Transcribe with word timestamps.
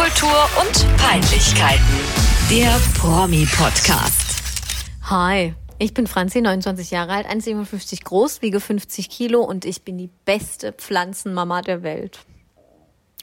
Popkultur 0.00 0.48
und 0.58 0.96
Peinlichkeiten. 0.96 1.84
Der 2.48 2.80
Promi-Podcast. 2.98 4.42
Hi, 5.10 5.52
ich 5.78 5.92
bin 5.92 6.06
Franzi, 6.06 6.40
29 6.40 6.90
Jahre 6.90 7.12
alt, 7.12 7.26
1,57 7.26 8.04
groß, 8.04 8.40
wiege 8.40 8.60
50 8.60 9.10
Kilo 9.10 9.42
und 9.42 9.66
ich 9.66 9.82
bin 9.82 9.98
die 9.98 10.08
beste 10.24 10.72
Pflanzenmama 10.72 11.60
der 11.60 11.82
Welt. 11.82 12.20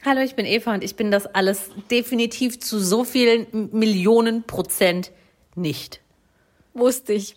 Hallo, 0.04 0.20
ich 0.20 0.36
bin 0.36 0.46
Eva 0.46 0.72
und 0.72 0.84
ich 0.84 0.94
bin 0.94 1.10
das 1.10 1.26
alles 1.26 1.70
definitiv 1.90 2.60
zu 2.60 2.78
so 2.78 3.02
vielen 3.02 3.48
Millionen 3.72 4.44
Prozent 4.44 5.10
nicht. 5.56 6.00
Wusste 6.74 7.12
ich. 7.12 7.34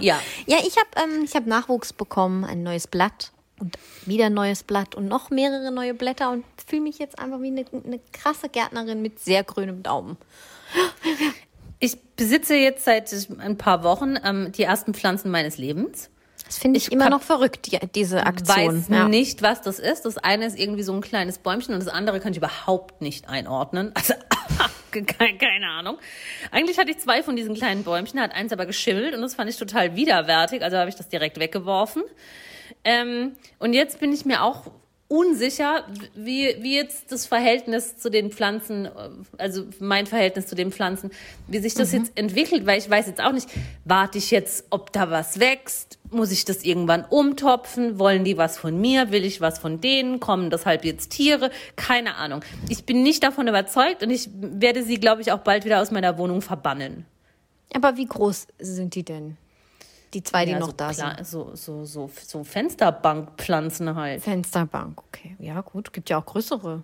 Ja. 0.00 0.20
Ja, 0.46 0.58
ich 0.64 0.76
habe 0.76 0.88
ähm, 1.02 1.24
ich 1.24 1.34
hab 1.34 1.46
Nachwuchs 1.46 1.92
bekommen, 1.92 2.44
ein 2.44 2.62
neues 2.62 2.86
Blatt 2.86 3.32
und 3.60 3.76
wieder 4.06 4.26
ein 4.26 4.34
neues 4.34 4.62
Blatt 4.62 4.94
und 4.94 5.06
noch 5.06 5.30
mehrere 5.30 5.70
neue 5.70 5.94
Blätter 5.94 6.30
und 6.30 6.44
fühle 6.66 6.82
mich 6.82 6.98
jetzt 6.98 7.18
einfach 7.18 7.40
wie 7.40 7.48
eine, 7.48 7.64
eine 7.84 8.00
krasse 8.12 8.48
Gärtnerin 8.48 9.02
mit 9.02 9.20
sehr 9.20 9.44
grünem 9.44 9.82
Daumen. 9.82 10.16
Ich 11.78 11.98
besitze 12.16 12.54
jetzt 12.56 12.84
seit 12.84 13.10
ein 13.38 13.56
paar 13.56 13.82
Wochen 13.82 14.16
ähm, 14.22 14.52
die 14.52 14.62
ersten 14.62 14.94
Pflanzen 14.94 15.30
meines 15.30 15.56
Lebens. 15.58 16.10
Das 16.46 16.58
finde 16.58 16.78
ich, 16.78 16.88
Ich 16.88 16.92
immer 16.92 17.10
noch 17.10 17.22
verrückt, 17.22 17.70
die, 17.70 17.78
diese 17.94 18.26
Aktion. 18.26 18.78
Weiß 18.78 18.88
ja. 18.88 19.08
nicht, 19.08 19.40
was 19.40 19.62
das 19.62 19.78
ist. 19.78 20.02
Das 20.02 20.18
eine 20.18 20.46
ist 20.46 20.58
irgendwie 20.58 20.82
so 20.82 20.92
ein 20.92 21.00
kleines 21.00 21.38
Bäumchen 21.38 21.74
und 21.74 21.80
das 21.80 21.92
andere 21.92 22.18
kann 22.18 22.32
ich 22.32 22.38
überhaupt 22.38 23.00
nicht 23.00 23.28
einordnen. 23.28 23.92
Also 24.90 25.06
keine, 25.06 25.38
keine 25.38 25.68
Ahnung. 25.68 25.98
Eigentlich 26.50 26.76
hatte 26.76 26.90
ich 26.90 26.98
zwei 26.98 27.22
von 27.22 27.36
diesen 27.36 27.54
kleinen 27.54 27.84
Bäumchen, 27.84 28.20
hat 28.20 28.32
eins 28.32 28.52
aber 28.52 28.66
geschimmelt 28.66 29.14
und 29.14 29.22
das 29.22 29.36
fand 29.36 29.48
ich 29.48 29.56
total 29.56 29.94
widerwärtig. 29.94 30.64
Also 30.64 30.78
habe 30.78 30.88
ich 30.88 30.96
das 30.96 31.08
direkt 31.08 31.38
weggeworfen. 31.38 32.02
Ähm, 32.84 33.32
und 33.58 33.72
jetzt 33.72 34.00
bin 34.00 34.12
ich 34.12 34.24
mir 34.24 34.42
auch 34.42 34.70
unsicher, 35.10 35.84
wie, 36.14 36.54
wie 36.60 36.76
jetzt 36.76 37.10
das 37.10 37.26
Verhältnis 37.26 37.96
zu 37.96 38.10
den 38.10 38.30
Pflanzen, 38.30 38.86
äh, 38.86 38.90
also 39.38 39.64
mein 39.80 40.06
Verhältnis 40.06 40.46
zu 40.46 40.54
den 40.54 40.70
Pflanzen, 40.70 41.10
wie 41.48 41.58
sich 41.58 41.74
das 41.74 41.92
jetzt 41.92 42.12
entwickelt, 42.16 42.64
weil 42.64 42.78
ich 42.78 42.88
weiß 42.88 43.08
jetzt 43.08 43.20
auch 43.20 43.32
nicht, 43.32 43.48
warte 43.84 44.18
ich 44.18 44.30
jetzt, 44.30 44.66
ob 44.70 44.92
da 44.92 45.10
was 45.10 45.40
wächst, 45.40 45.98
muss 46.12 46.30
ich 46.30 46.44
das 46.44 46.62
irgendwann 46.62 47.04
umtopfen, 47.04 47.98
wollen 47.98 48.22
die 48.22 48.36
was 48.36 48.56
von 48.56 48.80
mir, 48.80 49.10
will 49.10 49.24
ich 49.24 49.40
was 49.40 49.58
von 49.58 49.80
denen, 49.80 50.20
kommen 50.20 50.48
deshalb 50.48 50.84
jetzt 50.84 51.10
Tiere, 51.10 51.50
keine 51.74 52.14
Ahnung. 52.14 52.44
Ich 52.68 52.84
bin 52.84 53.02
nicht 53.02 53.24
davon 53.24 53.48
überzeugt 53.48 54.04
und 54.04 54.10
ich 54.10 54.30
werde 54.32 54.84
sie, 54.84 55.00
glaube 55.00 55.22
ich, 55.22 55.32
auch 55.32 55.40
bald 55.40 55.64
wieder 55.64 55.82
aus 55.82 55.90
meiner 55.90 56.18
Wohnung 56.18 56.40
verbannen. 56.40 57.04
Aber 57.74 57.96
wie 57.96 58.06
groß 58.06 58.46
sind 58.60 58.94
die 58.94 59.04
denn? 59.04 59.36
Die 60.14 60.22
zwei, 60.22 60.44
die 60.44 60.52
Ja, 60.52 60.58
noch 60.58 60.68
so, 60.68 60.72
da 60.76 60.92
sind. 60.92 61.26
so, 61.26 61.50
so, 61.54 61.84
so, 61.84 62.10
so 62.26 62.44
Fensterbankpflanzen 62.44 63.94
halt. 63.94 64.22
Fensterbank, 64.22 65.00
okay. 65.08 65.36
Ja, 65.38 65.60
gut. 65.60 65.92
Gibt 65.92 66.10
ja 66.10 66.18
auch 66.18 66.26
größere. 66.26 66.82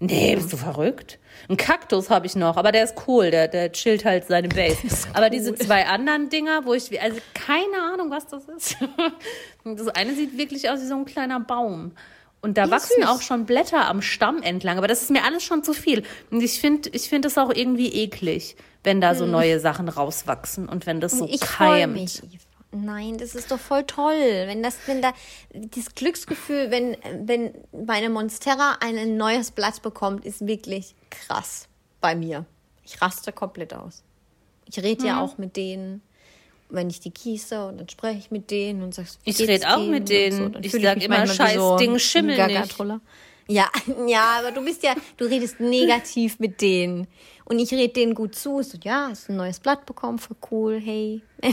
Nee, 0.00 0.36
bist 0.36 0.52
du 0.52 0.56
verrückt? 0.56 1.18
Ein 1.48 1.56
Kaktus 1.56 2.08
habe 2.08 2.26
ich 2.26 2.36
noch, 2.36 2.56
aber 2.56 2.70
der 2.70 2.84
ist 2.84 2.94
cool, 3.08 3.32
der, 3.32 3.48
der 3.48 3.72
chillt 3.72 4.04
halt 4.04 4.26
seine 4.28 4.48
Base. 4.48 4.76
Aber 5.12 5.28
diese 5.28 5.52
zwei 5.56 5.86
anderen 5.86 6.28
Dinger, 6.28 6.64
wo 6.64 6.72
ich, 6.74 7.02
also 7.02 7.18
keine 7.34 7.82
Ahnung, 7.92 8.10
was 8.10 8.26
das 8.26 8.44
ist. 8.48 8.76
Das 9.64 9.88
eine 9.88 10.14
sieht 10.14 10.38
wirklich 10.38 10.70
aus 10.70 10.80
wie 10.80 10.86
so 10.86 10.94
ein 10.94 11.04
kleiner 11.04 11.40
Baum. 11.40 11.92
Und 12.40 12.56
da 12.56 12.70
wachsen 12.70 13.02
süß. 13.02 13.08
auch 13.08 13.20
schon 13.20 13.46
Blätter 13.46 13.88
am 13.88 14.00
Stamm 14.00 14.42
entlang, 14.42 14.78
aber 14.78 14.86
das 14.86 15.02
ist 15.02 15.10
mir 15.10 15.24
alles 15.24 15.42
schon 15.42 15.64
zu 15.64 15.72
viel. 15.72 16.04
Und 16.30 16.40
ich 16.40 16.60
finde, 16.60 16.88
ich 16.90 17.08
finde 17.08 17.28
es 17.28 17.36
auch 17.36 17.50
irgendwie 17.52 17.88
eklig, 17.92 18.56
wenn 18.84 19.00
da 19.00 19.14
so 19.16 19.26
neue 19.26 19.58
Sachen 19.58 19.88
rauswachsen 19.88 20.68
und 20.68 20.86
wenn 20.86 21.00
das 21.00 21.12
so 21.12 21.26
Hm. 21.26 21.34
ich 21.34 21.40
keimt. 21.40 21.94
mich. 21.94 22.22
Nein, 22.70 23.16
das 23.18 23.34
ist 23.34 23.50
doch 23.50 23.58
voll 23.58 23.82
toll, 23.84 24.14
wenn 24.46 24.62
das, 24.62 24.76
wenn 24.86 25.00
da 25.02 25.12
dieses 25.54 25.94
Glücksgefühl, 25.94 26.70
wenn 26.70 26.96
wenn 27.26 27.54
meine 27.72 28.10
Monstera 28.10 28.76
ein 28.80 29.16
neues 29.16 29.50
Blatt 29.50 29.80
bekommt, 29.82 30.24
ist 30.26 30.46
wirklich 30.46 30.94
krass 31.10 31.66
bei 32.00 32.14
mir. 32.14 32.44
Ich 32.84 33.00
raste 33.02 33.32
komplett 33.32 33.72
aus. 33.74 34.04
Ich 34.66 34.78
rede 34.82 35.00
Mhm. 35.02 35.08
ja 35.08 35.20
auch 35.22 35.38
mit 35.38 35.56
denen, 35.56 36.02
wenn 36.70 36.90
ich 36.90 37.00
die 37.00 37.12
gieße 37.12 37.66
und 37.66 37.78
dann 37.78 37.88
spreche 37.88 38.18
ich 38.18 38.30
mit 38.30 38.50
denen 38.50 38.82
und 38.82 38.94
sagst, 38.94 39.18
Ich 39.24 39.36
geht's 39.36 39.48
red 39.48 39.66
auch 39.66 39.86
mit 39.86 40.08
denen. 40.08 40.52
Dann 40.52 40.64
Ich 40.64 40.70
fühle 40.70 40.84
sag 40.84 40.96
mich 40.96 41.04
immer, 41.06 41.26
scheiß 41.26 41.58
Ding, 41.78 41.94
ein 41.94 41.98
schimmel 41.98 42.46
nicht. 42.46 42.78
Ja, 43.48 43.70
ja, 44.06 44.38
aber 44.38 44.52
du 44.52 44.62
bist 44.64 44.82
ja, 44.82 44.94
du 45.16 45.24
redest 45.24 45.60
negativ 45.60 46.38
mit 46.38 46.60
denen. 46.60 47.06
Und 47.44 47.58
ich 47.58 47.72
rede 47.72 47.92
denen 47.94 48.14
gut 48.14 48.34
zu. 48.34 48.62
So, 48.62 48.76
ja, 48.82 49.08
hast 49.10 49.30
ein 49.30 49.36
neues 49.36 49.58
Blatt 49.60 49.86
bekommen, 49.86 50.18
voll 50.18 50.36
cool, 50.50 50.80
hey. 50.80 51.22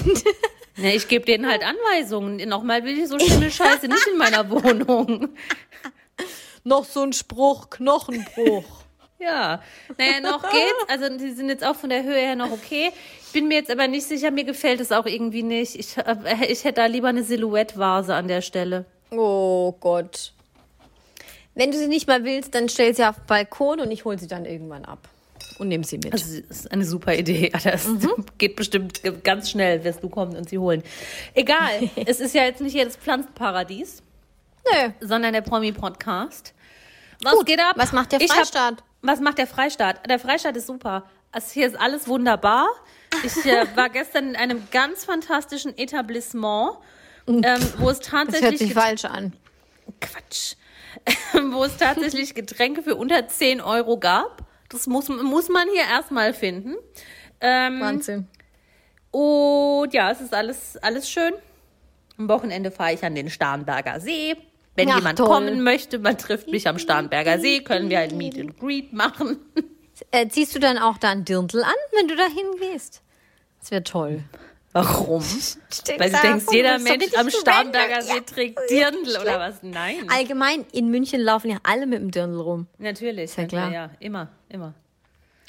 Ja, 0.78 0.90
ich 0.90 1.08
gebe 1.08 1.26
denen 1.26 1.48
halt 1.48 1.64
Anweisungen. 1.64 2.50
Nochmal 2.50 2.84
will 2.84 3.00
ich 3.00 3.08
so 3.08 3.18
Schimmelscheiße 3.18 3.88
nicht 3.88 4.08
in 4.12 4.18
meiner 4.18 4.50
Wohnung. 4.50 5.30
Noch 6.66 6.84
so 6.84 7.02
ein 7.02 7.14
Spruch, 7.14 7.70
Knochenbruch. 7.70 8.66
Ja, 9.26 9.62
naja, 9.98 10.20
noch 10.22 10.44
geht's. 10.44 10.86
Also 10.88 11.18
die 11.18 11.32
sind 11.32 11.50
jetzt 11.50 11.66
auch 11.66 11.76
von 11.76 11.90
der 11.90 12.04
Höhe 12.04 12.20
her 12.20 12.36
noch 12.36 12.52
okay. 12.52 12.92
Ich 13.26 13.32
bin 13.34 13.48
mir 13.48 13.56
jetzt 13.56 13.72
aber 13.72 13.88
nicht 13.88 14.06
sicher, 14.08 14.32
mir 14.32 14.44
gefällt 14.44 14.80
es 14.80 14.92
auch 14.92 15.06
irgendwie 15.06 15.44
nicht. 15.44 15.76
Ich, 15.76 15.98
äh, 15.98 16.46
ich 16.48 16.64
hätte 16.64 16.82
da 16.82 16.86
lieber 16.86 17.08
eine 17.10 17.24
Silhouette-Vase 17.24 18.14
an 18.14 18.28
der 18.28 18.42
Stelle. 18.42 18.86
Oh 19.12 19.74
Gott. 19.80 20.32
Wenn 21.56 21.72
du 21.72 21.78
sie 21.78 21.88
nicht 21.88 22.08
mal 22.08 22.24
willst, 22.24 22.54
dann 22.54 22.70
stell 22.70 22.94
sie 22.94 23.04
auf 23.06 23.16
den 23.16 23.26
Balkon 23.28 23.80
und 23.80 23.92
ich 23.92 24.06
hole 24.06 24.20
sie 24.20 24.28
dann 24.28 24.46
irgendwann 24.46 24.86
ab. 24.86 25.08
Und 25.58 25.70
nehme 25.70 25.86
sie 25.86 25.98
mit. 25.98 26.14
Das 26.14 26.24
ist 26.28 26.72
eine 26.72 26.84
super 26.86 27.16
Idee. 27.16 27.52
Das 27.64 27.88
geht 28.38 28.56
bestimmt 28.58 29.02
ganz 29.24 29.50
schnell, 29.50 29.84
wirst 29.86 30.04
du 30.04 30.10
kommen 30.10 30.36
und 30.36 30.50
sie 30.50 30.58
holen. 30.58 30.84
Egal, 31.34 31.90
es 32.06 32.20
ist 32.20 32.36
ja 32.36 32.44
jetzt 32.44 32.62
nicht 32.62 32.74
jedes 32.74 32.98
Pflanzenparadies, 32.98 34.04
Nö. 34.72 34.90
sondern 35.00 35.34
der 35.34 35.42
Promi-Podcast. 35.42 36.54
Was 37.24 37.34
Gut, 37.34 37.46
geht 37.46 37.60
ab? 37.60 37.74
was 37.78 37.94
macht 37.94 38.12
der 38.12 38.20
Freistaat? 38.20 38.84
Was 39.08 39.20
macht 39.20 39.38
der 39.38 39.48
Freistaat? 39.48 40.10
Der 40.10 40.20
Freistaat 40.20 40.56
ist 40.56 40.68
super. 40.68 41.04
Also 41.32 41.52
hier 41.52 41.68
ist 41.68 41.80
alles 41.80 42.08
wunderbar. 42.08 42.68
Ich 43.24 43.46
äh, 43.46 43.66
war 43.76 43.90
gestern 43.90 44.30
in 44.30 44.36
einem 44.36 44.68
ganz 44.72 45.06
fantastischen 45.06 45.78
Etablissement, 45.78 46.78
ähm, 47.28 47.44
wo 47.78 47.90
es 47.90 48.00
Das 48.00 48.12
hört 48.12 48.32
tatsächlich 48.32 48.60
sich 48.60 48.74
falsch 48.74 49.06
an. 49.06 49.34
Quatsch, 50.02 50.56
wo 51.52 51.64
es 51.64 51.78
tatsächlich 51.78 52.36
Getränke 52.36 52.82
für 52.84 52.96
unter 52.96 53.28
10 53.28 53.62
Euro 53.62 53.98
gab. 53.98 54.44
Das 54.70 54.88
muss, 54.88 55.10
muss 55.10 55.50
man 55.50 55.68
hier 55.74 55.84
erstmal 55.84 56.34
finden. 56.34 56.76
Ähm, 57.42 57.82
Wahnsinn. 57.82 58.28
und 59.12 59.94
ja, 59.94 60.12
es 60.12 60.22
ist 60.22 60.34
alles, 60.34 60.78
alles 60.78 61.10
schön. 61.10 61.34
Am 62.18 62.30
Wochenende 62.30 62.72
fahre 62.72 62.94
ich 62.94 63.04
an 63.04 63.14
den 63.14 63.30
Starnberger 63.30 64.00
See. 64.00 64.38
Wenn 64.76 64.90
Ach, 64.90 64.98
jemand 64.98 65.18
toll. 65.20 65.28
kommen 65.28 65.64
möchte, 65.64 66.00
man 66.00 66.18
trifft 66.18 66.48
mich 66.50 66.68
am 66.68 66.78
Starnberger 66.80 67.40
See, 67.40 67.62
können 67.62 67.90
wir 67.90 67.98
halt 68.00 68.12
Meet 68.14 68.40
and 68.40 68.60
Greet 68.60 68.92
machen. 68.94 69.38
Äh, 70.12 70.28
ziehst 70.28 70.54
du 70.54 70.60
dann 70.60 70.78
auch 70.78 70.98
da 70.98 71.10
ein 71.12 71.24
Dirndl 71.24 71.64
an, 71.64 71.74
wenn 71.94 72.08
du 72.10 72.16
da 72.18 72.26
hingehst? 72.26 73.02
Das 73.62 73.72
wäre 73.72 73.84
toll. 73.84 74.24
Warum? 74.74 75.24
Weil 75.98 76.12
du 76.12 76.18
denkst, 76.22 76.46
jeder 76.52 76.80
Mensch 76.80 77.14
am 77.18 77.30
Starnberger 77.30 78.02
See 78.02 78.20
trägt 78.20 78.60
Dirndl 78.70 79.18
oder 79.22 79.40
was? 79.40 79.64
Nein. 79.64 80.10
Allgemein, 80.14 80.66
in 80.74 80.90
München 80.90 81.22
laufen 81.22 81.50
ja 81.50 81.58
alle 81.64 81.86
mit 81.88 82.00
dem 82.02 82.12
Dirndl 82.12 82.42
rum. 82.42 82.68
Natürlich. 82.78 83.38
ja 83.38 83.46
klar. 83.46 83.72
Ja, 83.72 83.90
immer, 84.02 84.28
immer. 84.50 84.74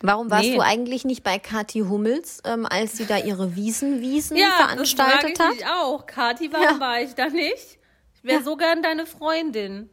Warum 0.02 0.30
warst 0.30 0.44
Nee. 0.44 0.54
du 0.54 0.60
eigentlich 0.60 1.04
nicht 1.04 1.24
bei 1.24 1.38
Kathi 1.40 1.80
Hummels, 1.80 2.40
ähm, 2.44 2.66
als 2.66 2.98
sie 2.98 3.06
da 3.06 3.16
ihre 3.18 3.56
Wiesen-Wiesen 3.56 4.36
Ja, 4.36 4.50
veranstaltet 4.58 5.30
das 5.30 5.36
frage 5.38 5.48
hat? 5.48 5.54
ich 5.54 5.60
mich 5.60 5.66
auch. 5.68 6.06
Kathi, 6.06 6.52
warum 6.52 6.64
Ja. 6.64 6.80
war 6.80 7.00
ich 7.00 7.14
da 7.14 7.26
nicht? 7.28 7.75
Ich 8.26 8.32
wäre 8.32 8.42
so 8.42 8.56
gern 8.56 8.82
deine 8.82 9.06
Freundin. 9.06 9.88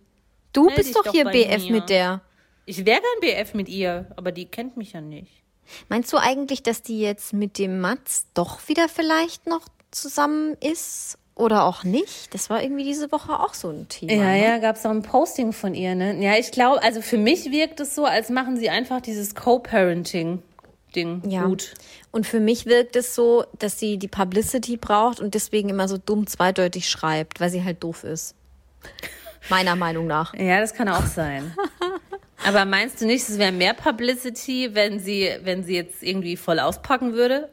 Du 0.54 0.66
Meld 0.66 0.78
bist 0.78 0.96
doch 0.96 1.12
hier 1.12 1.26
BF 1.26 1.66
mir. 1.66 1.72
mit 1.72 1.90
der. 1.90 2.22
Ich 2.66 2.84
wäre 2.84 3.00
gern 3.00 3.20
BF 3.22 3.54
mit 3.54 3.70
ihr, 3.70 4.12
aber 4.16 4.32
die 4.32 4.46
kennt 4.46 4.76
mich 4.76 4.94
ja 4.94 5.02
nicht. 5.02 5.44
Meinst 5.88 6.12
du 6.12 6.18
eigentlich, 6.18 6.64
dass 6.64 6.82
die 6.82 7.00
jetzt 7.00 7.34
mit 7.34 7.60
dem 7.60 7.80
Mats 7.80 8.26
doch 8.34 8.68
wieder 8.68 8.90
vielleicht 8.90 9.46
noch 9.46 9.68
zusammen 9.92 10.58
ist? 10.60 11.20
Oder 11.36 11.64
auch 11.64 11.84
nicht? 11.84 12.34
Das 12.34 12.50
war 12.50 12.62
irgendwie 12.62 12.84
diese 12.84 13.12
Woche 13.12 13.40
auch 13.40 13.54
so 13.54 13.70
ein 13.70 13.88
Thema. 13.88 14.14
Ja, 14.14 14.24
ne? 14.24 14.44
ja, 14.44 14.58
gab 14.60 14.76
es 14.78 14.86
auch 14.86 14.92
ein 14.92 15.02
Posting 15.04 15.52
von 15.52 15.74
ihr, 15.74 15.96
ne? 15.96 16.16
Ja, 16.24 16.36
ich 16.36 16.52
glaube, 16.52 16.82
also 16.82 17.02
für 17.02 17.18
mich 17.18 17.52
wirkt 17.52 17.80
es 17.80 17.96
so, 17.96 18.06
als 18.06 18.30
machen 18.30 18.58
sie 18.58 18.70
einfach 18.70 19.02
dieses 19.02 19.34
Co-Parenting-Ding 20.94 21.30
Ja. 21.30 21.46
gut. 21.46 21.74
Und 22.12 22.26
für 22.28 22.40
mich 22.40 22.66
wirkt 22.66 22.96
es 22.96 23.16
so, 23.16 23.46
dass 23.60 23.80
sie 23.80 23.98
die 23.98 24.08
Publicity 24.08 24.78
braucht 24.78 25.20
und 25.20 25.34
deswegen 25.34 25.70
immer 25.70 25.88
so 25.88 25.98
dumm 25.98 26.28
zweideutig 26.28 26.90
schreibt, 26.90 27.40
weil 27.40 27.50
sie 27.50 27.64
halt 27.64 27.84
doof 27.84 28.04
ist. 28.04 28.36
Meiner 29.50 29.76
Meinung 29.76 30.08
nach. 30.08 30.34
Ja, 30.38 30.60
das 30.60 30.74
kann 30.74 30.88
auch 30.90 31.06
sein. 31.06 31.54
aber 32.46 32.66
meinst 32.66 33.02
du 33.02 33.06
nicht, 33.06 33.28
es 33.28 33.38
wäre 33.38 33.52
mehr 33.52 33.74
Publicity, 33.74 34.70
wenn 34.74 35.00
sie, 35.00 35.30
wenn 35.44 35.64
sie 35.64 35.76
jetzt 35.76 36.04
irgendwie 36.04 36.38
voll 36.38 36.60
auspacken 36.60 37.14
würde? 37.14 37.50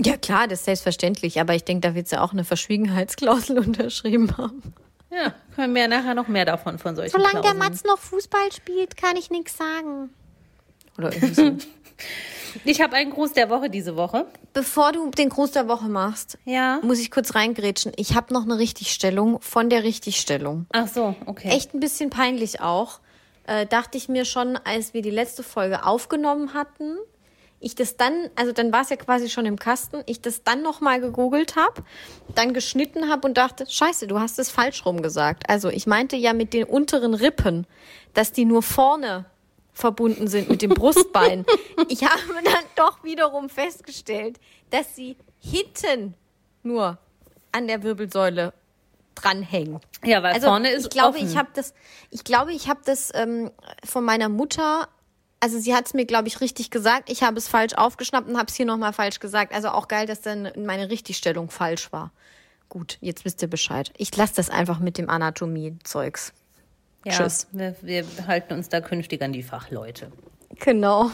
Ja, 0.00 0.16
klar, 0.16 0.46
das 0.46 0.60
ist 0.60 0.64
selbstverständlich, 0.66 1.40
aber 1.40 1.54
ich 1.54 1.64
denke, 1.64 1.88
da 1.88 1.94
wird 1.94 2.06
sie 2.08 2.20
auch 2.20 2.32
eine 2.32 2.44
Verschwiegenheitsklausel 2.44 3.58
unterschrieben 3.66 4.36
haben. 4.36 4.62
Ja, 5.10 5.32
können 5.56 5.74
wir 5.74 5.82
ja 5.82 5.88
nachher 5.88 6.14
noch 6.14 6.28
mehr 6.28 6.44
davon 6.44 6.78
von 6.78 6.94
solchen 6.94 7.10
Solange 7.12 7.32
der 7.40 7.40
Klauseln. 7.52 7.58
Mats 7.58 7.84
noch 7.84 7.98
Fußball 7.98 8.52
spielt, 8.52 8.96
kann 8.96 9.16
ich 9.16 9.30
nichts 9.30 9.56
sagen. 9.56 10.10
Oder 10.98 11.12
irgendwie 11.14 11.34
so. 11.34 11.42
Ich 12.64 12.80
habe 12.80 12.96
einen 12.96 13.10
Gruß 13.10 13.32
der 13.34 13.50
Woche 13.50 13.68
diese 13.70 13.96
Woche. 13.96 14.26
Bevor 14.52 14.92
du 14.92 15.10
den 15.10 15.28
Gruß 15.28 15.52
der 15.52 15.68
Woche 15.68 15.88
machst, 15.88 16.38
Ja. 16.44 16.80
muss 16.82 16.98
ich 16.98 17.10
kurz 17.10 17.34
reingrätschen. 17.34 17.92
Ich 17.96 18.14
habe 18.14 18.32
noch 18.32 18.42
eine 18.44 18.58
Richtigstellung 18.58 19.40
von 19.40 19.68
der 19.70 19.82
Richtigstellung. 19.84 20.66
Ach 20.72 20.88
so, 20.88 21.14
okay. 21.26 21.48
Echt 21.48 21.74
ein 21.74 21.80
bisschen 21.80 22.10
peinlich 22.10 22.60
auch. 22.60 23.00
äh, 23.50 23.64
dachte 23.64 23.96
ich 23.96 24.10
mir 24.10 24.26
schon, 24.26 24.58
als 24.58 24.92
wir 24.92 25.00
die 25.00 25.08
letzte 25.10 25.42
Folge 25.42 25.86
aufgenommen 25.86 26.52
hatten, 26.52 26.98
ich 27.60 27.74
das 27.74 27.96
dann, 27.96 28.28
also 28.36 28.52
dann 28.52 28.72
war 28.72 28.82
es 28.82 28.90
ja 28.90 28.96
quasi 28.96 29.30
schon 29.30 29.46
im 29.46 29.58
Kasten, 29.58 30.02
ich 30.04 30.20
das 30.20 30.44
dann 30.44 30.60
nochmal 30.62 31.00
gegoogelt 31.00 31.56
habe, 31.56 31.82
dann 32.34 32.52
geschnitten 32.52 33.08
habe 33.08 33.26
und 33.26 33.38
dachte, 33.38 33.64
scheiße, 33.66 34.06
du 34.06 34.20
hast 34.20 34.38
es 34.38 34.50
falsch 34.50 34.84
rum 34.84 35.00
gesagt. 35.00 35.48
Also 35.48 35.70
ich 35.70 35.86
meinte 35.86 36.14
ja 36.16 36.34
mit 36.34 36.52
den 36.52 36.64
unteren 36.64 37.14
Rippen, 37.14 37.66
dass 38.12 38.32
die 38.32 38.44
nur 38.44 38.62
vorne 38.62 39.24
verbunden 39.78 40.26
sind 40.26 40.50
mit 40.50 40.60
dem 40.60 40.70
Brustbein. 40.70 41.46
ich 41.88 42.02
habe 42.02 42.20
dann 42.44 42.64
doch 42.74 43.04
wiederum 43.04 43.48
festgestellt, 43.48 44.38
dass 44.70 44.96
sie 44.96 45.16
hinten 45.38 46.14
nur 46.62 46.98
an 47.52 47.68
der 47.68 47.82
Wirbelsäule 47.84 48.52
dranhängen. 49.14 49.80
Ja, 50.04 50.22
weil 50.22 50.34
Also 50.34 50.48
vorne 50.48 50.70
ist 50.70 50.84
ich 50.84 50.90
glaube, 50.90 51.18
offen. 51.18 51.28
ich 51.28 51.36
habe 51.36 51.48
das, 51.54 51.74
ich 52.10 52.24
glaube, 52.24 52.52
ich 52.52 52.68
habe 52.68 52.80
das 52.84 53.10
ähm, 53.14 53.50
von 53.84 54.04
meiner 54.04 54.28
Mutter. 54.28 54.88
Also 55.40 55.58
sie 55.60 55.74
hat 55.74 55.86
es 55.86 55.94
mir, 55.94 56.06
glaube 56.06 56.26
ich, 56.26 56.40
richtig 56.40 56.70
gesagt. 56.70 57.08
Ich 57.08 57.22
habe 57.22 57.38
es 57.38 57.46
falsch 57.46 57.74
aufgeschnappt 57.74 58.28
und 58.28 58.36
habe 58.36 58.48
es 58.48 58.56
hier 58.56 58.66
nochmal 58.66 58.92
falsch 58.92 59.20
gesagt. 59.20 59.54
Also 59.54 59.68
auch 59.68 59.86
geil, 59.86 60.06
dass 60.06 60.20
dann 60.20 60.50
meine 60.56 60.90
Richtigstellung 60.90 61.50
falsch 61.50 61.92
war. 61.92 62.12
Gut, 62.68 62.98
jetzt 63.00 63.24
wisst 63.24 63.40
ihr 63.42 63.48
Bescheid. 63.48 63.92
Ich 63.96 64.14
lasse 64.16 64.34
das 64.34 64.50
einfach 64.50 64.80
mit 64.80 64.98
dem 64.98 65.08
Anatomie-Zeugs. 65.08 66.32
Ja, 67.08 67.16
Tschüss. 67.16 67.46
Wir, 67.52 67.74
wir 67.82 68.04
halten 68.26 68.54
uns 68.54 68.68
da 68.68 68.80
künftig 68.80 69.22
an 69.22 69.32
die 69.32 69.42
Fachleute. 69.42 70.10
Genau. 70.60 71.10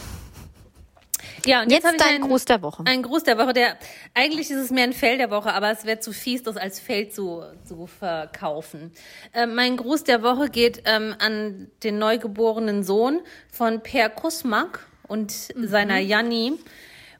Ja, 1.46 1.62
und 1.62 1.70
Jetzt 1.70 1.84
ich 1.90 1.96
dein 1.98 2.16
einen- 2.16 2.24
Gruß 2.28 2.44
der 2.46 2.62
Woche. 2.62 2.84
Ein 2.86 3.02
Gruß 3.02 3.24
der 3.24 3.38
Woche, 3.38 3.52
der 3.52 3.76
eigentlich 4.14 4.50
ist 4.50 4.58
es 4.58 4.70
mehr 4.70 4.84
ein 4.84 4.92
Fell 4.92 5.18
der 5.18 5.30
Woche, 5.30 5.52
aber 5.52 5.70
es 5.70 5.84
wäre 5.84 6.00
zu 6.00 6.12
fies, 6.12 6.42
das 6.42 6.56
als 6.56 6.80
Fell 6.80 7.08
zu, 7.10 7.42
zu 7.64 7.86
verkaufen. 7.86 8.92
Ähm, 9.34 9.54
mein 9.54 9.76
Gruß 9.76 10.04
der 10.04 10.22
Woche 10.22 10.48
geht 10.48 10.82
ähm, 10.86 11.14
an 11.18 11.70
den 11.82 11.98
neugeborenen 11.98 12.82
Sohn 12.82 13.20
von 13.50 13.82
Per 13.82 14.08
Kusmak 14.10 14.86
und 15.06 15.32
seiner 15.32 15.98
Janni. 15.98 16.54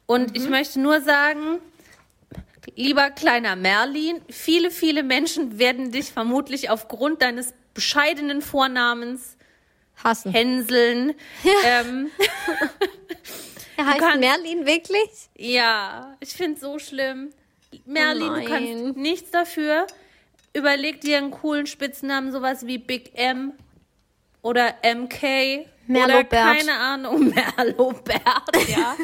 Und 0.07 0.37
ich 0.37 0.49
möchte 0.49 0.81
nur 0.81 1.01
sagen, 1.01 1.59
lieber 2.77 3.11
kleiner 3.11 3.57
Merlin, 3.57 4.21
viele, 4.29 4.71
viele 4.71 5.03
Menschen 5.03 5.59
werden 5.59 5.93
dich 5.93 6.13
vermutlich 6.13 6.71
aufgrund 6.71 7.21
deines 7.23 7.53
bescheidenen 7.75 8.41
Vornamens 8.43 9.37
Hassen. 10.03 10.33
hänseln. 10.33 11.15
Ähm, 11.67 12.11
Er 13.77 13.87
heißt 13.87 13.99
kannst- 13.99 14.21
Merlin 14.21 14.67
wirklich? 14.67 15.11
Ja, 15.37 16.17
ich 16.21 16.31
find's 16.31 16.61
so 16.61 16.79
schlimm. 16.79 17.31
Merlin, 17.85 18.31
Oh 18.31 18.35
du 18.37 18.45
kannst 18.45 18.97
nichts 18.97 19.31
dafür. 19.33 19.87
Überleg 20.53 21.01
dir 21.01 21.19
einen 21.19 21.33
coolen 21.33 21.67
Spitznamen, 21.67 22.31
sowas 22.31 22.67
wie 22.67 22.79
Big 22.79 23.11
M 23.19 23.53
oder 24.43 24.75
MK. 24.85 25.23
Oder 25.23 25.67
Merlobert. 25.89 26.31
keine 26.31 26.79
Ahnung, 26.79 27.35
Merlobert, 27.35 28.69
ja. 28.69 28.97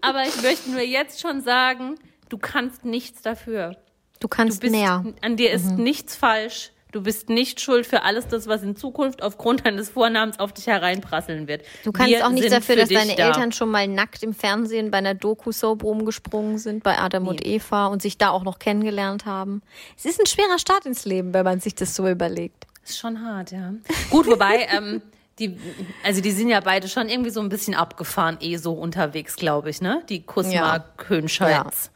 Aber 0.00 0.22
ich 0.22 0.40
möchte 0.42 0.70
nur 0.70 0.80
jetzt 0.80 1.20
schon 1.20 1.42
sagen, 1.42 1.96
du 2.30 2.38
kannst 2.38 2.84
nichts 2.86 3.20
dafür. 3.22 3.72
Du 3.72 4.20
Du 4.20 4.28
kannst 4.28 4.60
bist, 4.62 4.72
mehr. 4.72 5.04
An 5.20 5.36
dir 5.36 5.52
ist 5.52 5.66
Mhm. 5.66 5.82
nichts 5.84 6.16
falsch. 6.16 6.72
Du 6.90 7.02
bist 7.02 7.28
nicht 7.28 7.60
schuld 7.60 7.86
für 7.86 8.02
alles 8.02 8.28
das, 8.28 8.46
was 8.46 8.62
in 8.62 8.74
Zukunft 8.74 9.22
aufgrund 9.22 9.66
deines 9.66 9.90
Vornamens 9.90 10.38
auf 10.38 10.52
dich 10.54 10.66
hereinprasseln 10.66 11.46
wird. 11.46 11.62
Du 11.84 11.92
kannst 11.92 12.10
Wir 12.12 12.26
auch 12.26 12.30
nichts 12.30 12.48
sind 12.50 12.60
dafür, 12.62 12.74
für 12.76 12.80
dass 12.80 12.88
deine 12.88 13.14
da. 13.14 13.26
Eltern 13.26 13.52
schon 13.52 13.70
mal 13.70 13.86
nackt 13.86 14.22
im 14.22 14.32
Fernsehen 14.32 14.90
bei 14.90 14.98
einer 14.98 15.14
Doku-Soap 15.14 15.84
rumgesprungen 15.84 16.56
sind, 16.58 16.82
bei 16.82 16.98
Adam 16.98 17.28
und 17.28 17.44
Eva 17.44 17.86
und 17.88 18.00
sich 18.00 18.16
da 18.16 18.30
auch 18.30 18.42
noch 18.42 18.58
kennengelernt 18.58 19.26
haben. 19.26 19.60
Es 19.98 20.06
ist 20.06 20.18
ein 20.18 20.26
schwerer 20.26 20.58
Start 20.58 20.86
ins 20.86 21.04
Leben, 21.04 21.34
wenn 21.34 21.44
man 21.44 21.60
sich 21.60 21.74
das 21.74 21.94
so 21.94 22.08
überlegt. 22.08 22.66
Ist 22.84 22.98
schon 22.98 23.22
hart, 23.22 23.52
ja. 23.52 23.74
Gut, 24.08 24.26
wobei, 24.26 24.66
ähm, 24.74 25.02
die, 25.38 25.58
also 26.04 26.22
die 26.22 26.30
sind 26.30 26.48
ja 26.48 26.60
beide 26.60 26.88
schon 26.88 27.10
irgendwie 27.10 27.30
so 27.30 27.40
ein 27.40 27.50
bisschen 27.50 27.74
abgefahren, 27.74 28.38
eh 28.40 28.56
so 28.56 28.72
unterwegs, 28.72 29.36
glaube 29.36 29.68
ich, 29.68 29.82
ne? 29.82 30.02
Die 30.08 30.22
Kusma 30.22 30.52
Ja. 30.52 30.84
Könscheits. 30.96 31.90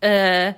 Äh, 0.00 0.54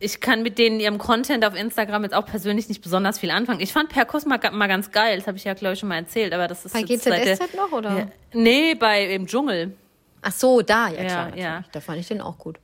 ich 0.00 0.20
kann 0.20 0.42
mit 0.42 0.58
denen 0.58 0.80
ihrem 0.80 0.98
Content 0.98 1.44
auf 1.44 1.54
Instagram 1.54 2.02
jetzt 2.04 2.14
auch 2.14 2.26
persönlich 2.26 2.68
nicht 2.68 2.82
besonders 2.82 3.18
viel 3.18 3.30
anfangen. 3.30 3.60
Ich 3.60 3.72
fand 3.72 3.90
Per 3.90 4.04
Kusma 4.06 4.38
ga- 4.38 4.50
mal 4.50 4.66
ganz 4.66 4.90
geil, 4.90 5.18
das 5.18 5.26
habe 5.26 5.36
ich 5.36 5.44
ja, 5.44 5.54
glaube 5.54 5.74
ich, 5.74 5.78
schon 5.80 5.88
mal 5.90 5.96
erzählt, 5.98 6.32
aber 6.32 6.48
das 6.48 6.64
ist 6.64 6.72
Bei 6.72 6.80
jetzt 6.80 7.06
der, 7.06 7.36
GZSZ 7.36 7.54
noch, 7.54 7.70
oder? 7.70 7.96
Ja, 7.98 8.06
nee, 8.32 8.74
bei 8.74 9.04
im 9.06 9.26
Dschungel. 9.26 9.74
Ach 10.22 10.32
so, 10.32 10.62
da, 10.62 10.88
ja, 10.88 11.04
klar. 11.04 11.36
ja. 11.36 11.64
Da 11.72 11.80
fand 11.80 11.98
ich 12.00 12.08
den 12.08 12.20
auch 12.20 12.38
gut. 12.38 12.58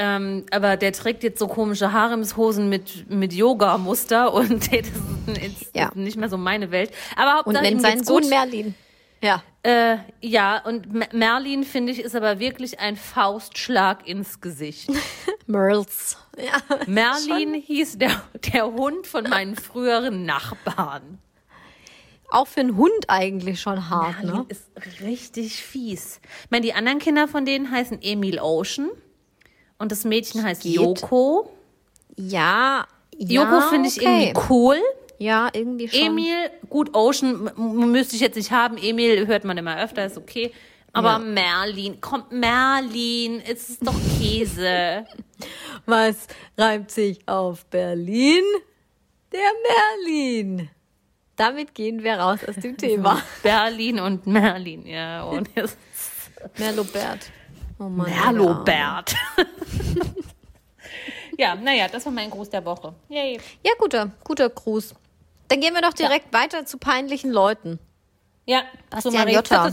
Ähm, 0.00 0.46
aber 0.50 0.76
der 0.76 0.92
trägt 0.92 1.22
jetzt 1.24 1.38
so 1.40 1.48
komische 1.48 1.92
Haremshosen 1.92 2.68
mit, 2.68 3.10
mit 3.10 3.32
Yoga-Muster 3.32 4.32
und 4.32 4.66
das 4.72 4.78
ist, 5.36 5.62
ist 5.62 5.76
Ja. 5.76 5.90
nicht 5.94 6.16
mehr 6.16 6.28
so 6.28 6.36
meine 6.38 6.70
Welt. 6.70 6.90
Aber 7.16 7.46
Und 7.46 7.56
Hauptsache, 7.56 7.62
nennt 7.64 7.76
ihm 7.76 7.80
seinen 7.80 8.04
Sohn. 8.04 8.28
Merlin. 8.28 8.74
Ja. 9.22 9.42
Äh, 9.62 9.98
ja, 10.20 10.64
und 10.64 11.12
Merlin, 11.12 11.64
finde 11.64 11.92
ich, 11.92 12.00
ist 12.00 12.14
aber 12.14 12.38
wirklich 12.38 12.78
ein 12.80 12.96
Faustschlag 12.96 14.06
ins 14.06 14.40
Gesicht. 14.40 14.90
Merls. 15.46 16.16
Ja. 16.36 16.76
Merlin 16.86 17.54
hieß 17.54 17.98
der, 17.98 18.22
der 18.52 18.66
Hund 18.66 19.06
von 19.06 19.24
meinen 19.24 19.56
früheren 19.56 20.24
Nachbarn. 20.24 21.18
Auch 22.30 22.46
für 22.46 22.60
einen 22.60 22.76
Hund 22.76 23.06
eigentlich 23.08 23.60
schon 23.60 23.88
hart, 23.88 24.22
Merlin 24.22 24.40
ne? 24.40 24.46
ist 24.48 24.66
richtig 25.00 25.62
fies. 25.62 26.20
Ich 26.44 26.50
meine, 26.50 26.64
die 26.64 26.74
anderen 26.74 26.98
Kinder 26.98 27.26
von 27.26 27.44
denen 27.44 27.70
heißen 27.70 28.00
Emil 28.02 28.38
Ocean 28.38 28.90
und 29.78 29.92
das 29.92 30.04
Mädchen 30.04 30.44
heißt 30.44 30.62
Geht. 30.62 30.76
Joko. 30.76 31.50
Ja. 32.16 32.86
ja 33.16 33.44
Joko 33.44 33.60
finde 33.68 33.88
ich 33.88 33.98
okay. 34.00 34.28
irgendwie 34.28 34.40
cool. 34.50 34.76
Ja, 35.18 35.48
irgendwie 35.52 35.88
schon. 35.88 36.00
Emil, 36.00 36.50
gut, 36.68 36.94
Ocean 36.94 37.50
müsste 37.56 38.14
ich 38.14 38.22
jetzt 38.22 38.36
nicht 38.36 38.52
haben. 38.52 38.76
Emil 38.78 39.26
hört 39.26 39.44
man 39.44 39.58
immer 39.58 39.82
öfter, 39.82 40.06
ist 40.06 40.16
okay. 40.16 40.52
Aber 40.92 41.12
Ja. 41.12 41.18
Merlin, 41.18 42.00
kommt 42.00 42.32
Merlin, 42.32 43.42
es 43.46 43.68
ist 43.70 43.86
doch 43.86 43.94
Käse. 44.20 45.04
Was 45.86 46.28
reimt 46.56 46.90
sich 46.90 47.26
auf 47.28 47.66
Berlin? 47.66 48.44
Der 49.32 49.50
Merlin. 50.06 50.70
Damit 51.36 51.74
gehen 51.74 52.02
wir 52.02 52.14
raus 52.18 52.40
aus 52.48 52.56
dem 52.56 52.76
Thema. 52.76 53.22
Berlin 53.42 54.00
und 54.00 54.26
Merlin, 54.26 54.86
ja. 54.86 55.24
Und 55.24 55.50
jetzt 55.54 55.76
Merlobert. 56.56 57.30
Oh 57.78 57.84
Mann. 57.84 58.10
Merlobert. 58.10 59.14
ja, 61.36 61.54
naja, 61.54 61.86
das 61.88 62.04
war 62.06 62.12
mein 62.12 62.30
Gruß 62.30 62.50
der 62.50 62.64
Woche. 62.64 62.94
Yay. 63.08 63.38
Ja, 63.64 63.72
guter, 63.78 64.10
guter 64.24 64.48
Gruß. 64.48 64.94
Dann 65.48 65.60
gehen 65.60 65.74
wir 65.74 65.82
doch 65.82 65.94
direkt 65.94 66.32
weiter 66.32 66.66
zu 66.66 66.78
peinlichen 66.78 67.30
Leuten. 67.30 67.78
Ja, 68.44 68.62
Bastian 68.90 69.12
so 69.12 69.18
Marie, 69.18 69.34
Jotta. 69.34 69.70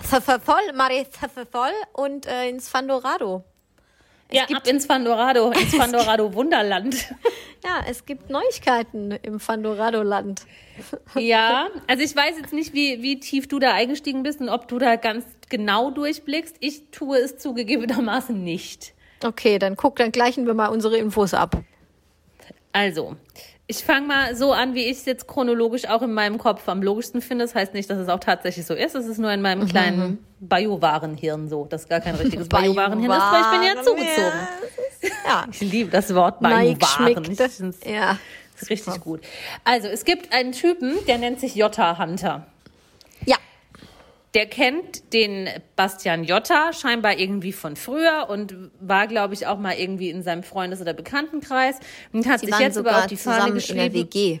Voll, 0.00 0.72
Marie 0.74 1.04
voll 1.50 1.70
und 1.92 2.26
äh, 2.26 2.48
ins 2.48 2.68
Fandorado. 2.68 3.44
ja, 4.30 4.44
gibt- 4.46 4.60
ab 4.60 4.66
ins 4.66 4.86
Fandorado, 4.86 5.50
ins 5.52 5.74
Fandorado 5.76 6.32
Wunderland. 6.34 6.94
Ja, 7.64 7.80
es 7.88 8.06
gibt 8.06 8.28
Neuigkeiten 8.28 9.12
im 9.12 9.38
Fandorado-Land. 9.38 10.46
Ja, 11.14 11.68
also 11.86 12.02
ich 12.02 12.16
weiß 12.16 12.36
jetzt 12.40 12.52
nicht, 12.52 12.74
wie, 12.74 13.02
wie 13.02 13.20
tief 13.20 13.46
du 13.46 13.60
da 13.60 13.72
eingestiegen 13.72 14.24
bist 14.24 14.40
und 14.40 14.48
ob 14.48 14.66
du 14.66 14.80
da 14.80 14.96
ganz 14.96 15.24
genau 15.48 15.92
durchblickst. 15.92 16.56
Ich 16.58 16.90
tue 16.90 17.18
es 17.18 17.38
zugegebenermaßen 17.38 18.42
nicht. 18.42 18.94
Okay, 19.22 19.60
dann 19.60 19.76
guck, 19.76 19.94
dann 19.94 20.10
gleichen 20.10 20.44
wir 20.46 20.54
mal 20.54 20.66
unsere 20.70 20.96
Infos 20.96 21.34
ab. 21.34 21.62
Also, 22.72 23.14
ich 23.66 23.84
fange 23.84 24.06
mal 24.06 24.36
so 24.36 24.52
an, 24.52 24.74
wie 24.74 24.84
ich 24.84 24.98
es 24.98 25.04
jetzt 25.04 25.26
chronologisch 25.26 25.86
auch 25.88 26.02
in 26.02 26.12
meinem 26.12 26.36
Kopf 26.38 26.68
am 26.68 26.82
logischsten 26.82 27.22
finde. 27.22 27.44
Das 27.44 27.54
heißt 27.54 27.74
nicht, 27.74 27.88
dass 27.88 27.98
es 27.98 28.08
auch 28.08 28.18
tatsächlich 28.20 28.66
so 28.66 28.74
ist. 28.74 28.94
Es 28.94 29.06
ist 29.06 29.18
nur 29.18 29.32
in 29.32 29.40
meinem 29.40 29.66
kleinen 29.66 30.18
Biowarenhirn 30.40 31.48
so. 31.48 31.66
Das 31.70 31.82
ist 31.82 31.88
gar 31.88 32.00
kein 32.00 32.14
richtiges 32.16 32.48
Biowarenhirn 32.50 33.10
ist, 33.10 33.18
weil 33.32 33.40
ich 33.40 33.50
bin 33.50 33.62
ja 33.62 33.82
zugezogen. 33.82 34.48
Ja, 35.26 35.46
Ich 35.50 35.60
liebe 35.60 35.90
das 35.90 36.14
Wort 36.14 36.40
Biowaren. 36.40 37.24
Ja. 37.86 38.18
ist 38.60 38.70
richtig 38.70 39.00
gut. 39.00 39.20
Also, 39.64 39.88
es 39.88 40.04
gibt 40.04 40.32
einen 40.32 40.52
Typen, 40.52 40.94
der 41.06 41.18
nennt 41.18 41.40
sich 41.40 41.54
Jota 41.54 41.98
Hunter. 41.98 42.46
Der 44.34 44.46
kennt 44.46 45.12
den 45.12 45.48
Bastian 45.76 46.24
Jotta 46.24 46.72
scheinbar 46.72 47.18
irgendwie 47.18 47.52
von 47.52 47.76
früher 47.76 48.28
und 48.30 48.70
war, 48.80 49.06
glaube 49.06 49.34
ich, 49.34 49.46
auch 49.46 49.58
mal 49.58 49.74
irgendwie 49.74 50.08
in 50.08 50.22
seinem 50.22 50.42
Freundes- 50.42 50.80
oder 50.80 50.94
Bekanntenkreis 50.94 51.78
und 52.12 52.26
hat 52.26 52.40
Sie 52.40 52.46
sich 52.46 52.58
jetzt 52.58 52.78
aber 52.78 52.88
sogar 52.88 53.00
auf 53.00 53.06
die 53.08 53.16
Fahne 53.16 53.58
zusammen 53.58 53.58
in 53.58 53.76
der 53.76 53.90
geschrieben. 53.90 54.40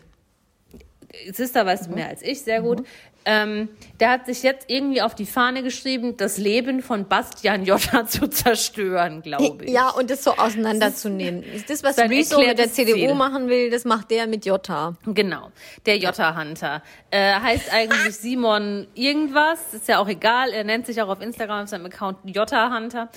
Sister 1.32 1.66
weißt 1.66 1.88
du 1.88 1.90
mehr 1.94 2.08
als 2.08 2.22
ich, 2.22 2.40
sehr 2.40 2.62
gut. 2.62 2.86
Ähm, 3.24 3.68
der 4.00 4.10
hat 4.10 4.26
sich 4.26 4.42
jetzt 4.42 4.68
irgendwie 4.68 5.00
auf 5.00 5.14
die 5.14 5.26
Fahne 5.26 5.62
geschrieben, 5.62 6.16
das 6.16 6.38
Leben 6.38 6.82
von 6.82 7.06
Bastian 7.06 7.64
Jotta 7.64 8.06
zu 8.06 8.28
zerstören, 8.28 9.22
glaube 9.22 9.64
ich. 9.64 9.70
Ja, 9.70 9.90
und 9.90 10.10
das 10.10 10.24
so 10.24 10.32
auseinanderzunehmen. 10.32 11.44
Das, 11.68 11.82
was 11.82 11.96
sein 11.96 12.08
Rezo 12.08 12.40
mit 12.40 12.58
der 12.58 12.70
CDU 12.70 12.94
Ziel. 12.94 13.14
machen 13.14 13.48
will, 13.48 13.70
das 13.70 13.84
macht 13.84 14.10
der 14.10 14.26
mit 14.26 14.44
Jota. 14.44 14.96
Genau, 15.06 15.50
der 15.86 15.98
Jota 15.98 16.36
Hunter. 16.36 16.82
Äh, 17.10 17.34
heißt 17.34 17.72
eigentlich 17.72 18.16
Simon 18.16 18.88
irgendwas, 18.94 19.72
ist 19.72 19.88
ja 19.88 19.98
auch 19.98 20.08
egal. 20.08 20.50
Er 20.50 20.64
nennt 20.64 20.86
sich 20.86 21.00
auch 21.00 21.08
auf 21.08 21.20
Instagram 21.20 21.64
auf 21.64 21.68
seinem 21.68 21.86
Account 21.86 22.18
Jota 22.24 22.74
Hunter. 22.74 23.08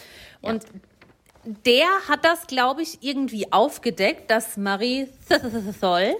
Und 0.42 0.66
der 1.66 1.88
hat 2.08 2.26
das, 2.26 2.48
glaube 2.48 2.82
ich, 2.82 3.00
irgendwie 3.02 3.52
aufgedeckt, 3.52 4.32
dass 4.32 4.58
Marie 4.58 5.08
Zoll 5.80 6.16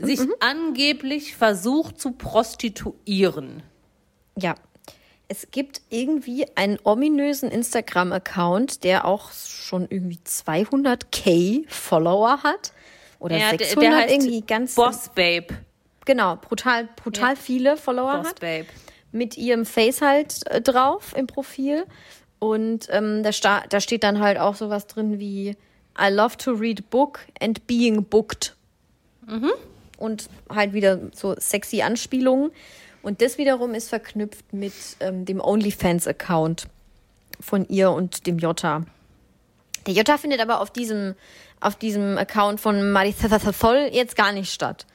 sich 0.00 0.20
angeblich 0.40 1.36
versucht 1.36 2.00
zu 2.00 2.12
prostituieren. 2.12 3.62
Ja. 4.38 4.54
Es 5.28 5.50
gibt 5.50 5.80
irgendwie 5.88 6.46
einen 6.56 6.78
ominösen 6.84 7.50
Instagram-Account, 7.50 8.84
der 8.84 9.06
auch 9.06 9.32
schon 9.32 9.86
irgendwie 9.88 10.18
200k 10.26 11.64
Follower 11.68 12.42
hat. 12.42 12.72
Oder 13.18 13.38
Ja, 13.38 13.50
der- 13.56 13.66
600 13.68 13.82
der 13.92 13.96
heißt 13.98 14.12
irgendwie 14.12 14.40
ganz. 14.42 14.74
Boss 14.74 15.08
Babe. 15.14 15.46
Genau, 16.04 16.36
brutal, 16.36 16.88
brutal 16.96 17.30
Ja. 17.30 17.36
viele 17.36 17.76
Follower 17.76 18.18
Boss 18.18 18.28
hat. 18.28 18.40
Babe. 18.40 18.66
mit 19.14 19.36
ihrem 19.36 19.64
Face 19.66 20.00
halt 20.00 20.46
äh, 20.50 20.60
drauf 20.62 21.14
im 21.16 21.26
Profil. 21.26 21.84
Und 22.38 22.88
ähm, 22.90 23.22
da, 23.22 23.60
da 23.68 23.80
steht 23.80 24.02
dann 24.04 24.20
halt 24.20 24.38
auch 24.38 24.54
sowas 24.56 24.86
drin 24.86 25.18
wie 25.18 25.50
I 26.00 26.08
love 26.10 26.36
to 26.38 26.52
read 26.52 26.88
book 26.90 27.20
and 27.40 27.66
being 27.66 28.04
booked. 28.04 28.56
Und 30.02 30.28
halt 30.50 30.72
wieder 30.72 30.98
so 31.14 31.34
sexy 31.38 31.82
Anspielungen. 31.82 32.50
Und 33.02 33.22
das 33.22 33.38
wiederum 33.38 33.74
ist 33.74 33.88
verknüpft 33.88 34.52
mit 34.52 34.72
ähm, 35.00 35.24
dem 35.24 35.40
OnlyFans-Account 35.40 36.66
von 37.40 37.68
ihr 37.68 37.90
und 37.90 38.26
dem 38.26 38.38
Jota. 38.38 38.84
Der 39.86 39.94
Jota 39.94 40.18
findet 40.18 40.40
aber 40.40 40.60
auf 40.60 40.70
diesem, 40.70 41.14
auf 41.60 41.76
diesem 41.76 42.18
Account 42.18 42.60
von 42.60 42.90
Marisol 42.92 43.90
jetzt 43.92 44.16
gar 44.16 44.32
nicht 44.32 44.52
statt. 44.52 44.86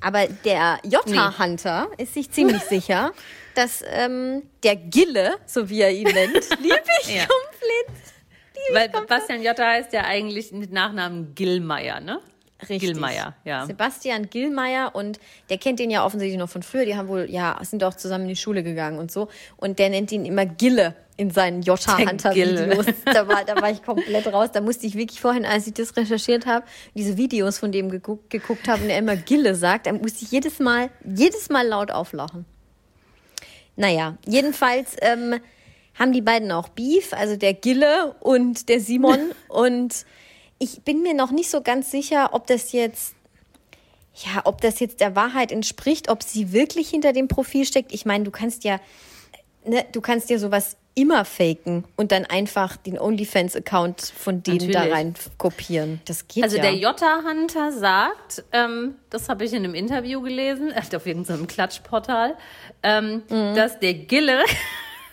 Aber 0.00 0.26
der 0.44 0.78
Jota-Hunter 0.84 1.88
ist 1.98 2.14
sich 2.14 2.30
ziemlich 2.30 2.62
sicher, 2.68 3.12
dass 3.54 3.82
ähm, 3.88 4.42
der 4.62 4.76
Gille, 4.76 5.36
so 5.46 5.68
wie 5.68 5.80
er 5.80 5.90
ihn 5.92 6.04
nennt, 6.12 6.48
liebe 6.60 6.78
ich 7.02 7.16
Ja. 7.16 7.26
komplett. 7.26 8.02
Weil 8.72 9.06
Bastian 9.06 9.42
Jotta 9.42 9.64
heißt 9.64 9.92
ja 9.92 10.02
eigentlich 10.04 10.50
mit 10.52 10.72
Nachnamen 10.72 11.34
Gillmeier, 11.34 12.00
ne? 12.00 12.20
Richtig. 12.62 12.80
Gillmeier, 12.80 13.34
ja. 13.44 13.66
Sebastian 13.66 14.30
Gillmeier 14.30 14.94
und 14.94 15.20
der 15.50 15.58
kennt 15.58 15.78
den 15.78 15.90
ja 15.90 16.06
offensichtlich 16.06 16.38
noch 16.38 16.48
von 16.48 16.62
früher. 16.62 16.86
Die 16.86 16.96
haben 16.96 17.08
wohl, 17.08 17.30
ja, 17.30 17.58
sind 17.62 17.84
auch 17.84 17.94
zusammen 17.94 18.24
in 18.24 18.30
die 18.30 18.36
Schule 18.36 18.62
gegangen 18.62 18.98
und 18.98 19.12
so. 19.12 19.28
Und 19.58 19.78
der 19.78 19.90
nennt 19.90 20.10
ihn 20.10 20.24
immer 20.24 20.46
Gille 20.46 20.94
in 21.18 21.30
seinen 21.30 21.60
Jota-Hunter-Videos. 21.62 22.86
Da 23.04 23.28
war, 23.28 23.44
da 23.44 23.60
war 23.60 23.70
ich 23.70 23.82
komplett 23.82 24.26
raus. 24.32 24.50
Da 24.52 24.62
musste 24.62 24.86
ich 24.86 24.96
wirklich 24.96 25.20
vorhin, 25.20 25.44
als 25.44 25.66
ich 25.66 25.74
das 25.74 25.94
recherchiert 25.96 26.46
habe, 26.46 26.64
diese 26.94 27.18
Videos 27.18 27.58
von 27.58 27.72
dem 27.72 27.90
geguckt, 27.90 28.30
geguckt 28.30 28.68
habe 28.68 28.84
und 28.84 28.90
er 28.90 28.98
immer 28.98 29.16
Gille 29.16 29.54
sagt, 29.54 29.86
dann 29.86 30.00
musste 30.00 30.24
ich 30.24 30.30
jedes 30.30 30.58
Mal, 30.58 30.88
jedes 31.04 31.50
Mal 31.50 31.66
laut 31.66 31.90
auflachen. 31.90 32.46
Naja, 33.76 34.16
jedenfalls 34.26 34.96
ähm, 35.02 35.34
haben 35.94 36.12
die 36.12 36.22
beiden 36.22 36.50
auch 36.52 36.70
Beef, 36.70 37.12
also 37.12 37.36
der 37.36 37.52
Gille 37.52 38.14
und 38.20 38.70
der 38.70 38.80
Simon. 38.80 39.32
und 39.48 40.06
ich 40.58 40.82
bin 40.82 41.02
mir 41.02 41.14
noch 41.14 41.30
nicht 41.30 41.50
so 41.50 41.60
ganz 41.62 41.90
sicher, 41.90 42.30
ob 42.32 42.46
das 42.46 42.72
jetzt, 42.72 43.14
ja, 44.14 44.42
ob 44.44 44.60
das 44.60 44.80
jetzt 44.80 45.00
der 45.00 45.14
Wahrheit 45.16 45.52
entspricht, 45.52 46.08
ob 46.08 46.22
sie 46.22 46.52
wirklich 46.52 46.88
hinter 46.90 47.12
dem 47.12 47.28
Profil 47.28 47.64
steckt. 47.66 47.92
Ich 47.92 48.06
meine, 48.06 48.24
du 48.24 48.30
kannst 48.30 48.64
ja, 48.64 48.80
ne, 49.64 49.84
du 49.92 50.00
kannst 50.00 50.30
ja 50.30 50.38
sowas 50.38 50.76
immer 50.98 51.26
faken 51.26 51.84
und 51.96 52.10
dann 52.10 52.24
einfach 52.24 52.78
den 52.78 52.98
OnlyFans-Account 52.98 54.00
von 54.16 54.42
denen 54.42 54.72
da 54.72 54.78
Natürlich. 54.78 54.94
rein 54.94 55.14
kopieren. 55.36 56.00
Das 56.06 56.26
geht 56.26 56.42
Also 56.42 56.56
ja. 56.56 56.62
der 56.62 56.74
Jota-Hunter 56.74 57.70
sagt, 57.72 58.42
ähm, 58.52 58.94
das 59.10 59.28
habe 59.28 59.44
ich 59.44 59.52
in 59.52 59.58
einem 59.64 59.74
Interview 59.74 60.22
gelesen, 60.22 60.72
auf 60.96 61.04
irgendeinem 61.06 61.46
Klatschportal, 61.46 62.38
ähm, 62.82 63.22
Mhm. 63.28 63.54
dass 63.54 63.78
der 63.78 63.92
Gille 63.92 64.42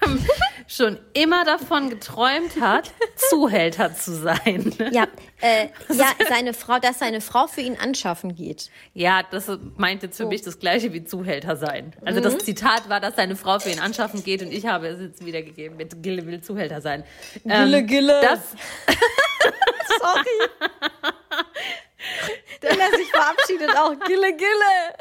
schon 0.67 0.99
immer 1.13 1.45
davon 1.45 1.89
geträumt 1.89 2.59
hat, 2.59 2.91
Zuhälter 3.29 3.95
zu 3.95 4.13
sein. 4.13 4.73
ja, 4.91 5.07
äh, 5.41 5.67
ja, 5.93 6.07
seine 6.27 6.53
Frau, 6.53 6.79
dass 6.79 6.99
seine 6.99 7.21
Frau 7.21 7.47
für 7.47 7.61
ihn 7.61 7.77
anschaffen 7.77 8.35
geht. 8.35 8.69
Ja, 8.93 9.23
das 9.23 9.51
meint 9.77 10.03
jetzt 10.03 10.17
für 10.17 10.25
mich 10.25 10.41
das 10.41 10.59
gleiche 10.59 10.93
wie 10.93 11.03
Zuhälter 11.03 11.55
sein. 11.55 11.93
Also 12.05 12.19
das 12.19 12.37
Zitat 12.39 12.89
war, 12.89 12.99
dass 12.99 13.15
seine 13.15 13.35
Frau 13.35 13.59
für 13.59 13.69
ihn 13.69 13.79
anschaffen 13.79 14.23
geht 14.23 14.41
und 14.41 14.51
ich 14.51 14.65
habe 14.65 14.87
es 14.87 14.99
jetzt 14.99 15.25
wiedergegeben 15.25 15.77
mit 15.77 16.01
Gille 16.01 16.25
will 16.25 16.41
Zuhälter 16.41 16.81
sein. 16.81 17.03
Gille, 17.43 17.83
Gille. 17.83 18.21
Das, 18.21 18.39
Sorry. 19.99 20.49
Wenn 22.61 22.79
er 22.79 22.97
sich 22.97 23.09
verabschiedet, 23.09 23.75
auch 23.75 23.99
Gille, 24.05 24.35
Gille. 24.35 24.93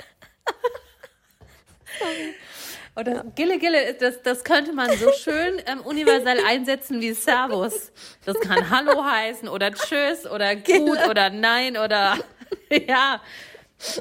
Oder 2.94 3.24
Gille 3.34 3.58
Gille, 3.58 3.94
das, 3.94 4.22
das 4.22 4.44
könnte 4.44 4.72
man 4.74 4.90
so 4.98 5.10
schön 5.12 5.54
ähm, 5.66 5.80
universell 5.80 6.38
einsetzen 6.46 7.00
wie 7.00 7.12
Servus. 7.12 7.90
Das 8.26 8.38
kann 8.40 8.68
Hallo 8.68 9.02
heißen 9.02 9.48
oder 9.48 9.72
Tschüss 9.72 10.26
oder 10.26 10.56
gut 10.56 10.98
oder 11.08 11.30
Nein 11.30 11.76
oder 11.78 12.18
ja. 12.70 13.20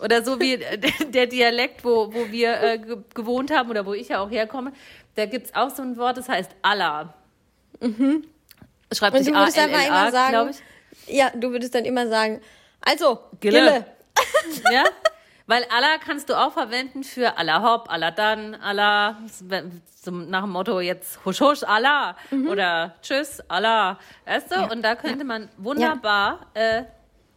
Oder 0.03 0.23
so 0.23 0.39
wie 0.39 0.55
äh, 0.55 0.77
der 1.07 1.27
Dialekt, 1.27 1.83
wo, 1.83 2.13
wo 2.13 2.29
wir 2.31 2.61
äh, 2.61 2.77
ge 2.79 2.97
gewohnt 3.13 3.49
haben 3.51 3.69
oder 3.69 3.85
wo 3.85 3.93
ich 3.93 4.09
ja 4.09 4.19
auch 4.19 4.29
herkomme, 4.29 4.73
da 5.15 5.25
gibt's 5.25 5.55
auch 5.55 5.69
so 5.69 5.81
ein 5.81 5.97
Wort, 5.97 6.17
das 6.17 6.29
heißt 6.29 6.51
Allah. 6.61 7.13
Schreibt 7.81 7.91
Mhm. 7.93 8.25
Und 8.91 9.23
sich 9.23 9.33
du 9.33 9.39
würdest 9.39 9.57
einfach 9.57 9.79
A-L-L-A, 9.79 10.01
immer 10.01 10.11
sagen, 10.11 10.31
glaube 10.31 10.51
ich. 10.51 11.15
ja, 11.15 11.31
du 11.33 11.51
würdest 11.51 11.73
dann 11.73 11.85
immer 11.85 12.07
sagen, 12.07 12.41
also, 12.81 13.19
Gille. 13.39 13.59
Gille. 13.59 13.85
Ja? 14.71 14.83
Weil 15.47 15.65
Allah 15.69 15.97
kannst 16.03 16.29
du 16.29 16.35
auch 16.35 16.53
verwenden 16.53 17.03
für 17.03 17.37
Allah 17.37 17.61
hopp, 17.63 17.91
Allah 17.91 18.11
dann, 18.11 18.55
Allah, 18.55 19.17
nach 20.05 20.43
dem 20.43 20.51
Motto 20.51 20.79
jetzt 20.79 21.23
husch 21.25 21.41
husch, 21.41 21.63
Allah 21.63 22.15
oder 22.49 22.95
tschüss, 23.01 23.41
Allah. 23.47 23.99
Weißt 24.25 24.51
du? 24.51 24.71
Und 24.71 24.81
da 24.81 24.95
könnte 24.95 25.23
man 25.23 25.49
wunderbar 25.57 26.47
äh, 26.53 26.83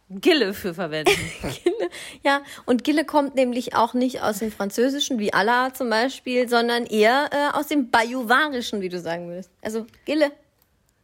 Gille 0.09 0.53
für 0.53 0.73
verwenden. 0.73 1.11
Gille. 1.63 1.89
Ja, 2.23 2.43
und 2.65 2.83
Gille 2.83 3.05
kommt 3.05 3.35
nämlich 3.35 3.75
auch 3.75 3.93
nicht 3.93 4.21
aus 4.21 4.39
dem 4.39 4.51
Französischen, 4.51 5.17
wie 5.17 5.33
Allah 5.33 5.73
zum 5.73 5.89
Beispiel, 5.89 6.47
sondern 6.47 6.85
eher 6.85 7.29
äh, 7.31 7.57
aus 7.57 7.67
dem 7.67 7.89
Bajuwarischen, 7.89 8.81
wie 8.81 8.89
du 8.89 8.99
sagen 8.99 9.27
würdest. 9.27 9.49
Also, 9.63 9.87
Gille. 10.05 10.31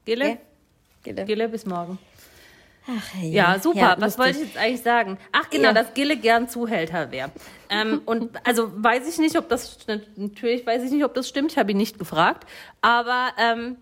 Gille? 0.06 0.30
Ja. 0.30 0.38
Gille. 1.04 1.26
Gille, 1.26 1.50
bis 1.50 1.66
morgen. 1.66 1.98
Ach, 2.88 3.16
Ja, 3.22 3.60
super. 3.60 3.80
Ja, 3.80 3.96
Was 4.00 4.18
wollte 4.18 4.40
ich 4.40 4.46
jetzt 4.48 4.58
eigentlich 4.58 4.82
sagen? 4.82 5.18
Ach 5.32 5.50
genau, 5.50 5.66
Ja. 5.66 5.74
dass 5.74 5.94
Gille 5.94 6.18
gern 6.18 6.50
Zuhälter 6.50 7.12
wäre. 7.12 7.30
Ähm, 7.70 8.02
und 8.06 8.32
also 8.46 8.72
weiß 8.76 9.08
ich 9.08 9.18
nicht, 9.20 9.38
ob 9.38 9.50
das 9.50 9.78
natürlich 10.16 10.66
weiß 10.66 10.84
ich 10.84 10.92
nicht, 10.92 11.04
ob 11.06 11.14
das 11.14 11.30
stimmt. 11.30 11.52
Ich 11.52 11.58
habe 11.58 11.72
ihn 11.72 11.78
nicht 11.78 12.00
gefragt. 12.00 12.48
Aber 12.82 13.30
ähm, 13.38 13.78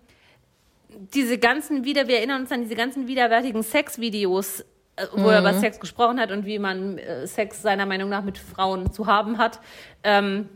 diese 1.14 1.38
ganzen 1.38 1.84
wieder, 1.84 2.08
wir 2.08 2.18
erinnern 2.18 2.42
uns 2.42 2.52
an 2.52 2.62
diese 2.62 2.74
ganzen 2.76 3.06
widerwärtigen 3.08 3.62
Sexvideos, 3.62 4.60
äh, 4.96 5.06
wo 5.14 5.28
er 5.30 5.40
über 5.40 5.52
Mhm. 5.52 5.60
Sex 5.60 5.80
gesprochen 5.80 6.20
hat 6.20 6.30
und 6.30 6.44
wie 6.46 6.58
man 6.58 6.98
äh, 6.98 7.26
Sex 7.26 7.62
seiner 7.62 7.86
Meinung 7.86 8.10
nach 8.10 8.22
mit 8.22 8.38
Frauen 8.38 8.92
zu 8.92 9.06
haben 9.06 9.38
hat. 9.38 9.60
Ähm, 10.04 10.48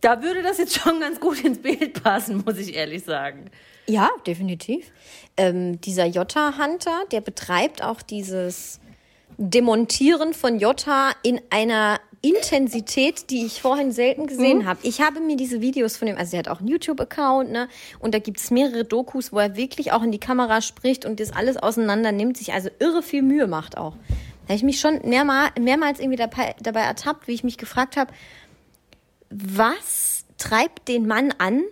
da 0.00 0.22
würde 0.22 0.42
das 0.42 0.58
jetzt 0.58 0.78
schon 0.80 1.00
ganz 1.00 1.20
gut 1.20 1.42
ins 1.44 1.60
Bild 1.60 2.02
passen, 2.02 2.42
muss 2.44 2.56
ich 2.58 2.74
ehrlich 2.74 3.04
sagen. 3.04 3.50
Ja, 3.88 4.10
definitiv. 4.26 4.92
Ähm, 5.36 5.80
dieser 5.80 6.04
Jota-Hunter, 6.04 7.04
der 7.10 7.22
betreibt 7.22 7.82
auch 7.82 8.02
dieses 8.02 8.80
Demontieren 9.38 10.34
von 10.34 10.58
Jota 10.58 11.12
in 11.22 11.40
einer 11.50 12.00
Intensität, 12.20 13.30
die 13.30 13.46
ich 13.46 13.62
vorhin 13.62 13.92
selten 13.92 14.26
gesehen 14.26 14.66
habe. 14.66 14.80
Ich 14.82 15.00
habe 15.00 15.20
mir 15.20 15.36
diese 15.36 15.60
Videos 15.60 15.96
von 15.96 16.08
ihm, 16.08 16.16
also 16.16 16.36
er 16.36 16.40
hat 16.40 16.48
auch 16.48 16.58
einen 16.58 16.68
YouTube-Account, 16.68 17.50
ne? 17.50 17.68
Und 18.00 18.12
da 18.12 18.18
gibt's 18.18 18.50
mehrere 18.50 18.84
Dokus, 18.84 19.32
wo 19.32 19.38
er 19.38 19.56
wirklich 19.56 19.92
auch 19.92 20.02
in 20.02 20.10
die 20.10 20.18
Kamera 20.18 20.60
spricht 20.60 21.04
und 21.04 21.20
das 21.20 21.32
alles 21.32 21.56
auseinander 21.56 22.10
nimmt, 22.10 22.36
sich 22.36 22.52
also 22.52 22.68
irre 22.80 23.02
viel 23.02 23.22
Mühe 23.22 23.46
macht 23.46 23.78
auch. 23.78 23.94
Da 24.42 24.48
habe 24.48 24.54
ich 24.54 24.64
mich 24.64 24.80
schon 24.80 25.00
mehrmal, 25.04 25.50
mehrmals 25.58 26.00
irgendwie 26.00 26.16
dabei, 26.16 26.56
dabei 26.60 26.80
ertappt, 26.80 27.28
wie 27.28 27.34
ich 27.34 27.44
mich 27.44 27.56
gefragt 27.56 27.96
habe, 27.96 28.12
was 29.30 30.24
treibt 30.38 30.88
den 30.88 31.06
Mann 31.06 31.32
an, 31.38 31.62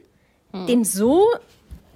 den 0.69 0.85
so 0.85 1.27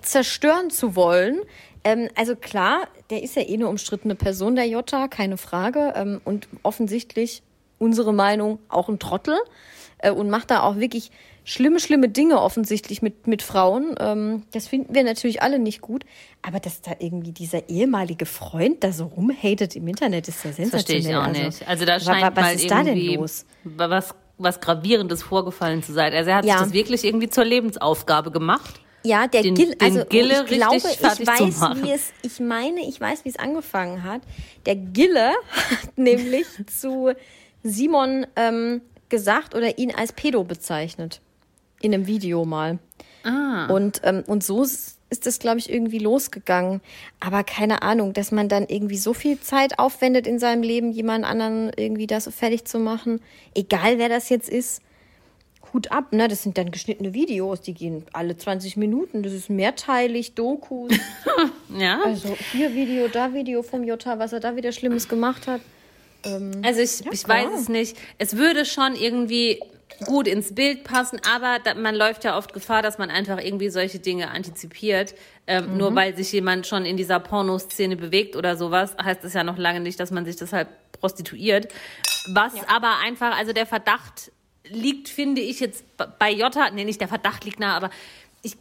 zerstören 0.03 0.71
zu 0.71 0.97
wollen? 0.97 1.41
Ähm, 1.85 2.09
also 2.15 2.37
klar, 2.37 2.89
der 3.11 3.23
ist 3.23 3.37
ja 3.37 3.43
eh 3.43 3.55
eine 3.55 3.69
umstrittene 3.69 4.15
Person, 4.15 4.55
der 4.57 4.67
Jota, 4.67 5.09
keine 5.09 5.37
Frage. 5.37 5.93
Ähm, 5.97 6.21
und 6.25 6.49
offensichtlich 6.63 7.43
unsere 7.79 8.13
Meinung 8.13 8.59
auch 8.69 8.89
ein 8.89 8.99
Trottel 8.99 9.37
äh, 9.99 10.11
und 10.11 10.29
macht 10.31 10.51
da 10.51 10.63
auch 10.63 10.77
wirklich 10.77 11.11
schlimme, 11.45 11.81
schlimme 11.81 12.11
Dinge 12.11 12.41
offensichtlich 12.41 13.01
mit, 13.01 13.27
mit 13.27 13.43
Frauen. 13.43 13.95
Ähm, 13.99 14.43
das 14.53 14.69
finden 14.69 14.95
wir 14.95 15.03
natürlich 15.05 15.41
alle 15.43 15.59
nicht 15.59 15.81
gut. 15.81 16.05
Aber 16.43 16.61
dass 16.61 16.83
da 16.83 16.93
irgendwie 16.99 17.33
dieser 17.33 17.69
ehemalige 17.71 18.27
Freund 18.27 18.85
da 18.85 18.93
so 18.93 19.07
rumhatet 19.07 19.75
im 19.77 19.89
Internet, 19.89 20.29
ist 20.29 20.45
ja 20.45 20.53
sensationell. 20.53 20.71
Verstehe 20.71 20.99
ich 20.99 21.17
auch 21.17 21.27
Also, 21.27 21.43
nicht. 21.43 21.67
Also 21.69 21.85
da 21.87 21.99
scheint 21.99 22.23
wa- 22.23 22.33
was 22.35 22.45
mal 22.45 22.55
ist 22.55 22.71
da 22.71 22.83
denn 22.83 22.97
irgendwie 22.97 23.17
los? 23.17 23.47
was 23.65 24.15
was 24.43 24.59
gravierendes 24.59 25.23
vorgefallen 25.23 25.83
zu 25.83 25.93
sein. 25.93 26.15
Also 26.15 26.31
er 26.31 26.37
hat 26.37 26.45
Ja. 26.47 26.55
sich 26.59 26.63
das 26.69 26.73
wirklich 26.73 27.05
irgendwie 27.05 27.29
zur 27.29 27.45
Lebensaufgabe 27.45 28.31
gemacht. 28.31 28.81
Ja, 29.03 29.27
der 29.27 29.43
den- 29.43 29.55
Gil, 29.55 29.75
den 29.75 29.81
also 29.81 30.05
Gille 30.07 30.45
ich 30.45 30.57
glaube, 30.57 30.77
ich 30.77 31.03
weiß, 31.03 31.83
wie 31.83 31.91
es, 31.91 32.13
ich 32.23 32.41
meine, 32.41 32.87
ich 32.87 33.01
weiß, 33.01 33.25
wie 33.25 33.31
es 33.31 33.39
angefangen 33.39 34.03
hat. 34.03 34.23
Der 34.67 34.77
Gille 34.77 35.31
hat 35.31 35.97
nämlich 35.97 36.47
zu 36.67 37.13
Simon 37.63 38.27
ähm, 38.37 38.83
gesagt 39.09 39.55
oder 39.55 39.79
ihn 39.79 39.95
als 39.95 40.13
Pedo 40.13 40.45
bezeichnet. 40.45 41.21
In 41.81 41.95
einem 41.95 42.07
Video 42.07 42.45
mal. 42.45 42.79
Ah. 43.25 43.67
Und, 43.67 44.03
ähm, 44.05 44.23
und 44.27 44.45
so 44.45 44.63
ist 44.63 45.27
das, 45.27 45.39
glaube 45.39 45.59
ich, 45.59 45.71
irgendwie 45.71 45.99
losgegangen. 45.99 46.81
Aber 47.21 47.43
keine 47.43 47.83
Ahnung, 47.83 48.13
dass 48.13 48.33
man 48.33 48.49
dann 48.49 48.67
irgendwie 48.69 48.99
so 48.99 49.13
viel 49.15 49.41
Zeit 49.41 49.79
aufwendet 49.79 50.27
in 50.27 50.39
seinem 50.39 50.63
Leben, 50.63 50.93
jemand 50.93 51.25
anderen 51.25 51.71
irgendwie 51.77 52.07
das 52.07 52.25
so 52.25 52.31
fertig 52.31 52.65
zu 52.65 52.79
machen. 52.79 53.21
Egal 53.55 53.99
wer 53.99 54.09
das 54.09 54.29
jetzt 54.29 54.49
ist. 54.49 54.83
Hut 55.73 55.91
ab, 55.93 56.13
ne? 56.13 56.29
Das 56.29 56.43
sind 56.43 56.59
dann 56.59 56.71
geschnittene 56.71 57.15
Videos, 57.15 57.61
die 57.61 57.75
gehen 57.75 58.05
alle 58.13 58.37
20 58.37 58.77
Minuten. 58.77 59.23
Das 59.23 59.33
ist 59.33 59.51
mehrteilig, 59.51 60.35
Dokus. 60.35 60.93
Ja. 61.79 62.01
Also 62.05 62.37
hier 62.51 62.75
Video, 62.75 63.07
da 63.07 63.33
Video 63.33 63.63
vom 63.63 63.85
Jota, 63.85 64.19
was 64.19 64.33
er 64.33 64.41
da 64.41 64.57
wieder 64.57 64.73
Schlimmes 64.73 65.09
gemacht 65.09 65.47
hat. 65.47 65.61
Also 66.63 66.81
ich, 66.81 67.07
ich 67.13 67.23
keine 67.25 67.49
weiß 67.49 67.61
es 67.61 67.69
nicht. 67.69 67.97
Es 68.19 68.37
würde 68.37 68.65
schon 68.65 68.95
irgendwie 68.97 69.61
gut 70.05 70.27
ins 70.27 70.55
Bild 70.55 70.83
passen, 70.85 71.21
aber 71.33 71.59
da, 71.63 71.75
man 71.75 71.95
läuft 71.95 72.25
ja 72.25 72.37
oft 72.37 72.53
Gefahr, 72.53 72.83
dass 72.83 72.99
man 72.99 73.09
einfach 73.11 73.39
irgendwie 73.43 73.71
solche 73.71 74.01
Dinge 74.01 74.31
antizipiert. 74.31 75.15
Ähm, 75.47 75.73
Mhm. 75.73 75.77
Nur 75.79 75.95
weil 75.95 76.17
sich 76.17 76.33
jemand 76.33 76.67
schon 76.67 76.85
in 76.85 76.97
dieser 76.97 77.21
Pornoszene 77.21 77.97
bewegt 77.97 78.35
oder 78.37 78.57
sowas, 78.57 78.97
heißt 79.03 79.25
es 79.25 79.33
ja 79.35 79.45
noch 79.45 79.57
lange 79.57 79.81
nicht, 79.81 79.99
dass 80.01 80.11
man 80.11 80.25
sich 80.25 80.37
deshalb 80.37 80.69
prostituiert. 81.01 81.69
Was 82.35 82.53
aber 82.69 82.99
einfach, 83.05 83.37
also 83.39 83.53
der 83.53 83.67
Verdacht 83.67 84.33
liegt, 84.71 85.09
finde 85.09 85.41
ich 85.41 85.61
jetzt 85.61 85.85
bei 86.19 86.31
Jota, 86.31 86.71
nee, 86.71 86.85
nicht 86.85 87.01
der 87.01 87.09
Verdacht 87.09 87.45
liegt 87.45 87.61
nahe, 87.61 87.75
aber 87.75 87.91
ich 88.43 88.57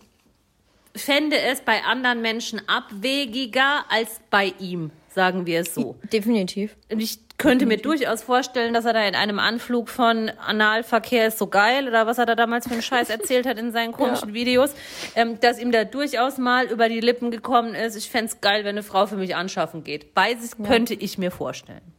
fände 0.95 1.37
es 1.37 1.61
bei 1.61 1.83
anderen 1.83 2.21
Menschen 2.21 2.61
abwegiger 2.67 3.85
als 3.89 4.19
bei 4.29 4.53
ihm, 4.59 4.91
sagen 5.09 5.45
wir 5.45 5.61
es 5.61 5.73
so. 5.73 5.95
Definitiv. 6.11 6.75
Und 6.91 6.99
ich 6.99 7.19
könnte 7.37 7.65
mir 7.65 7.77
durchaus 7.77 8.21
vorstellen, 8.21 8.73
dass 8.73 8.85
er 8.85 8.93
da 8.93 9.07
in 9.07 9.15
einem 9.15 9.39
Anflug 9.39 9.89
von 9.89 10.29
Analverkehr 10.29 11.27
ist 11.27 11.37
so 11.37 11.47
geil 11.47 11.87
oder 11.87 12.05
was 12.05 12.17
er 12.17 12.25
da 12.25 12.35
damals 12.35 12.67
für 12.67 12.73
einen 12.73 12.81
Scheiß 12.81 13.09
erzählt 13.09 13.47
hat 13.47 13.57
in 13.57 13.71
seinen 13.71 13.93
komischen 13.93 14.33
Videos, 14.33 14.75
ähm, 15.15 15.39
dass 15.39 15.57
ihm 15.57 15.71
da 15.71 15.85
durchaus 15.85 16.37
mal 16.37 16.67
über 16.67 16.89
die 16.89 16.99
Lippen 16.99 17.31
gekommen 17.31 17.73
ist. 17.75 17.95
Ich 17.95 18.09
fänd's 18.09 18.41
geil, 18.41 18.65
wenn 18.65 18.75
eine 18.75 18.83
Frau 18.83 19.07
für 19.07 19.15
mich 19.15 19.35
anschaffen 19.35 19.83
geht. 19.83 20.13
Beides 20.13 20.57
könnte 20.57 20.93
ich 20.93 21.17
mir 21.17 21.31
vorstellen. 21.31 21.98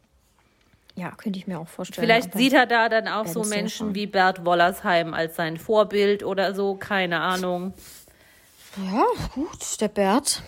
Ja, 1.00 1.12
könnte 1.12 1.38
ich 1.38 1.47
mir 1.47 1.59
auch 1.59 1.66
vorstellen. 1.66 2.07
Vielleicht 2.07 2.35
sieht 2.35 2.52
er 2.52 2.66
da 2.66 2.90
dann 2.90 3.09
auch 3.09 3.25
Ja, 3.25 3.33
so 3.33 3.42
ja 3.42 3.49
Menschen 3.49 3.95
wie 3.95 4.07
Bert 4.07 4.45
Wollersheim 4.45 5.14
als 5.14 5.35
sein 5.35 5.57
Vorbild 5.57 6.23
oder 6.23 6.54
so, 6.54 6.75
keine 6.75 7.21
Ahnung. 7.21 7.73
Ja, 8.76 9.04
gut, 9.35 9.80
der 9.80 9.88
Bert. 9.88 10.42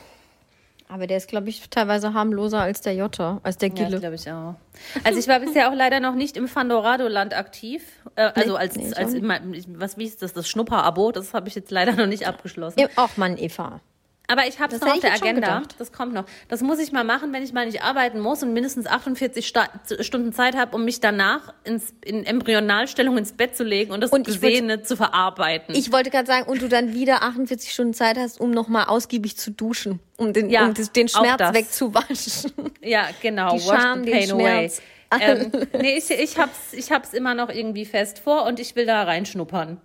Aber 0.89 1.07
der 1.07 1.17
ist, 1.17 1.29
glaube 1.29 1.49
ich, 1.49 1.71
teilweise 1.71 2.13
harmloser 2.13 2.61
als 2.61 2.83
der 2.83 2.95
Jota, 2.95 3.41
als 3.43 3.57
der 3.57 3.71
Ja, 3.71 3.75
Gille. 3.87 3.99
glaube 3.99 4.15
ich 4.17 4.31
auch. 4.31 4.57
Also 5.05 5.19
ich 5.19 5.27
war 5.27 5.41
bisher 5.41 5.71
auch 5.71 5.75
leider 5.75 6.01
noch 6.01 6.15
nicht 6.15 6.37
im 6.37 6.47
Fandorado-Land 6.49 7.33
aktiv. 7.35 7.83
Äh, 8.15 8.31
also 8.35 8.53
Nee, 8.53 8.59
als, 8.59 8.77
nee, 8.77 8.93
als 8.93 9.15
in 9.15 9.25
mein, 9.25 9.65
was 9.79 9.97
wie 9.97 10.05
ist 10.05 10.21
das, 10.21 10.35
das 10.35 10.47
Schnupper-Abo, 10.51 11.13
das 11.13 11.33
habe 11.33 11.49
ich 11.49 11.55
jetzt 11.55 11.71
leider 11.71 11.93
noch 11.93 12.07
nicht 12.07 12.27
abgeschlossen. 12.27 12.79
Ja, 12.79 12.89
auch 12.97 13.17
Mann, 13.17 13.39
Eva. 13.39 13.81
Aber 14.29 14.47
ich 14.47 14.61
habe 14.61 14.75
es 14.75 14.81
noch 14.81 14.95
auf 14.95 15.01
der 15.01 15.13
Agenda. 15.13 15.63
Das 15.79 15.93
kommt 15.93 16.15
noch. 16.15 16.25
Das 16.49 16.63
muss 16.63 16.79
ich 16.79 16.93
mal 16.93 17.05
machen, 17.05 17.33
wenn 17.33 17.43
ich 17.43 17.53
mal 17.53 17.67
nicht 17.67 17.83
arbeiten 17.83 18.21
muss 18.21 18.43
und 18.43 18.53
mindestens 18.53 18.87
48 18.87 19.47
Sta 19.47 19.69
Stunden 20.01 20.33
Zeit 20.33 20.57
habe, 20.57 20.75
um 20.75 20.85
mich 20.85 21.01
danach 21.01 21.53
ins, 21.65 21.93
in 22.05 22.25
Embryonalstellung 22.25 23.19
ins 23.19 23.33
Bett 23.33 23.57
zu 23.57 23.65
legen 23.65 23.93
und 23.93 24.01
das 24.01 24.11
Und 24.11 24.27
Gesehene 24.27 24.83
zu 24.83 24.97
verarbeiten. 24.97 25.75
Ich 25.75 25.93
wollte 25.93 26.11
gerade 26.11 26.27
sagen, 26.27 26.49
und 26.49 26.63
du 26.63 26.69
dann 26.69 26.95
wieder 26.95 27.23
48 27.23 27.73
Stunden 27.73 27.95
Zeit 27.95 28.17
hast, 28.17 28.41
um 28.41 28.51
nochmal 28.53 28.87
ausgiebig 28.87 29.37
zu 29.37 29.51
duschen, 29.51 30.01
um 30.17 30.33
den, 30.33 30.49
Ja, 30.51 30.67
um 30.67 30.75
das, 30.75 30.93
den 30.93 31.09
Schmerz 31.09 31.53
wegzuwaschen. 31.53 32.53
Ja, 32.81 33.09
genau. 33.21 33.57
Die 33.57 33.67
Wash 33.67 33.81
Scham, 33.81 34.05
the 34.05 34.11
den 34.11 34.19
pain 34.19 34.31
away. 34.33 34.71
Schmerz. 34.71 34.83
ähm, 35.21 35.53
nee, 35.81 35.99
ich, 35.99 36.11
ich 36.11 36.39
hab's, 36.39 36.73
ich 36.73 36.91
hab's 36.91 37.13
immer 37.13 37.35
noch 37.35 37.51
irgendwie 37.51 37.85
fest 37.85 38.19
vor 38.19 38.47
und 38.47 38.61
ich 38.61 38.77
will 38.77 38.87
da 38.87 39.03
reinschnuppern. 39.03 39.81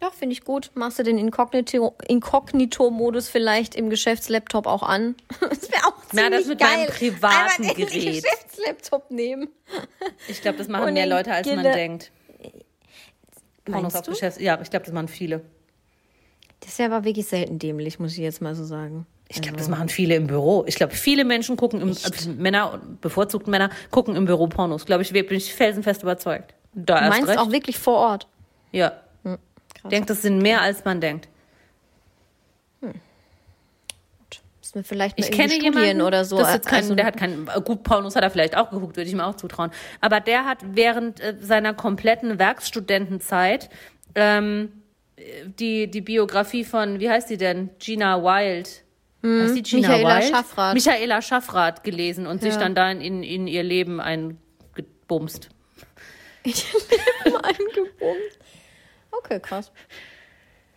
Ja, 0.00 0.10
finde 0.10 0.32
ich 0.32 0.44
gut. 0.44 0.70
Machst 0.74 0.98
du 0.98 1.02
den 1.02 1.18
Inkognito- 1.18 1.94
Inkognito-Modus 2.06 3.28
vielleicht 3.28 3.74
im 3.74 3.90
Geschäftslaptop 3.90 4.66
auch 4.66 4.82
an? 4.82 5.16
Das 5.40 5.70
wäre 5.70 5.86
auch 5.86 5.94
Na, 6.12 6.22
ziemlich 6.22 6.38
das 6.40 6.46
mit 6.48 6.58
geil. 6.60 6.76
meinem 6.78 6.88
privaten 6.90 7.62
den 7.62 7.74
Gerät. 7.74 8.22
Geschäftslaptop 8.22 9.10
nehmen. 9.10 9.48
Ich 10.28 10.40
glaube, 10.40 10.58
das 10.58 10.68
machen 10.68 10.84
Und 10.88 10.94
mehr 10.94 11.04
den 11.06 11.10
Leute, 11.10 11.32
als 11.32 11.46
man 11.46 11.62
denkt. 11.64 12.12
Pornos 13.64 13.94
auf? 13.96 14.06
Geschäfts 14.06 14.40
ja, 14.40 14.58
ich 14.62 14.70
glaube, 14.70 14.86
das 14.86 14.94
machen 14.94 15.08
viele. 15.08 15.42
Das 16.60 16.70
ist 16.70 16.78
ja 16.78 16.86
aber 16.86 17.04
wirklich 17.04 17.26
selten 17.26 17.58
dämlich, 17.58 17.98
muss 17.98 18.12
ich 18.12 18.18
jetzt 18.18 18.40
mal 18.40 18.54
so 18.54 18.64
sagen. 18.64 19.06
Ich 19.28 19.42
glaube, 19.42 19.58
das 19.58 19.68
machen 19.68 19.88
viele 19.90 20.14
im 20.14 20.26
Büro. 20.26 20.64
Ich 20.66 20.76
glaube, 20.76 20.94
viele 20.94 21.24
Menschen 21.24 21.56
gucken 21.56 21.80
im 21.82 21.90
äh, 21.90 22.28
Männer, 22.36 22.80
bevorzugt 23.00 23.46
Männer, 23.46 23.68
gucken 23.90 24.16
im 24.16 24.24
Büro 24.24 24.46
Pornos. 24.46 24.86
Glaube 24.86 25.02
ich, 25.02 25.12
bin 25.12 25.26
ich 25.32 25.52
felsenfest 25.54 26.02
überzeugt. 26.02 26.54
Da 26.72 27.00
Du 27.02 27.08
meinst 27.10 27.28
recht. 27.28 27.38
auch 27.38 27.50
wirklich 27.52 27.78
vor 27.78 27.96
Ort. 27.98 28.26
Ja. 28.72 28.92
Krass. 29.80 29.90
Denkt, 29.90 30.10
das 30.10 30.22
sind 30.22 30.38
mehr 30.38 30.60
als 30.60 30.84
man 30.84 31.00
denkt. 31.00 31.28
Müssen 34.60 34.74
wir 34.74 34.84
vielleicht 34.84 35.18
mal 35.18 35.24
Ich 35.24 35.30
kenne 35.30 35.50
Studien 35.52 35.72
jemanden, 35.72 36.02
oder 36.02 36.24
so. 36.26 36.36
Das 36.36 36.54
ist 36.56 36.66
kein, 36.66 36.82
also- 36.82 36.94
der 36.94 37.06
hat 37.06 37.16
kein, 37.16 37.46
gut, 37.64 37.82
Pornos 37.84 38.16
hat 38.16 38.22
er 38.22 38.30
vielleicht 38.30 38.56
auch 38.56 38.70
geguckt, 38.70 38.96
würde 38.96 39.08
ich 39.08 39.16
mir 39.16 39.24
auch 39.26 39.34
zutrauen. 39.36 39.70
Aber 40.02 40.20
der 40.20 40.44
hat 40.44 40.58
während 40.62 41.20
äh, 41.20 41.34
seiner 41.40 41.72
kompletten 41.72 42.38
Werkstudentenzeit 42.38 43.70
ähm, 44.14 44.72
die, 45.58 45.90
die 45.90 46.00
Biografie 46.02 46.64
von, 46.64 47.00
wie 47.00 47.08
heißt 47.08 47.30
die 47.30 47.38
denn? 47.38 47.70
Gina 47.78 48.22
Wild. 48.22 48.84
heißt 49.24 49.56
die 49.56 49.62
Gina. 49.62 49.88
Michaela 49.88 50.20
Wild? 50.20 50.30
Schaffrath. 50.30 50.74
Michaela 50.74 51.22
Schaffrath 51.22 51.82
gelesen 51.82 52.26
und 52.26 52.42
sich 52.42 52.52
Ja. 52.54 52.60
dann 52.60 52.74
da 52.74 52.90
in, 52.90 53.22
in 53.22 53.46
ihr 53.46 53.62
Leben 53.62 54.00
eingebumst. 54.00 55.48
eingebumst. 56.44 58.38
Okay, 59.18 59.40
krass. 59.40 59.72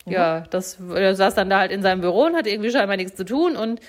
Ja, 0.06 0.42
das, 0.50 0.78
er 0.96 1.16
saß 1.16 1.36
dann 1.36 1.50
da 1.50 1.60
halt 1.60 1.72
in 1.72 1.82
seinem 1.82 2.02
Büro 2.02 2.24
und 2.26 2.36
hatte 2.36 2.50
irgendwie 2.50 2.72
scheinbar 2.72 2.98
nichts 2.98 3.16
zu 3.16 3.24
tun 3.24 3.56
und 3.56 3.80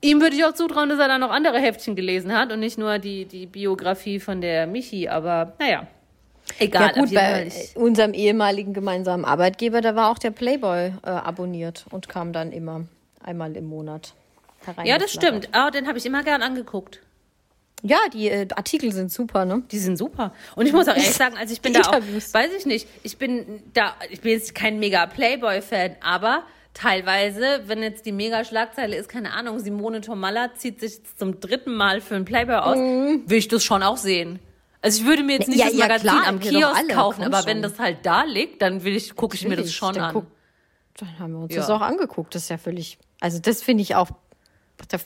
ihm 0.00 0.20
würde 0.20 0.34
ich 0.34 0.44
auch 0.44 0.54
zutrauen, 0.54 0.88
dass 0.88 0.98
er 0.98 1.08
dann 1.08 1.20
noch 1.20 1.30
andere 1.30 1.58
Heftchen 1.58 1.94
gelesen 1.94 2.36
hat 2.36 2.52
und 2.52 2.60
nicht 2.60 2.78
nur 2.78 2.98
die, 2.98 3.26
die 3.26 3.46
Biografie 3.46 4.18
von 4.18 4.40
der 4.40 4.66
Michi, 4.66 5.08
aber 5.08 5.52
naja. 5.58 5.86
Egal, 6.58 6.92
Ja 6.94 7.00
gut, 7.00 7.14
bei 7.14 7.50
unserem 7.76 8.14
ehemaligen 8.14 8.72
gemeinsamen 8.72 9.24
Arbeitgeber, 9.24 9.80
da 9.80 9.94
war 9.94 10.10
auch 10.10 10.18
der 10.18 10.32
Playboy 10.32 10.92
äh, 11.02 11.08
abonniert 11.08 11.84
und 11.90 12.08
kam 12.08 12.32
dann 12.32 12.50
immer 12.50 12.84
einmal 13.22 13.56
im 13.56 13.66
Monat 13.66 14.14
herein. 14.64 14.86
ja, 14.86 14.98
das 14.98 15.12
stimmt. 15.12 15.48
Ah, 15.52 15.70
den 15.70 15.86
habe 15.86 15.98
ich 15.98 16.06
immer 16.06 16.24
gern 16.24 16.42
angeguckt. 16.42 17.00
Ja, 17.82 17.98
die 18.12 18.28
äh, 18.28 18.46
Artikel 18.54 18.92
sind 18.92 19.10
super, 19.10 19.44
ne? 19.44 19.62
Die 19.72 19.78
sind 19.78 19.96
super. 19.96 20.32
Und 20.54 20.66
ich 20.66 20.72
muss 20.72 20.86
auch 20.86 20.94
ehrlich 20.94 21.10
sagen, 21.14 21.36
also 21.36 21.52
ich 21.52 21.60
bin 21.60 21.72
da 21.74 21.80
auch, 21.80 21.94
weiß 22.00 22.50
ich 22.56 22.64
nicht, 22.66 22.86
ich 23.02 23.18
bin 23.18 23.62
da, 23.74 23.94
ich 24.10 24.20
bin 24.20 24.32
jetzt 24.32 24.54
kein 24.54 24.78
mega 24.78 25.06
Playboy-Fan, 25.06 25.96
aber 26.00 26.44
teilweise, 26.74 27.62
wenn 27.66 27.82
jetzt 27.82 28.06
die 28.06 28.12
mega 28.12 28.44
Schlagzeile 28.44 28.96
ist, 28.96 29.08
keine 29.08 29.32
Ahnung, 29.32 29.58
Simone 29.58 30.00
Tomalla 30.00 30.54
zieht 30.54 30.80
sich 30.80 31.00
zum 31.16 31.40
dritten 31.40 31.74
Mal 31.74 32.00
für 32.00 32.14
einen 32.16 32.24
Playboy 32.24 32.54
aus, 32.56 32.76
will 32.76 33.38
ich 33.38 33.48
das 33.48 33.64
schon 33.64 33.82
auch 33.82 33.96
sehen. 33.96 34.38
Also 34.80 35.00
ich 35.02 35.06
würde 35.06 35.22
mir 35.22 35.34
jetzt 35.38 35.48
nicht 35.48 35.58
Ja, 35.60 35.66
das 35.66 35.74
ja, 35.74 35.80
Magazin 35.86 36.08
klar, 36.10 36.26
am 36.26 36.40
Kiosk 36.40 36.76
alle, 36.76 36.88
kaufen, 36.88 37.22
aber 37.24 37.46
wenn 37.46 37.58
schon. 37.58 37.62
das 37.62 37.78
halt 37.78 37.98
da 38.04 38.24
liegt, 38.24 38.62
dann 38.62 38.82
will 38.84 38.96
ich, 38.96 39.14
gucke 39.14 39.36
ich 39.36 39.46
mir 39.46 39.56
das 39.56 39.72
schon 39.72 39.94
dann 39.94 40.04
an. 40.04 40.14
guck- 40.14 40.26
Dann 40.98 41.18
haben 41.18 41.32
wir 41.32 41.40
uns 41.40 41.54
Ja. 41.54 41.60
das 41.60 41.70
auch 41.70 41.80
angeguckt. 41.80 42.34
Das 42.34 42.42
ist 42.44 42.48
ja 42.48 42.58
völlig, 42.58 42.98
also 43.20 43.38
das 43.38 43.62
finde 43.62 43.82
ich 43.82 43.94
auch 43.94 44.08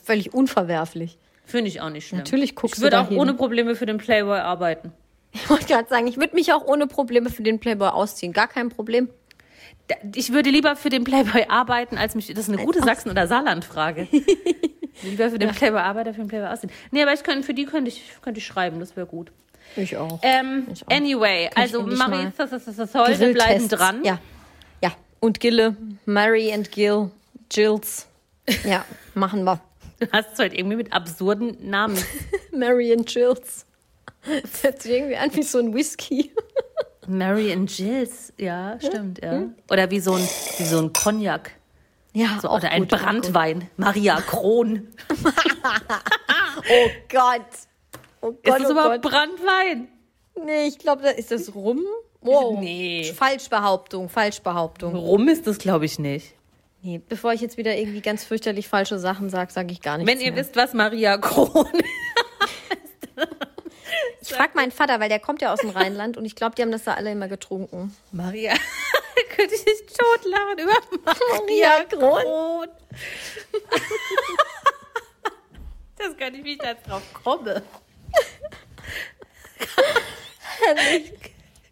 völlig 0.05 0.33
unverwerflich. 0.33 1.19
Finde 1.47 1.69
ich 1.69 1.81
auch 1.81 1.91
nicht 1.91 2.09
schlimm. 2.09 2.19
Natürlich 2.19 2.55
guckst 2.57 2.77
Ich 2.77 2.83
würde 2.83 2.97
du 2.97 3.03
auch 3.03 3.07
dahin. 3.07 3.19
ohne 3.19 3.35
Probleme 3.35 3.75
für 3.77 3.87
den 3.87 3.99
Playboy 3.99 4.39
arbeiten. 4.39 4.93
Ich 5.33 5.49
wollte 5.49 5.67
gerade 5.67 5.89
sagen, 5.89 6.07
ich 6.07 6.17
würde 6.17 6.35
mich 6.35 6.53
auch 6.53 6.65
ohne 6.67 6.87
Probleme 6.87 7.31
für 7.31 7.43
den 7.43 7.61
Playboy 7.61 7.89
ausziehen. 7.89 8.33
Gar 8.33 8.49
kein 8.49 8.69
Problem. 8.69 9.09
Ich 10.15 10.33
würde 10.33 10.51
lieber 10.51 10.75
für 10.77 10.89
den 10.89 11.05
Playboy 11.05 11.47
arbeiten, 11.49 11.97
als 11.99 12.15
mich. 12.17 12.27
Das 12.29 12.49
ist 12.49 12.55
eine 12.55 12.63
gute 12.65 12.83
Sachsen- 12.83 13.11
oder 13.11 13.27
Saarland-Frage. 13.29 14.09
lieber 15.03 15.31
für 15.31 15.39
den 15.39 15.51
Playboy 15.51 15.81
arbeiten, 15.81 16.13
für 16.15 16.21
den 16.23 16.29
Playboy 16.29 16.49
aussehen. 16.49 16.73
Nee, 16.91 17.03
aber 17.03 17.13
ich 17.13 17.23
könnte, 17.23 17.45
für 17.45 17.55
die 17.55 17.67
könnte 17.67 17.89
ich, 17.91 18.03
könnte 18.23 18.39
ich 18.39 18.47
schreiben, 18.47 18.81
das 18.81 18.97
wäre 18.97 19.07
gut. 19.07 19.31
Ich 19.77 19.97
auch. 19.97 20.19
Ähm, 20.23 20.67
Ich 20.73 20.83
auch. 20.87 20.91
anyway, 20.91 21.51
Kann 21.55 21.65
ich 21.67 21.75
also 21.75 21.83
Marie, 21.83 22.29
das 22.37 22.95
heute 22.95 23.33
bleiben 23.33 23.69
dran. 23.69 24.05
Ja. 24.05 24.19
Ja. 24.83 24.93
Und 25.21 25.39
Gille. 25.41 25.77
Mary 26.07 26.53
and 26.53 26.73
Gil. 26.73 27.11
Jills. 27.53 28.07
Ja, 28.65 28.85
machen 29.15 29.45
wir. 29.45 29.61
Du 30.01 30.07
hast 30.13 30.35
es 30.35 30.39
heute 30.39 30.57
irgendwie 30.57 30.77
mit 30.77 30.93
absurden 30.93 31.57
Namen. 31.71 31.97
Mary 32.53 32.93
and 32.93 33.13
Jills. 33.13 33.65
Das 34.43 34.63
hört 34.63 34.83
sich 34.83 34.93
irgendwie 34.93 35.17
an 35.17 35.35
wie 35.35 35.43
so 35.43 35.59
ein 35.59 35.73
Whisky. 35.73 36.33
Mary 37.07 37.53
and 37.53 37.71
Jills, 37.79 38.33
ja, 38.37 38.79
stimmt, 38.81 39.23
ja. 39.23 39.45
Oder 39.71 39.91
wie 39.91 40.01
so 40.01 40.15
ein, 40.15 40.23
wie 40.59 40.65
so 40.65 40.79
ein 40.81 40.93
Cognac. 40.93 41.53
Ja, 42.13 42.39
So, 42.43 42.51
oder 42.51 42.71
ein. 42.71 42.87
Brandwein. 42.89 43.71
Maria 43.77 44.21
Kron. 44.21 44.89
Oh 46.69 46.89
Gott. 47.11 47.43
Oh 48.23 48.31
Ist 48.31 48.45
Gott, 48.45 48.61
das 48.61 48.69
oh 48.69 48.73
überhaupt 48.73 49.03
Gott. 49.03 49.13
Brandwein? 49.13 49.89
Nee, 50.45 50.67
ich 50.69 50.79
glaube, 50.79 51.03
da 51.03 51.11
ist 51.11 51.31
das 51.31 51.55
rum. 51.55 51.81
Wow. 52.23 52.59
Nee. 52.59 53.13
Falschbehauptung, 53.15 54.09
Falschbehauptung. 54.09 54.95
Rum 54.97 55.29
ist 55.29 55.47
das, 55.47 55.59
glaube 55.59 55.85
ich, 55.85 55.99
nicht. 55.99 56.35
Nee, 56.87 57.03
bevor 57.09 57.33
ich 57.33 57.41
jetzt 57.41 57.57
wieder 57.57 57.77
irgendwie 57.77 58.01
ganz 58.01 58.23
fürchterlich 58.23 58.69
falsche 58.69 59.01
Sachen 59.01 59.29
sage, 59.29 59.53
sage 59.53 59.73
ich 59.73 59.83
gar 59.83 59.99
nichts 59.99 60.09
Wenn 60.09 60.21
ihr 60.21 60.31
mehr. 60.31 60.41
wisst, 60.41 60.55
was 60.55 60.73
Maria 60.73 61.19
Kron 61.19 61.67
Ich 64.21 64.33
frage 64.33 64.53
meinen 64.55 64.71
Vater, 64.71 65.01
weil 65.01 65.09
der 65.09 65.19
kommt 65.19 65.43
ja 65.43 65.53
aus 65.53 65.59
dem 65.59 65.71
Rheinland 65.71 66.17
und 66.17 66.25
ich 66.25 66.37
glaube, 66.37 66.55
die 66.55 66.63
haben 66.63 66.71
das 66.71 66.85
da 66.85 66.95
alle 66.95 67.11
immer 67.11 67.27
getrunken. 67.27 67.93
Maria, 68.13 68.55
könnte 69.35 69.57
ich 69.57 69.65
nicht 69.65 69.99
totlachen 69.99 70.59
über 70.59 70.75
Maria 71.05 71.83
Kron. 71.89 72.23
Kron. 72.23 72.69
das 75.99 76.17
kann 76.17 76.37
ich 76.37 76.45
nicht 76.45 76.63
jetzt 76.63 76.89
drauf 76.89 77.03
komme. 77.25 77.65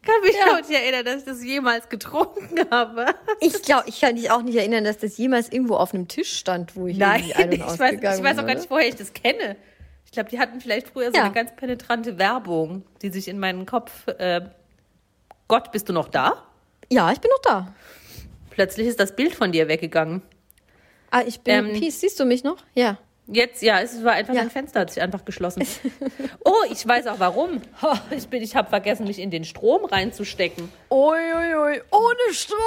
Kann 0.05 0.21
mich 0.23 0.37
auch 0.51 0.57
nicht 0.69 0.71
erinnern, 0.71 1.05
dass 1.05 1.17
ich 1.19 1.25
das 1.25 1.43
jemals 1.45 1.89
getrunken 1.89 2.61
habe. 2.71 3.07
Ich 3.41 3.63
glaube, 3.63 3.85
ich 3.89 4.01
kann 4.01 4.15
mich 4.15 4.31
auch 4.31 4.43
nicht 4.43 4.57
erinnern, 4.57 4.85
dass 4.85 4.99
das 4.99 5.17
jemals 5.17 5.51
irgendwo 5.51 5.77
auf 5.77 5.95
einem 5.95 6.09
Tisch 6.09 6.37
stand, 6.37 6.77
wo 6.77 6.87
ich 6.87 6.97
Nein, 6.99 7.25
ich 7.29 7.35
weiß, 7.37 7.93
ich 7.95 8.03
weiß 8.23 8.39
auch 8.39 8.47
gar 8.47 8.55
nicht, 8.55 8.71
woher 8.71 8.89
ich 8.89 8.97
das 8.97 9.13
kenne. 9.13 9.57
Ich 10.07 10.13
glaube, 10.13 10.31
die 10.31 10.39
hatten 10.39 10.61
vielleicht 10.61 10.89
früher 10.89 11.11
so 11.11 11.17
Ja. 11.19 11.25
eine 11.25 11.35
ganz 11.35 11.51
penetrante 11.57 12.19
Werbung, 12.19 12.85
die 13.03 13.11
sich 13.11 13.29
in 13.29 13.39
meinen 13.39 13.67
Kopf. 13.67 14.07
Äh, 14.19 14.43
Gott, 15.49 15.73
bist 15.73 15.89
du 15.89 15.93
noch 15.93 16.09
da? 16.09 16.43
Ja, 16.91 17.11
ich 17.13 17.21
bin 17.21 17.31
noch 17.31 17.43
da. 17.43 17.75
Plötzlich 18.51 18.87
ist 18.87 19.01
das 19.01 19.17
Bild 19.17 19.35
von 19.35 19.51
dir 19.53 19.67
weggegangen. 19.69 20.23
Ah, 21.11 21.23
ich 21.27 21.41
bin 21.41 21.67
Ähm, 21.67 21.81
Peace. 21.81 22.01
Siehst 22.01 22.19
du 22.21 22.25
mich 22.25 22.45
noch? 22.45 22.59
Ja. 22.75 22.99
Jetzt, 23.27 23.63
ja, 23.63 23.81
es 23.81 24.05
war 24.05 24.13
einfach 24.13 24.35
Ja. 24.35 24.43
ein 24.43 24.51
Fenster, 24.51 24.81
hat 24.81 24.91
sich 24.91 25.03
einfach 25.03 25.25
geschlossen. 25.25 25.67
oh, 26.45 26.53
ich 26.71 26.87
weiß 26.87 27.07
auch 27.07 27.19
warum. 27.19 27.63
Ich, 28.11 28.29
bin- 28.29 28.43
ich 28.43 28.55
habe 28.55 28.69
vergessen, 28.69 29.07
mich 29.07 29.19
in 29.19 29.31
den 29.31 29.45
Strom 29.45 29.87
reinzustecken. 29.87 30.71
Ui, 30.91 30.99
ui, 31.17 31.55
ui. 31.57 31.83
Ohne 31.91 32.33
Strom 32.35 32.59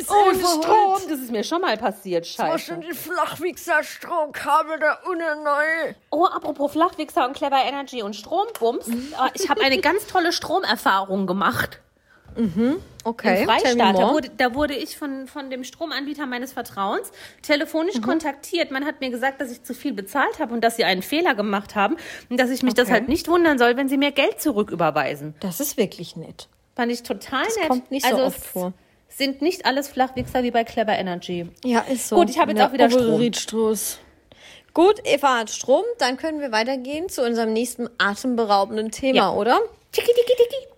ist 0.00 0.10
Ohne 0.10 0.38
Strom, 0.38 1.00
das 1.10 1.20
ist 1.20 1.30
mir 1.30 1.44
schon 1.44 1.60
mal 1.60 1.76
passiert, 1.76 2.26
scheiße. 2.26 2.78
die 2.78 2.94
Flachwichser-Stromkabel 2.94 4.78
da 4.80 4.98
unten 5.06 5.44
neu. 5.44 5.94
Oh, 6.10 6.24
apropos 6.24 6.72
Flachwichser 6.72 7.26
und 7.26 7.34
Clever 7.36 7.62
Energy 7.64 8.02
und 8.02 8.16
Strombums. 8.16 8.86
Mhm. 8.86 9.12
äh, 9.22 9.30
Ich 9.34 9.50
habe 9.50 9.60
eine 9.62 9.78
ganz 9.78 10.06
tolle 10.06 10.32
Stromerfahrung 10.32 11.26
gemacht. 11.26 11.80
Okay, 13.04 13.40
Im 13.42 13.44
Freistaat. 13.48 13.96
Da 13.98 14.12
wurde, 14.12 14.30
da 14.36 14.54
wurde 14.54 14.74
ich 14.74 14.96
von, 14.98 15.26
von 15.28 15.48
dem 15.50 15.62
Stromanbieter 15.64 16.26
meines 16.26 16.52
Vertrauens 16.52 17.10
Mhm. 17.10 17.42
telefonisch 17.42 18.00
kontaktiert. 18.00 18.70
Man 18.70 18.84
hat 18.84 19.00
mir 19.00 19.10
gesagt, 19.10 19.40
dass 19.40 19.50
ich 19.52 19.62
zu 19.62 19.74
viel 19.74 19.92
bezahlt 19.92 20.38
habe 20.40 20.52
und 20.52 20.62
dass 20.62 20.76
sie 20.76 20.84
einen 20.84 21.02
Fehler 21.02 21.34
gemacht 21.34 21.74
haben 21.76 21.96
und 22.30 22.38
dass 22.40 22.50
ich 22.50 22.62
mich 22.62 22.72
Okay. 22.72 22.82
deshalb 22.84 23.08
nicht 23.08 23.28
wundern 23.28 23.58
soll, 23.58 23.76
wenn 23.76 23.88
sie 23.88 23.96
mir 23.96 24.10
Geld 24.12 24.40
zurücküberweisen. 24.40 25.34
Das 25.40 25.60
ist 25.60 25.76
wirklich 25.76 26.16
nett. 26.16 26.48
Fand 26.74 26.90
ich 26.92 27.02
total 27.04 27.44
nett. 27.44 27.68
kommt 27.68 27.90
nicht 27.90 28.04
so 28.06 28.12
also 28.14 28.26
oft 28.26 28.38
es 28.38 28.46
vor. 28.46 28.72
Sind 29.08 29.40
nicht 29.40 29.64
alles 29.64 29.88
Flachwichser 29.88 30.42
wie 30.42 30.50
bei 30.50 30.64
Clever 30.64 30.92
Energy. 30.98 31.48
Ja, 31.64 31.80
ist 31.80 32.08
so. 32.08 32.16
Gut, 32.16 32.28
ich 32.28 32.38
habe 32.38 32.52
jetzt 32.52 32.60
auch 32.60 32.72
wieder 32.72 32.90
Strom. 32.90 33.20
Gut, 34.74 34.96
Eva 35.04 35.38
hat 35.38 35.50
Strom. 35.50 35.84
Dann 35.98 36.18
können 36.18 36.40
wir 36.40 36.52
weitergehen 36.52 37.08
zu 37.08 37.22
unserem 37.22 37.52
nächsten 37.54 37.88
atemberaubenden 37.98 38.90
Thema, 38.90 39.16
Ja. 39.16 39.30
oder? 39.32 39.58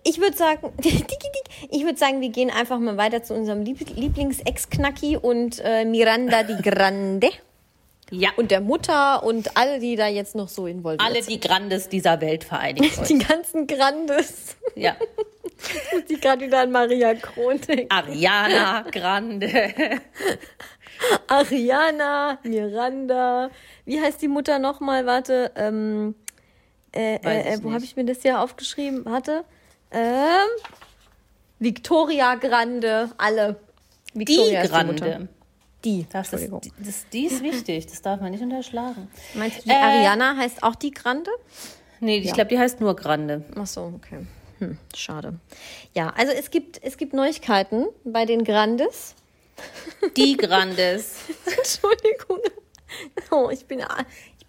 Ich 0.03 0.19
würde 0.19 0.35
sagen, 0.35 0.73
ich 1.71 1.83
würde 1.83 1.97
sagen, 1.97 2.21
wir 2.21 2.29
gehen 2.29 2.49
einfach 2.49 2.79
mal 2.79 2.97
weiter 2.97 3.21
zu 3.23 3.33
unserem 3.33 3.61
Lieb- 3.63 3.95
Lieblings-Ex-Knacki 3.95 5.17
und 5.17 5.59
äh, 5.63 5.85
Miranda 5.85 6.43
die 6.43 6.61
Grande 6.61 7.29
Ja, 8.11 8.29
und 8.31 8.39
und 8.45 8.51
der 8.51 8.61
Mutter 8.61 9.23
und 9.23 9.55
alle, 9.57 9.79
die 9.79 9.95
da 9.95 10.07
jetzt 10.07 10.35
noch 10.35 10.47
so 10.47 10.65
involviert 10.67 11.01
alle 11.05 11.21
sind. 11.21 11.29
die 11.33 11.39
Grandes 11.47 11.89
dieser 11.89 12.19
Welt 12.21 12.43
vereinigt. 12.43 12.99
Die 13.09 13.19
ganzen 13.19 13.67
Grandes. 13.67 14.55
Ja. 14.75 14.95
Muss 15.91 16.03
ich 16.09 16.21
gerade 16.21 16.45
wieder 16.45 16.59
an 16.61 16.71
Maria 16.71 17.13
Kron 17.15 17.59
denken. 17.61 17.91
Ariana 17.91 18.81
Grande. 18.91 19.99
Ariana, 21.27 22.39
Miranda. 22.43 23.49
Wie 23.85 23.99
heißt 24.01 24.21
die 24.21 24.27
Mutter 24.27 24.59
nochmal? 24.59 25.05
Warte, 25.05 25.51
ähm, 25.55 26.15
äh, 26.93 27.15
äh, 27.15 27.55
ich 27.55 27.63
wo 27.63 27.71
habe 27.71 27.83
ich 27.83 27.95
mir 27.95 28.05
das 28.05 28.21
hier 28.21 28.39
aufgeschrieben? 28.41 29.05
Warte. 29.05 29.43
Ähm, 29.91 30.47
Victoria 31.59 32.35
Grande, 32.35 33.09
alle. 33.17 33.57
Die 34.13 34.19
Victoria 34.19 34.61
Mutter. 34.83 35.05
Grande. 35.09 35.27
Die. 35.85 36.05
Das 36.11 36.33
ist, 36.33 36.49
die, 36.63 36.71
das, 36.77 37.05
die 37.11 37.25
ist 37.25 37.41
wichtig, 37.41 37.85
das 37.87 38.01
darf 38.01 38.19
man 38.19 38.31
nicht 38.31 38.41
unterschlagen. 38.43 39.09
Meinst 39.33 39.59
du, 39.59 39.63
die 39.63 39.69
Äh, 39.69 39.73
Ariana 39.75 40.35
heißt 40.35 40.61
auch 40.63 40.75
die 40.75 40.91
Grande? 40.91 41.31
Nee, 42.01 42.17
ich 42.17 42.25
Ja. 42.27 42.33
glaube, 42.33 42.49
die 42.49 42.59
heißt 42.59 42.81
nur 42.81 42.95
Grande. 42.95 43.43
Ach 43.55 43.67
so, 43.67 43.93
okay. 43.95 44.25
Hm, 44.59 44.77
schade. 44.93 45.39
Ja, 45.95 46.09
also 46.17 46.33
es 46.33 46.51
gibt, 46.51 46.83
es 46.83 46.97
gibt 46.97 47.13
Neuigkeiten 47.13 47.85
bei 48.03 48.25
den 48.25 48.43
Grandes. 48.43 49.15
Die 50.17 50.35
Grandes. 50.35 51.15
Entschuldigung. 51.45 52.39
Oh, 53.31 53.49
ich 53.51 53.65
bin, 53.65 53.81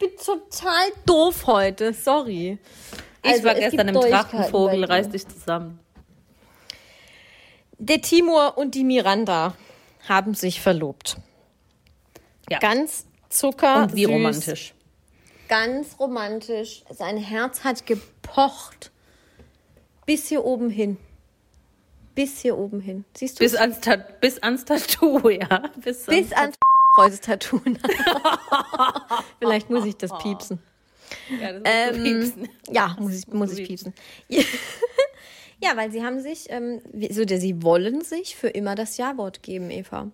bin 0.00 0.10
total 0.16 0.90
doof 1.06 1.46
heute. 1.46 1.92
Sorry. 1.92 2.58
Ich 3.22 3.30
Also, 3.30 3.44
war 3.44 3.54
es 3.54 3.60
gestern 3.60 3.88
im 3.88 3.94
Drachenvogel, 3.94 4.84
reiß 4.84 5.10
dich 5.10 5.28
zusammen. 5.28 5.78
Der 7.78 8.00
Timur 8.00 8.58
und 8.58 8.74
die 8.74 8.84
Miranda 8.84 9.54
haben 10.08 10.34
sich 10.34 10.60
verlobt. 10.60 11.16
Ja. 12.48 12.58
Ganz 12.58 13.06
Zucker. 13.28 13.84
Und 13.84 13.94
wie 13.94 14.04
süß, 14.04 14.12
romantisch. 14.12 14.74
Ganz 15.48 15.98
romantisch. 16.00 16.82
Sein 16.90 17.16
Herz 17.16 17.62
hat 17.62 17.86
gepocht. 17.86 18.90
Bis 20.04 20.28
hier 20.28 20.44
oben 20.44 20.70
hin. 20.70 20.96
Bis 22.14 22.40
hier 22.40 22.58
oben 22.58 22.80
hin. 22.80 23.04
Siehst 23.16 23.38
du? 23.38 23.44
Bis 23.44 23.54
ans, 23.54 23.80
Ta 23.80 23.96
bis 23.96 24.42
ans 24.42 24.64
Tattoo, 24.64 25.28
ja. 25.28 25.62
Bis, 25.82 26.06
Bis 26.06 26.32
ans 26.32 26.56
Kreuztattoo. 26.94 27.60
Vielleicht 29.38 29.70
muss 29.70 29.84
ich 29.84 29.96
das 29.96 30.10
piepsen. 30.18 30.60
Ja, 31.40 31.52
das 31.52 31.62
Ähm, 31.64 32.02
piepsen. 32.02 32.48
Ja, 32.70 32.96
muss 32.98 33.14
ich, 33.14 33.26
muss 33.28 33.52
ich 33.56 33.66
piepsen. 33.66 33.94
Ja, 35.62 35.76
weil 35.76 35.92
sie 35.92 36.02
haben 36.02 36.20
sich, 36.22 36.46
ähm, 36.48 36.80
so, 37.10 37.26
der- 37.26 37.38
sie 37.38 37.62
wollen 37.62 38.00
sich 38.00 38.34
für 38.34 38.48
immer 38.48 38.74
das 38.74 38.96
Ja-Wort 38.96 39.42
geben, 39.42 39.70
Eva. 39.70 40.08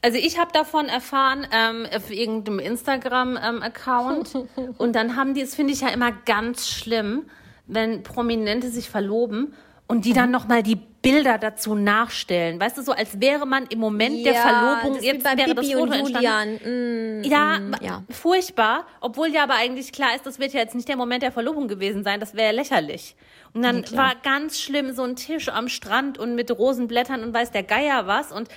Also 0.00 0.16
ich 0.16 0.38
habe 0.38 0.50
davon 0.52 0.86
erfahren 0.86 1.46
ähm, 1.52 1.86
auf 1.94 2.10
irgendeinem 2.10 2.60
Instagram-Account 2.60 4.34
und 4.78 4.94
dann 4.96 5.14
haben 5.16 5.34
die, 5.34 5.42
das 5.42 5.54
finde 5.54 5.74
ich 5.74 5.82
ja 5.82 5.88
immer 5.88 6.12
ganz 6.24 6.70
schlimm, 6.70 7.26
wenn 7.66 8.04
Prominente 8.04 8.70
sich 8.70 8.88
verloben 8.88 9.52
und 9.88 10.04
die 10.04 10.12
dann 10.12 10.30
noch 10.30 10.48
mal 10.48 10.62
die 10.62 10.76
Bilder 10.76 11.38
dazu 11.38 11.76
nachstellen. 11.76 12.58
Weißt 12.58 12.76
du, 12.78 12.82
so 12.82 12.90
als 12.90 13.20
wäre 13.20 13.46
man 13.46 13.66
im 13.66 13.78
Moment 13.78 14.26
der 14.26 14.34
Verlobung, 14.34 14.94
das 14.96 15.04
jetzt 15.04 15.24
wäre 15.24 15.54
das 15.54 15.64
Bibi 15.66 15.74
Foto 15.74 15.82
und 15.84 15.92
entstanden. 15.92 17.20
Mm, 17.20 17.24
Ja, 17.24 17.58
mm, 17.60 17.74
ja. 17.80 18.02
furchtbar. 18.10 18.86
Obwohl 19.00 19.28
ja 19.28 19.44
aber 19.44 19.54
eigentlich 19.54 19.92
klar 19.92 20.16
ist, 20.16 20.26
das 20.26 20.40
wird 20.40 20.52
ja 20.52 20.60
jetzt 20.60 20.74
nicht 20.74 20.88
der 20.88 20.96
Moment 20.96 21.22
der 21.22 21.30
Verlobung 21.30 21.68
gewesen 21.68 22.02
sein. 22.02 22.18
Das 22.18 22.34
wäre 22.34 22.52
lächerlich. 22.52 23.14
Und 23.54 23.62
dann 23.62 23.84
war 23.92 24.14
ganz 24.24 24.60
schlimm 24.60 24.92
so 24.92 25.04
ein 25.04 25.14
Tisch 25.14 25.48
am 25.48 25.68
Strand 25.68 26.18
und 26.18 26.34
mit 26.34 26.50
Rosenblättern 26.50 27.22
und 27.22 27.32
weiß 27.32 27.52
der 27.52 27.62
Geier 27.62 28.08
was. 28.08 28.32
Und 28.32 28.48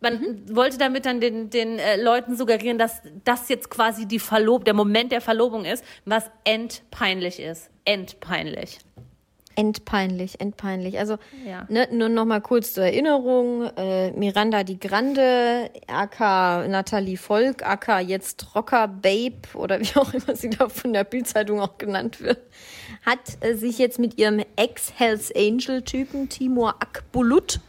man 0.00 0.20
Mhm. 0.20 0.54
wollte 0.56 0.78
damit 0.78 1.06
dann 1.06 1.20
den, 1.20 1.50
den 1.50 1.80
äh, 1.80 2.00
Leuten 2.00 2.36
suggerieren, 2.36 2.78
dass 2.78 3.02
das 3.24 3.48
jetzt 3.48 3.68
quasi 3.70 4.06
die 4.06 4.20
Verlob 4.20 4.64
der 4.64 4.74
Moment 4.74 5.10
der 5.10 5.20
Verlobung 5.20 5.64
ist, 5.64 5.82
was 6.04 6.30
endpeinlich 6.44 7.40
ist. 7.40 7.70
Endpeinlich. 7.84 8.78
Endpeinlich, 9.56 10.38
endpeinlich. 10.40 10.98
Also, 10.98 11.16
Ja. 11.46 11.66
ne, 11.68 11.88
nur 11.90 12.08
noch 12.10 12.26
mal 12.26 12.40
kurz 12.40 12.74
zur 12.74 12.84
Erinnerung. 12.84 13.62
Äh, 13.76 14.12
Miranda 14.12 14.64
die 14.64 14.78
Grande, 14.78 15.70
aka 15.86 16.68
Nathalie 16.68 17.16
Volk, 17.16 17.66
aka 17.66 18.00
jetzt 18.00 18.54
Rocker 18.54 18.86
Babe 18.86 19.40
oder 19.54 19.80
wie 19.80 19.96
auch 19.96 20.12
immer 20.14 20.36
sie 20.36 20.50
da 20.50 20.68
von 20.68 20.92
der 20.92 21.04
Bildzeitung 21.04 21.60
auch 21.60 21.78
genannt 21.78 22.20
wird, 22.20 22.38
hat 23.04 23.18
äh, 23.40 23.54
sich 23.54 23.78
jetzt 23.78 23.98
mit 23.98 24.18
ihrem 24.18 24.44
Ex-Hells 24.56 25.34
Angel-Typen 25.34 26.28
Timur 26.28 26.74
Akbulut, 26.80 27.60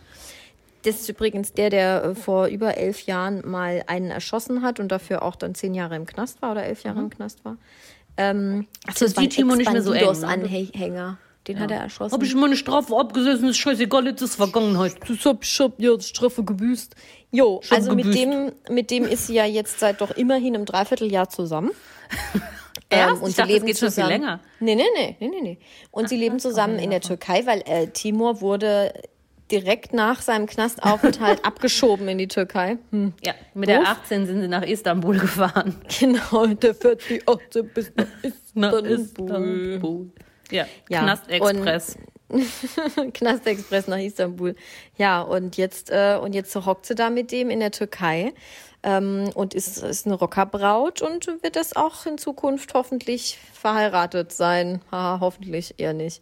das 0.84 1.02
ist 1.02 1.10
übrigens 1.10 1.54
der, 1.54 1.69
der 1.69 2.04
äh, 2.04 2.15
vor 2.15 2.47
über 2.47 2.78
elf 2.78 3.02
Jahren 3.02 3.41
mal 3.50 3.84
einen 3.88 4.12
erschossen 4.12 4.62
hat 4.62 4.80
und 4.80 4.89
dafür 4.89 5.21
auch 5.23 5.36
dann 5.36 5.56
zehn 5.56 5.73
Jahre 5.73 5.95
im 5.95 6.06
Knast 6.06 6.41
war 6.41 6.52
oder 6.52 6.63
elf 6.65 6.84
Jahre 6.84 7.00
im 7.00 7.10
Knast 7.10 7.43
war. 7.45 7.58
Ähm, 8.17 8.67
Achso, 8.88 9.06
das 9.06 9.15
war 9.15 9.23
ein 9.23 9.30
sieht 9.30 9.38
Timo 9.38 9.56
nicht 9.56 9.71
mehr 9.71 9.82
so 9.82 9.91
eng, 9.91 10.02
ne? 10.02 10.10
Ex-Bandidos-Anhänger. 10.10 11.17
Den 11.47 11.60
hat 11.60 11.71
er 11.71 11.79
erschossen. 11.81 12.13
Habe 12.13 12.25
ich 12.25 12.36
meine 12.36 12.55
Strafe 12.55 12.95
abgesessen, 12.97 13.47
ist 13.49 13.57
scheißegal, 13.57 14.05
jetzt 14.07 14.21
ist 14.21 14.36
Vergangenheit. 14.36 14.95
Das 15.07 15.25
hab 15.25 15.43
ich 15.43 15.60
hab 15.60 15.79
ja 15.79 15.95
die 15.95 16.03
Strafe 16.03 16.43
gebüßt. 16.43 16.95
Jo, 17.31 17.60
Schon 17.63 17.77
also 17.77 17.93
mit 17.95 18.05
gebüßt. 18.05 18.23
dem, 18.23 18.51
mit 18.69 18.91
dem 18.91 19.03
ist 19.05 19.27
sie 19.27 19.36
ja 19.36 19.45
jetzt 19.45 19.79
seit 19.79 20.01
doch 20.01 20.12
immerhin 20.12 20.55
einem 20.55 20.65
Dreivierteljahr 20.65 21.29
zusammen. 21.29 21.71
Erst? 22.89 23.21
und 23.21 23.29
Ich 23.29 23.36
sie 23.36 23.41
dachte, 23.41 23.53
leben 23.53 23.65
geht 23.65 23.77
schon 23.77 23.88
viel 23.89 23.95
zusammen. 24.03 24.10
länger. 24.21 24.39
Nee, 24.60 24.75
nee, 24.75 24.83
nee, 24.95 25.15
nee, 25.19 25.27
nee, 25.27 25.41
nee. 25.41 25.57
Und 25.91 26.07
sie 26.10 26.15
leben 26.17 26.39
zusammen 26.39 26.79
in 26.79 26.89
der 26.89 27.01
Türkei, 27.01 27.45
weil 27.45 27.62
äh, 27.65 27.88
Timur 27.88 28.39
wurde 28.41 28.93
direkt 29.51 29.93
nach 29.93 30.21
seinem 30.21 30.45
Knastaufenthalt 30.45 31.43
abgeschoben 31.45 32.07
in 32.07 32.17
die 32.17 32.27
Türkei. 32.27 32.77
Hm. 32.91 33.13
Ja, 33.25 33.33
mit 33.53 33.67
der 33.69 33.79
Doof. 33.79 33.88
18 34.03 34.25
sind 34.25 34.41
sie 34.41 34.47
nach 34.47 34.63
Istanbul 34.63 35.17
gefahren. 35.19 35.75
Genau, 35.99 36.45
der 36.47 36.75
fährt 36.75 37.01
die 37.10 37.25
18 37.27 37.69
bis 37.73 37.91
nach 37.95 38.05
Nach 38.53 38.73
Istanbul. 38.73 38.89
Istanbul. 38.89 40.12
Ja, 40.51 40.65
Ja, 40.89 41.01
Knastexpress. 41.01 41.97
Knastexpress 43.13 43.88
nach 43.88 43.97
Istanbul. 43.99 44.55
Ja, 44.97 45.21
und 45.21 45.57
jetzt, 45.57 45.89
äh, 45.91 46.17
und 46.21 46.33
jetzt 46.33 46.55
hockt 46.55 46.86
sie 46.86 46.95
da 46.95 47.10
mit 47.10 47.31
dem 47.31 47.49
in 47.49 47.60
der 47.60 47.71
Türkei 47.71 48.33
ähm, 48.83 49.29
und 49.33 49.53
ist, 49.53 49.77
ist 49.77 50.05
eine 50.05 50.15
Rockerbraut 50.15 51.01
und 51.01 51.27
wird 51.41 51.55
das 51.55 51.75
auch 51.75 52.05
in 52.05 52.17
Zukunft 52.17 52.73
hoffentlich 52.73 53.38
verheiratet 53.53 54.31
sein. 54.31 54.81
Haha, 54.91 55.19
hoffentlich 55.21 55.75
eher 55.77 55.93
nicht. 55.93 56.21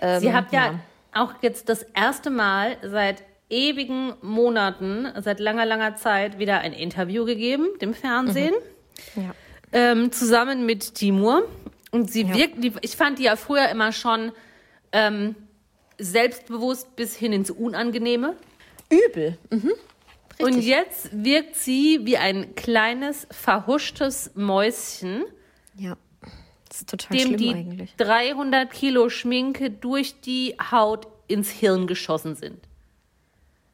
Ähm, 0.00 0.20
Sie 0.20 0.32
hat 0.32 0.52
ja, 0.52 0.80
auch 1.14 1.32
jetzt 1.42 1.68
das 1.68 1.82
erste 1.94 2.30
Mal 2.30 2.76
seit 2.82 3.22
ewigen 3.48 4.14
Monaten, 4.22 5.06
seit 5.20 5.38
langer, 5.38 5.64
langer 5.64 5.94
Zeit 5.96 6.38
wieder 6.38 6.58
ein 6.58 6.72
Interview 6.72 7.24
gegeben, 7.24 7.68
dem 7.80 7.94
Fernsehen, 7.94 8.54
Ja. 9.14 9.32
ähm, 9.72 10.10
zusammen 10.10 10.66
mit 10.66 10.96
Timur. 10.96 11.44
Und 11.90 12.10
sie 12.10 12.22
Ja. 12.22 12.34
wirkt, 12.34 12.62
die, 12.62 12.72
ich 12.82 12.96
fand 12.96 13.18
die 13.18 13.24
ja 13.24 13.36
früher 13.36 13.68
immer 13.68 13.92
schon 13.92 14.32
ähm, 14.92 15.34
selbstbewusst 15.98 16.94
bis 16.96 17.16
hin 17.16 17.32
ins 17.32 17.50
Unangenehme. 17.50 18.36
Übel. 18.90 19.38
Mhm. 19.50 19.72
Und 20.38 20.60
jetzt 20.60 21.08
wirkt 21.12 21.56
sie 21.56 22.00
wie 22.04 22.18
ein 22.18 22.54
kleines, 22.54 23.26
verhuschtes 23.30 24.32
Mäuschen, 24.34 25.24
Ja. 25.76 25.96
Das 26.68 26.80
ist 26.80 26.90
total 26.90 27.16
dem 27.16 27.26
schlimm 27.28 27.36
die 27.38 27.48
eigentlich. 27.54 27.94
300 27.96 28.70
Kilo 28.70 29.08
Schminke 29.08 29.70
durch 29.70 30.20
die 30.20 30.54
Haut 30.70 31.06
ins 31.28 31.48
Hirn 31.48 31.86
geschossen 31.86 32.34
sind. 32.34 32.58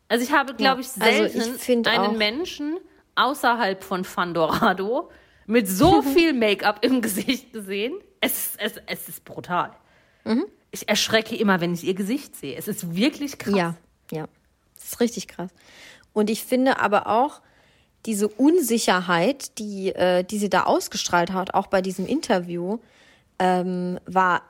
Also 0.09 0.25
ich 0.25 0.31
habe, 0.33 0.55
glaube 0.55 0.83
ich, 0.83 0.89
also 1.01 1.25
ich 1.25 1.33
selten 1.33 1.59
find 1.59 1.89
einen 1.89 2.05
auch- 2.05 2.13
Menschen 2.17 2.77
außerhalb 3.17 3.83
von 3.83 4.05
Fandorado 4.05 5.11
mit 5.47 5.69
so 5.69 6.03
viel 6.15 6.33
Make-up 6.33 6.85
im 6.85 7.01
Gesicht 7.03 7.53
gesehen. 7.53 7.95
Es 8.21 8.33
ist, 8.33 8.61
es, 8.61 8.73
es 8.87 9.09
ist 9.09 9.25
brutal. 9.25 9.73
Mhm. 10.25 10.47
Ich 10.71 10.89
erschrecke 10.89 11.37
immer, 11.37 11.61
wenn 11.61 11.75
ich 11.75 11.85
ihr 11.85 11.95
Gesicht 11.95 12.37
sehe. 12.37 12.57
Es 12.57 12.69
ist 12.69 12.95
wirklich 12.95 13.39
krass. 13.39 13.55
Ja, 13.55 13.75
ja. 14.11 14.27
Das 14.75 14.85
ist 14.85 15.01
richtig 15.01 15.29
krass. 15.29 15.51
Und 16.13 16.31
ich 16.31 16.45
finde 16.45 16.81
aber 16.81 17.07
auch 17.07 17.41
diese 18.07 18.29
Unsicherheit, 18.29 19.59
die, 19.59 19.95
äh, 19.95 20.25
die 20.25 20.39
sie 20.39 20.51
da 20.51 20.65
ausgestrahlt 20.65 21.33
hat, 21.33 21.55
auch 21.55 21.69
bei 21.69 21.83
diesem 21.83 22.07
Interview, 22.07 22.79
ähm, 23.39 23.99
war 24.07 24.43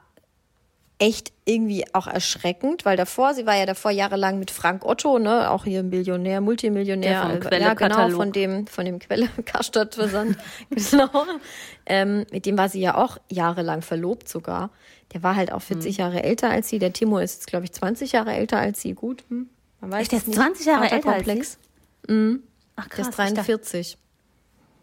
echt 1.02 1.32
irgendwie 1.44 1.84
auch 1.92 2.06
erschreckend, 2.06 2.84
weil 2.84 2.96
davor, 2.96 3.34
sie 3.34 3.44
war 3.44 3.56
ja 3.56 3.66
davor 3.66 3.90
jahrelang 3.90 4.38
mit 4.38 4.50
Frank 4.52 4.84
Otto, 4.84 5.18
ne, 5.18 5.50
auch 5.50 5.64
hier 5.64 5.82
Millionär, 5.82 6.40
Multimillionär, 6.40 7.38
Der 7.38 7.42
vom 7.42 7.60
ja, 7.60 7.74
genau, 7.74 8.10
von 8.10 8.30
dem, 8.32 8.66
von 8.68 8.84
dem 8.84 8.98
Quelle 9.00 9.28
Karstadt-Versand, 9.44 10.36
genau. 10.70 11.10
Ähm, 11.86 12.24
mit 12.30 12.46
dem 12.46 12.56
war 12.56 12.68
sie 12.68 12.80
ja 12.80 12.96
auch 12.96 13.18
jahrelang 13.28 13.82
verlobt 13.82 14.28
sogar. 14.28 14.70
Der 15.12 15.22
war 15.24 15.34
halt 15.34 15.52
auch 15.52 15.60
40 15.62 15.98
Mhm. 15.98 16.00
Jahre 16.00 16.22
älter 16.22 16.48
als 16.50 16.68
sie. 16.68 16.78
Der 16.78 16.92
Timo 16.92 17.18
ist 17.18 17.34
jetzt, 17.34 17.46
glaube 17.48 17.64
ich, 17.64 17.72
20 17.72 18.12
Jahre 18.12 18.32
älter 18.34 18.58
als 18.58 18.80
sie. 18.80 18.94
Gut, 18.94 19.24
hm. 19.28 19.48
man 19.80 19.90
weiß 19.90 20.02
Echt, 20.02 20.12
der 20.12 20.18
ist 20.20 20.28
nicht. 20.28 20.36
20 20.38 20.66
Jahre 20.66 20.84
älter 20.84 20.94
als 20.94 21.04
Vaterkomplex. 21.26 21.58
Ach 22.76 22.88
Der 22.88 22.88
krass. 22.88 23.08
ist 23.08 23.08
ich 23.08 23.16
dachte- 23.16 23.34
43. 23.34 23.98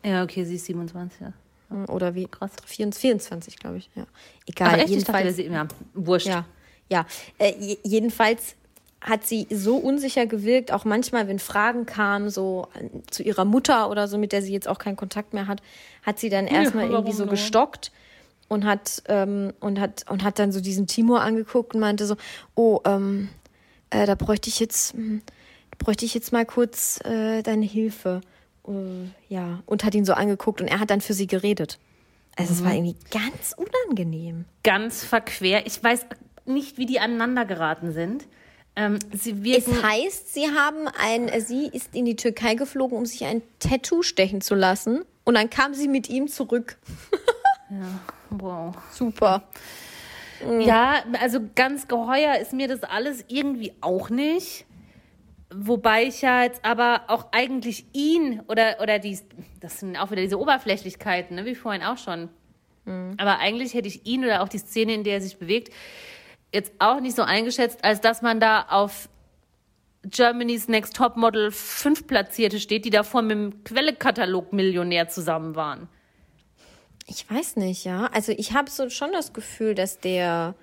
Ja, 0.03 0.23
okay, 0.23 0.43
sie 0.43 0.55
ist 0.55 0.65
27. 0.65 1.21
Ja. 1.21 1.33
Hm, 1.69 1.85
Oder 1.89 2.15
wie? 2.15 2.25
Krass. 2.27 2.51
24, 2.65 2.99
24, 3.01 3.59
glaube 3.59 3.77
ich. 3.77 3.89
Ja. 3.95 4.03
Ach 4.07 4.47
Egal, 4.47 4.79
echt? 4.79 4.89
Ich 4.89 5.03
dachte, 5.03 5.23
jedenfalls. 5.27 5.35
sie, 5.35 5.43
ja, 5.45 5.67
wurscht. 5.93 6.27
Ja, 6.27 6.45
ja. 6.89 7.05
Äh, 7.37 7.53
je- 7.59 7.77
jedenfalls 7.83 8.55
hat 9.01 9.25
sie 9.25 9.47
so 9.49 9.77
unsicher 9.77 10.25
gewirkt, 10.25 10.71
auch 10.73 10.83
manchmal, 10.83 11.27
wenn 11.27 11.39
Fragen 11.39 11.85
kamen, 11.85 12.29
so 12.29 12.67
an- 12.73 12.89
zu 13.09 13.23
ihrer 13.23 13.45
Mutter 13.45 13.89
oder 13.89 14.07
so, 14.07 14.17
mit 14.17 14.31
der 14.33 14.41
sie 14.41 14.51
jetzt 14.51 14.67
auch 14.67 14.77
keinen 14.79 14.97
Kontakt 14.97 15.33
mehr 15.33 15.47
hat, 15.47 15.61
hat 16.03 16.19
sie 16.19 16.29
dann 16.29 16.47
erstmal 16.47 16.85
irgendwie 16.85 17.03
warum 17.05 17.15
so 17.17 17.23
nur? 17.25 17.31
gestockt 17.31 17.91
und 18.49 18.65
hat, 18.65 19.03
ähm, 19.07 19.53
und 19.61 19.79
hat, 19.79 20.05
und 20.09 20.23
hat 20.23 20.37
dann 20.39 20.51
so 20.51 20.59
diesen 20.59 20.87
Timur 20.87 21.21
angeguckt 21.21 21.75
und 21.75 21.79
meinte 21.81 22.05
so, 22.07 22.17
oh, 22.55 22.81
ähm, 22.85 23.29
äh, 23.91 24.05
da 24.05 24.15
bräuchte 24.15 24.49
ich 24.49 24.59
jetzt, 24.59 24.93
hm, 24.93 25.21
da 25.71 25.77
bräuchte 25.85 26.03
ich 26.03 26.13
jetzt 26.13 26.33
mal 26.33 26.45
kurz 26.45 26.99
äh, 27.05 27.41
deine 27.43 27.65
Hilfe. 27.65 28.19
Äh, 28.69 29.33
ja, 29.33 29.61
und 29.65 29.83
hat 29.83 29.95
ihn 29.95 30.05
so 30.05 30.13
angeguckt 30.13 30.61
und 30.61 30.67
er 30.67 30.79
hat 30.79 30.89
dann 30.89 31.01
für 31.01 31.13
sie 31.13 31.27
geredet. 31.27 31.79
Also 32.35 32.53
es 32.53 32.63
war 32.63 32.73
irgendwie 32.73 32.95
ganz 33.11 33.53
unangenehm. 33.57 34.45
Ganz 34.63 35.03
verquer. 35.03 35.65
Ich 35.65 35.83
weiß 35.83 36.05
nicht, 36.45 36.77
wie 36.77 36.85
die 36.85 36.99
aneinander 36.99 37.45
geraten 37.45 37.91
sind. 37.91 38.27
Ähm, 38.75 38.97
sie 39.11 39.43
wirken. 39.43 39.73
Es 39.73 39.83
heißt, 39.83 40.33
sie 40.33 40.47
haben 40.47 40.87
ein, 40.87 41.29
sie 41.41 41.67
ist 41.67 41.95
in 41.95 42.05
die 42.05 42.15
Türkei 42.15 42.55
geflogen, 42.55 42.97
um 42.97 43.05
sich 43.05 43.25
ein 43.25 43.41
Tattoo 43.59 44.03
stechen 44.03 44.39
zu 44.39 44.55
lassen. 44.55 45.03
Und 45.25 45.33
dann 45.33 45.49
kam 45.49 45.73
sie 45.73 45.87
mit 45.87 46.07
ihm 46.07 46.27
zurück. 46.27 46.77
wow. 48.29 48.73
Super. 48.91 49.43
Ja, 50.61 51.03
also 51.19 51.39
ganz 51.55 51.89
geheuer 51.89 52.37
ist 52.37 52.53
mir 52.53 52.69
das 52.69 52.83
alles 52.83 53.25
irgendwie 53.27 53.73
auch 53.81 54.09
nicht. 54.09 54.65
Wobei 55.51 56.03
ich 56.03 56.21
ja 56.21 56.43
jetzt 56.43 56.63
aber 56.63 57.03
auch 57.07 57.27
eigentlich 57.31 57.85
ihn 57.93 58.41
oder, 58.47 58.77
oder 58.81 58.99
die, 58.99 59.19
das 59.59 59.79
sind 59.79 59.97
auch 59.97 60.11
wieder 60.11 60.21
diese 60.21 60.39
Oberflächlichkeiten, 60.39 61.35
ne, 61.35 61.45
wie 61.45 61.55
vorhin 61.55 61.81
auch 61.83 61.97
schon. 61.97 62.29
Aber 63.17 63.37
eigentlich 63.37 63.73
hätte 63.73 63.87
ich 63.87 64.05
ihn 64.05 64.23
oder 64.25 64.41
auch 64.41 64.49
die 64.49 64.57
Szene, 64.57 64.93
in 64.93 65.03
der 65.03 65.15
er 65.15 65.21
sich 65.21 65.37
bewegt, 65.37 65.71
jetzt 66.51 66.73
auch 66.79 66.99
nicht 66.99 67.15
so 67.15 67.21
eingeschätzt, 67.21 67.83
als 67.83 68.01
dass 68.01 68.21
man 68.21 68.39
da 68.39 68.65
auf 68.69 69.09
Germany's 70.03 70.67
Next 70.67 70.95
Top 70.95 71.17
Model 71.17 71.51
fünf 71.51 72.07
Platzierte 72.07 72.59
steht, 72.59 72.85
die 72.85 72.89
davor 72.89 73.21
mit 73.21 73.31
dem 73.31 73.63
Quellekatalog 73.63 74.53
Millionär 74.53 75.07
zusammen 75.09 75.55
waren. 75.55 75.87
Ich 77.05 77.29
weiß 77.29 77.57
nicht, 77.57 77.85
ja. 77.85 78.09
Also 78.13 78.31
ich 78.31 78.53
habe 78.53 78.69
so 78.71 78.89
schon 78.89 79.11
das 79.11 79.33
Gefühl, 79.33 79.75
dass 79.75 79.99
der 79.99 80.55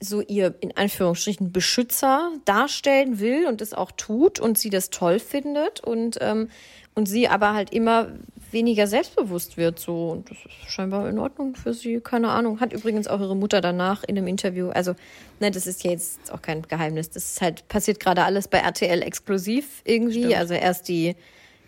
so 0.00 0.22
ihr 0.22 0.54
in 0.60 0.76
Anführungsstrichen 0.76 1.52
Beschützer 1.52 2.32
darstellen 2.46 3.20
will 3.20 3.46
und 3.46 3.60
es 3.60 3.74
auch 3.74 3.92
tut 3.92 4.40
und 4.40 4.58
sie 4.58 4.70
das 4.70 4.90
toll 4.90 5.18
findet 5.18 5.80
und, 5.80 6.18
ähm, 6.20 6.48
und 6.94 7.06
sie 7.06 7.28
aber 7.28 7.54
halt 7.54 7.72
immer 7.72 8.08
weniger 8.50 8.86
selbstbewusst 8.86 9.56
wird 9.56 9.78
so. 9.78 10.10
Und 10.10 10.30
das 10.30 10.38
ist 10.38 10.70
scheinbar 10.70 11.08
in 11.08 11.18
Ordnung 11.18 11.54
für 11.54 11.74
sie, 11.74 12.00
keine 12.00 12.30
Ahnung. 12.30 12.60
Hat 12.60 12.72
übrigens 12.72 13.08
auch 13.08 13.20
ihre 13.20 13.36
Mutter 13.36 13.60
danach 13.60 14.02
in 14.02 14.16
einem 14.16 14.26
Interview, 14.26 14.70
also 14.70 14.94
ne, 15.38 15.50
das 15.50 15.66
ist 15.66 15.84
ja 15.84 15.90
jetzt 15.90 16.32
auch 16.32 16.42
kein 16.42 16.62
Geheimnis, 16.62 17.10
das 17.10 17.32
ist 17.32 17.42
halt 17.42 17.68
passiert 17.68 18.00
gerade 18.00 18.24
alles 18.24 18.48
bei 18.48 18.58
RTL 18.58 19.02
exklusiv 19.02 19.82
irgendwie, 19.84 20.34
also 20.34 20.54
erst 20.54 20.88
die 20.88 21.14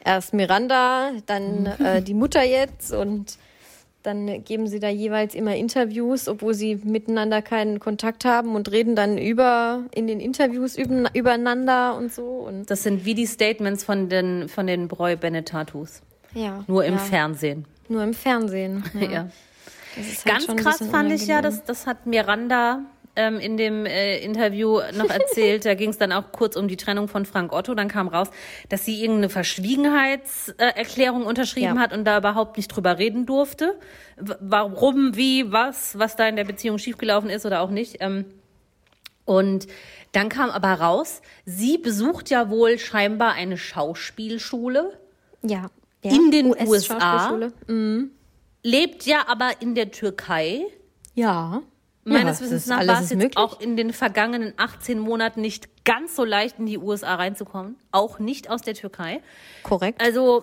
erst 0.04 0.34
Miranda, 0.34 1.12
dann 1.26 1.66
äh, 1.84 2.02
die 2.02 2.14
Mutter 2.14 2.42
jetzt 2.42 2.92
und 2.92 3.38
dann 4.02 4.44
geben 4.44 4.66
sie 4.66 4.80
da 4.80 4.88
jeweils 4.88 5.34
immer 5.34 5.54
Interviews, 5.56 6.28
obwohl 6.28 6.54
sie 6.54 6.76
miteinander 6.76 7.42
keinen 7.42 7.80
Kontakt 7.80 8.24
haben 8.24 8.54
und 8.54 8.70
reden 8.70 8.96
dann 8.96 9.18
über 9.18 9.84
in 9.94 10.06
den 10.06 10.20
Interviews 10.20 10.76
über, 10.76 11.10
übereinander 11.14 11.96
und 11.96 12.12
so. 12.12 12.24
Und 12.24 12.70
Das 12.70 12.82
sind 12.82 13.04
wie 13.04 13.14
die 13.14 13.26
Statements 13.26 13.84
von 13.84 14.08
den, 14.08 14.48
von 14.48 14.66
den 14.66 14.88
Breu 14.88 15.16
Bennett-Tattoos. 15.16 16.02
ja, 16.34 16.64
Nur 16.66 16.84
im 16.84 16.94
ja, 16.94 16.98
Fernsehen. 17.00 17.64
Nur 17.88 18.02
im 18.02 18.14
Fernsehen. 18.14 18.84
Ja. 18.94 19.10
Ja. 19.10 19.28
Das 19.94 20.06
ist 20.06 20.24
halt 20.24 20.46
Ganz 20.48 20.62
krass 20.62 20.78
fand 20.90 21.12
ich 21.12 21.26
ja, 21.26 21.38
unangenehm. 21.40 21.42
das, 21.42 21.64
das 21.64 21.86
hat 21.86 22.06
Miranda 22.06 22.80
ähm, 23.16 23.38
in 23.38 23.56
dem 23.56 23.84
äh, 23.86 24.18
Interview 24.18 24.80
noch 24.94 25.10
erzählt. 25.10 25.64
da 25.64 25.74
ging 25.74 25.90
es 25.90 25.98
dann 25.98 26.12
auch 26.12 26.32
kurz 26.32 26.56
um 26.56 26.68
die 26.68 26.76
Trennung 26.76 27.08
von 27.08 27.26
Frank 27.26 27.52
Otto. 27.52 27.74
Dann 27.74 27.88
kam 27.88 28.08
raus, 28.08 28.28
dass 28.68 28.84
sie 28.84 29.00
irgendeine 29.02 29.28
Verschwiegenheitserklärung 29.28 31.24
unterschrieben 31.26 31.76
Ja. 31.76 31.80
hat 31.82 31.92
und 31.92 32.04
da 32.04 32.18
überhaupt 32.18 32.56
nicht 32.56 32.68
drüber 32.68 32.98
reden 32.98 33.26
durfte. 33.26 33.78
W 34.16 34.34
warum, 34.40 35.16
wie, 35.16 35.50
was, 35.52 35.98
was 35.98 36.16
da 36.16 36.26
in 36.28 36.36
der 36.36 36.44
Beziehung 36.44 36.78
schiefgelaufen 36.78 37.30
ist 37.30 37.44
oder 37.46 37.60
auch 37.60 37.70
nicht. 37.70 37.96
Ähm, 38.00 38.24
und 39.24 39.66
dann 40.12 40.28
kam 40.28 40.50
aber 40.50 40.72
raus, 40.74 41.22
sie 41.44 41.78
besucht 41.78 42.28
ja 42.30 42.50
wohl 42.50 42.78
scheinbar 42.78 43.32
eine 43.34 43.56
Schauspielschule, 43.56 44.98
Ja. 45.42 45.70
ja. 46.02 46.10
in 46.12 46.30
den 46.30 46.46
US-Schauspielschule. 46.46 47.52
lebt 48.64 49.06
ja 49.06 49.24
aber 49.28 49.50
in 49.60 49.74
der 49.74 49.90
Türkei. 49.90 50.62
Ja. 51.14 51.62
Meines 52.04 52.40
ja, 52.40 52.46
Wissens 52.46 52.66
nach 52.66 52.86
war 52.86 53.00
es 53.00 53.10
jetzt 53.10 53.36
auch 53.36 53.60
in 53.60 53.76
den 53.76 53.92
vergangenen 53.92 54.54
18 54.56 54.98
Monaten 54.98 55.40
nicht 55.40 55.84
ganz 55.84 56.16
so 56.16 56.24
leicht, 56.24 56.58
in 56.58 56.66
die 56.66 56.78
USA 56.78 57.14
reinzukommen. 57.14 57.76
Auch 57.92 58.18
nicht 58.18 58.50
aus 58.50 58.62
der 58.62 58.74
Türkei. 58.74 59.20
korrekt. 59.62 60.02
Also, 60.02 60.42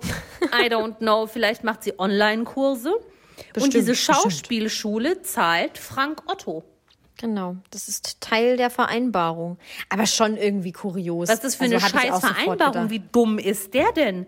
I 0.61 0.67
don't 0.71 0.97
know, 0.99 1.27
vielleicht 1.27 1.63
macht 1.63 1.83
sie 1.83 1.99
Online-Kurse. 1.99 2.93
Und 2.93 3.53
Bestimmt, 3.53 3.73
diese 3.73 3.91
bestimmt. 3.91 4.17
Schauspielschule 4.17 5.21
zahlt 5.21 5.77
Frank 5.77 6.23
Otto. 6.27 6.63
Genau. 7.17 7.57
Das 7.71 7.89
ist 7.89 8.21
Teil 8.21 8.55
der 8.55 8.69
Vereinbarung. 8.69 9.57
Aber 9.89 10.05
schon 10.05 10.37
irgendwie 10.37 10.71
kurios. 10.71 11.27
Was 11.27 11.35
ist 11.35 11.43
das 11.43 11.55
für 11.55 11.63
Also 11.63 11.75
eine 11.75 11.81
scheiß 11.81 12.19
Vereinbarung? 12.19 12.89
Wie 12.89 12.99
dumm 13.11 13.37
ist 13.37 13.73
der 13.73 13.91
denn? 13.91 14.25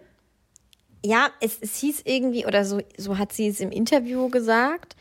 Ja, 1.04 1.30
es, 1.40 1.58
es 1.62 1.78
hieß 1.78 2.02
irgendwie, 2.06 2.46
oder 2.46 2.66
so, 2.66 2.82
so 2.98 3.18
hat 3.18 3.32
sie 3.32 3.48
es 3.48 3.60
im 3.62 3.72
Interview 3.72 4.30
gesagt, 4.30 4.96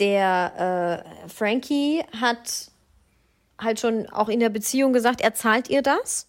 der 0.00 1.04
äh, 1.26 1.28
Frankie 1.28 2.02
hat 2.18 2.70
halt 3.58 3.80
schon 3.80 4.08
auch 4.08 4.28
in 4.28 4.40
der 4.40 4.48
Beziehung 4.48 4.92
gesagt, 4.92 5.20
er 5.20 5.34
zahlt 5.34 5.68
ihr 5.68 5.82
das. 5.82 6.26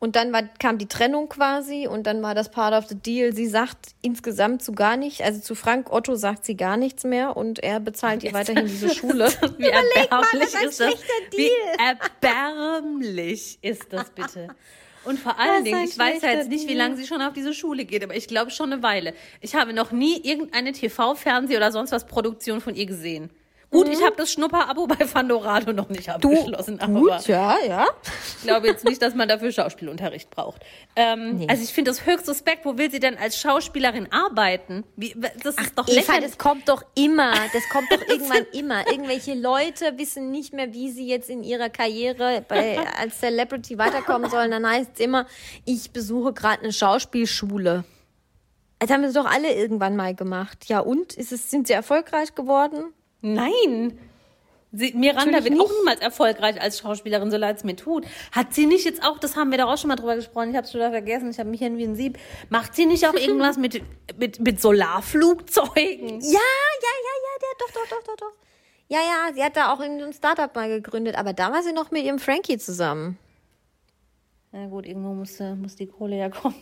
Und 0.00 0.14
dann 0.14 0.32
war, 0.32 0.44
kam 0.60 0.78
die 0.78 0.86
Trennung 0.86 1.28
quasi 1.28 1.88
und 1.88 2.06
dann 2.06 2.22
war 2.22 2.36
das 2.36 2.52
Part 2.52 2.72
of 2.72 2.88
the 2.88 2.94
Deal. 2.94 3.34
Sie 3.34 3.48
sagt 3.48 3.94
insgesamt 4.00 4.62
zu 4.62 4.70
gar 4.70 4.96
nicht, 4.96 5.22
also 5.22 5.40
zu 5.40 5.56
Frank 5.56 5.92
Otto 5.92 6.14
sagt 6.14 6.44
sie 6.44 6.56
gar 6.56 6.76
nichts 6.76 7.02
mehr 7.02 7.36
und 7.36 7.58
er 7.58 7.80
bezahlt 7.80 8.22
ihr 8.22 8.32
weiterhin 8.32 8.66
diese 8.68 8.94
Schule. 8.94 9.28
Wie 9.58 9.64
erbärmlich 9.64 10.54
was 10.54 10.54
ein 10.54 10.68
ist 10.68 10.80
das? 10.80 10.92
schlechter 10.92 11.36
Wie 11.36 11.50
erbärmlich 11.78 13.58
ist 13.60 13.92
das 13.92 14.10
bitte? 14.10 14.48
Und 15.08 15.18
vor 15.18 15.38
allen 15.38 15.60
Was 15.60 15.64
Dingen, 15.64 15.84
ich 15.84 15.98
weiß 15.98 16.20
ja 16.20 16.32
jetzt 16.32 16.50
nicht, 16.50 16.68
wie 16.68 16.74
lange 16.74 16.94
sie 16.96 17.06
schon 17.06 17.22
auf 17.22 17.32
diese 17.32 17.54
Schule 17.54 17.86
geht, 17.86 18.04
aber 18.04 18.14
ich 18.14 18.28
glaube 18.28 18.50
schon 18.50 18.70
eine 18.70 18.82
Weile. 18.82 19.14
Ich 19.40 19.54
habe 19.54 19.72
noch 19.72 19.90
nie 19.90 20.20
irgendeine 20.22 20.72
TV-, 20.72 21.14
Fernseh- 21.14 21.56
oder 21.56 21.72
sonst 21.72 21.92
was 21.92 22.06
Produktion 22.06 22.60
von 22.60 22.74
ihr 22.74 22.84
gesehen. 22.84 23.30
Gut, 23.70 23.86
ich 23.88 24.02
habe 24.02 24.16
das 24.16 24.32
Schnupper-Abo 24.32 24.86
bei 24.98 25.06
Fandorado 25.06 25.74
noch 25.74 25.90
nicht 25.90 26.08
abgeschlossen. 26.08 26.80
aber 26.80 27.00
Gut, 27.00 27.26
ja, 27.26 27.56
ja. 27.66 27.86
ich 28.38 28.44
glaube 28.44 28.66
jetzt 28.66 28.84
nicht, 28.86 29.02
dass 29.02 29.14
man 29.14 29.28
dafür 29.28 29.52
Schauspielunterricht 29.52 30.30
braucht. 30.30 30.62
Ähm, 30.96 31.44
Also 31.48 31.62
ich 31.62 31.74
finde 31.74 31.90
das 31.90 32.06
höchst 32.06 32.24
suspekt. 32.24 32.64
Wo 32.64 32.78
will 32.78 32.90
sie 32.90 32.98
denn 32.98 33.18
als 33.18 33.38
Schauspielerin 33.38 34.10
arbeiten? 34.10 34.84
Wie, 34.96 35.14
das 35.42 35.56
ist 35.56 35.76
doch 35.78 35.86
Eva, 35.86 35.96
lächerlich. 35.96 36.24
das 36.30 36.38
kommt 36.38 36.66
doch 36.68 36.82
immer. 36.94 37.32
Das 37.52 37.62
kommt 37.70 37.92
doch 37.92 38.00
irgendwann 38.08 38.46
immer. 38.52 38.90
Irgendwelche 38.90 39.34
Leute 39.34 39.98
wissen 39.98 40.30
nicht 40.30 40.54
mehr, 40.54 40.72
wie 40.72 40.90
sie 40.90 41.06
jetzt 41.06 41.28
in 41.28 41.44
ihrer 41.44 41.68
Karriere 41.68 42.42
bei, 42.48 42.78
als 42.98 43.18
Celebrity 43.20 43.76
weiterkommen 43.76 44.30
sollen. 44.30 44.50
Dann 44.50 44.66
heißt 44.66 44.92
es 44.94 45.00
immer, 45.00 45.26
ich 45.66 45.90
besuche 45.90 46.32
gerade 46.32 46.62
eine 46.62 46.72
Schauspielschule. 46.72 47.84
Das 48.78 48.90
haben 48.90 49.02
wir 49.02 49.12
doch 49.12 49.26
alle 49.26 49.52
irgendwann 49.52 49.94
mal 49.94 50.14
gemacht. 50.14 50.66
Ja, 50.68 50.80
und? 50.80 51.14
Ist 51.14 51.32
es, 51.32 51.50
sind 51.50 51.66
sie 51.66 51.74
erfolgreich 51.74 52.34
geworden? 52.34 52.94
Nein. 53.20 53.98
Sie, 54.70 54.92
Miranda 54.92 55.30
Natürlich 55.30 55.52
wird 55.52 55.60
auch 55.60 55.68
nicht. 55.68 55.78
niemals 55.78 56.00
erfolgreich 56.00 56.60
als 56.60 56.80
Schauspielerin, 56.80 57.30
so 57.30 57.38
leid 57.38 57.56
es 57.56 57.64
mir 57.64 57.74
tut. 57.74 58.04
Hat 58.32 58.52
sie 58.52 58.66
nicht 58.66 58.84
jetzt 58.84 59.02
auch, 59.02 59.18
das 59.18 59.34
haben 59.34 59.50
wir 59.50 59.56
da 59.56 59.64
auch 59.64 59.78
schon 59.78 59.88
mal 59.88 59.96
drüber 59.96 60.14
gesprochen, 60.16 60.50
ich 60.50 60.56
habe 60.56 60.66
es 60.66 60.72
schon 60.72 60.80
wieder 60.80 60.90
vergessen, 60.90 61.30
ich 61.30 61.38
habe 61.38 61.48
mich 61.48 61.60
hin 61.60 61.78
wie 61.78 61.84
ein 61.84 61.96
Sieb. 61.96 62.18
Macht 62.50 62.76
sie 62.76 62.84
nicht 62.84 63.06
auch 63.06 63.14
irgendwas 63.18 63.56
mit, 63.56 63.82
mit, 64.18 64.40
mit 64.40 64.60
Solarflugzeugen? 64.60 66.20
Ja, 66.20 66.30
ja, 66.30 66.94
ja, 67.06 67.14
ja, 67.24 67.34
der, 67.40 67.48
doch, 67.58 67.72
doch, 67.72 67.88
doch, 67.88 68.02
doch, 68.04 68.16
doch. 68.16 68.32
Ja, 68.88 68.98
ja, 69.00 69.34
sie 69.34 69.42
hat 69.42 69.56
da 69.56 69.72
auch 69.72 69.80
irgendein 69.80 70.12
Startup 70.12 70.54
mal 70.54 70.68
gegründet, 70.68 71.16
aber 71.16 71.32
da 71.32 71.52
war 71.52 71.62
sie 71.62 71.72
noch 71.72 71.90
mit 71.90 72.04
ihrem 72.04 72.18
Frankie 72.18 72.58
zusammen. 72.58 73.18
Na 74.50 74.66
gut, 74.66 74.86
irgendwo 74.86 75.12
muss, 75.12 75.38
äh, 75.40 75.54
muss 75.54 75.76
die 75.76 75.86
Kohle 75.86 76.16
ja 76.16 76.30
kommen. 76.30 76.56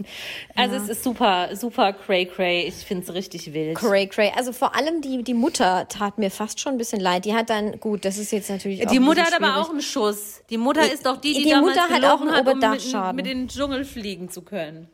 Also 0.56 0.74
es 0.74 0.88
ist 0.88 1.04
super, 1.04 1.54
super 1.54 1.92
cray 1.92 2.26
cray. 2.26 2.66
Ich 2.66 2.74
finde 2.74 3.04
es 3.04 3.14
richtig 3.14 3.52
wild. 3.52 3.76
Cray, 3.76 4.08
cray. 4.08 4.32
Also 4.34 4.52
vor 4.52 4.74
allem 4.74 5.02
die, 5.02 5.22
die 5.22 5.34
Mutter 5.34 5.86
tat 5.88 6.18
mir 6.18 6.32
fast 6.32 6.58
schon 6.58 6.72
ein 6.72 6.78
bisschen 6.78 7.00
leid. 7.00 7.24
Die 7.24 7.34
hat 7.34 7.48
dann, 7.48 7.78
gut, 7.78 8.04
das 8.04 8.18
ist 8.18 8.32
jetzt 8.32 8.50
natürlich 8.50 8.84
auch 8.84 8.90
Die 8.90 8.98
Mutter 8.98 9.22
hat 9.22 9.34
aber 9.34 9.46
schwierig. 9.46 9.64
auch 9.64 9.70
einen 9.70 9.82
Schuss. 9.82 10.42
Die 10.50 10.58
Mutter 10.58 10.92
ist 10.92 11.06
doch 11.06 11.18
die, 11.18 11.32
die, 11.32 11.44
die 11.44 11.50
damals 11.50 11.76
Mutter 11.76 11.88
hat 11.88 12.02
gelogen 12.02 12.06
auch 12.06 12.20
einen 12.22 12.32
hat, 12.32 12.48
um 12.48 13.12
mit, 13.12 13.16
mit 13.16 13.26
in 13.32 13.38
den 13.38 13.48
Dschungel 13.48 13.84
fliegen 13.84 14.30
zu 14.30 14.42
können. 14.42 14.88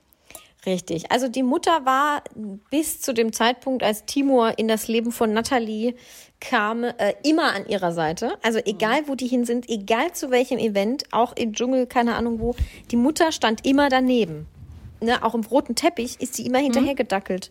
Richtig. 0.64 1.10
Also 1.10 1.28
die 1.28 1.42
Mutter 1.42 1.84
war 1.84 2.22
bis 2.70 3.00
zu 3.00 3.12
dem 3.12 3.32
Zeitpunkt, 3.32 3.82
als 3.82 4.04
Timur 4.04 4.58
in 4.58 4.68
das 4.68 4.86
Leben 4.86 5.10
von 5.10 5.32
Natalie 5.32 5.94
kam, 6.38 6.84
äh, 6.84 7.14
immer 7.24 7.52
an 7.52 7.66
ihrer 7.66 7.92
Seite. 7.92 8.38
Also 8.42 8.60
egal, 8.64 9.02
wo 9.06 9.16
die 9.16 9.26
hin 9.26 9.44
sind, 9.44 9.68
egal 9.68 10.12
zu 10.12 10.30
welchem 10.30 10.58
Event, 10.58 11.04
auch 11.10 11.34
im 11.36 11.52
Dschungel, 11.52 11.86
keine 11.86 12.14
Ahnung 12.14 12.38
wo, 12.38 12.54
die 12.90 12.96
Mutter 12.96 13.32
stand 13.32 13.66
immer 13.66 13.88
daneben. 13.88 14.46
Ne, 15.00 15.24
auch 15.24 15.34
im 15.34 15.42
roten 15.42 15.74
Teppich 15.74 16.20
ist 16.20 16.36
sie 16.36 16.46
immer 16.46 16.60
hinterher 16.60 16.94
gedackelt 16.94 17.50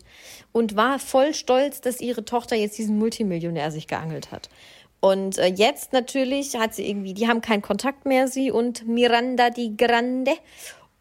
und 0.52 0.74
war 0.74 0.98
voll 0.98 1.34
stolz, 1.34 1.82
dass 1.82 2.00
ihre 2.00 2.24
Tochter 2.24 2.56
jetzt 2.56 2.78
diesen 2.78 2.98
Multimillionär 2.98 3.70
sich 3.70 3.88
geangelt 3.88 4.32
hat. 4.32 4.48
Und 5.00 5.36
äh, 5.36 5.48
jetzt 5.48 5.92
natürlich 5.92 6.56
hat 6.56 6.74
sie 6.74 6.88
irgendwie, 6.88 7.12
die 7.12 7.28
haben 7.28 7.42
keinen 7.42 7.60
Kontakt 7.60 8.06
mehr, 8.06 8.26
sie 8.26 8.50
und 8.50 8.86
Miranda 8.88 9.50
die 9.50 9.76
Grande. 9.76 10.32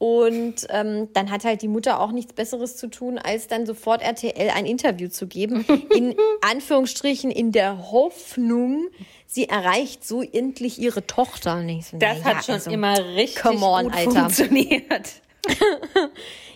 Und 0.02 0.66
ähm, 0.70 1.10
dann 1.14 1.30
hat 1.30 1.44
halt 1.44 1.62
die 1.62 1.68
Mutter 1.68 2.00
auch 2.00 2.12
nichts 2.12 2.34
Besseres 2.34 2.76
zu 2.76 2.88
tun, 2.88 3.20
als 3.20 3.46
dann 3.46 3.68
sofort 3.68 4.02
RTL 4.02 4.50
ein 4.50 4.66
Interview 4.66 5.10
zu 5.10 5.28
geben. 5.28 5.64
In 5.96 6.16
Anführungsstrichen 6.42 7.30
in 7.30 7.52
der 7.52 7.92
Hoffnung, 7.92 8.88
sie 9.28 9.48
erreicht 9.48 10.04
so 10.04 10.24
endlich 10.24 10.80
ihre 10.80 11.06
Tochter. 11.06 11.58
Und 11.58 11.84
so, 11.84 12.00
Das 12.00 12.24
hat 12.24 12.38
ja, 12.38 12.42
schon 12.42 12.56
also, 12.56 12.72
immer 12.72 12.98
richtig 13.14 13.44
come 13.44 13.64
on, 13.64 13.84
gut 13.84 13.94
Alter. 13.96 14.12
funktioniert. 14.22 15.22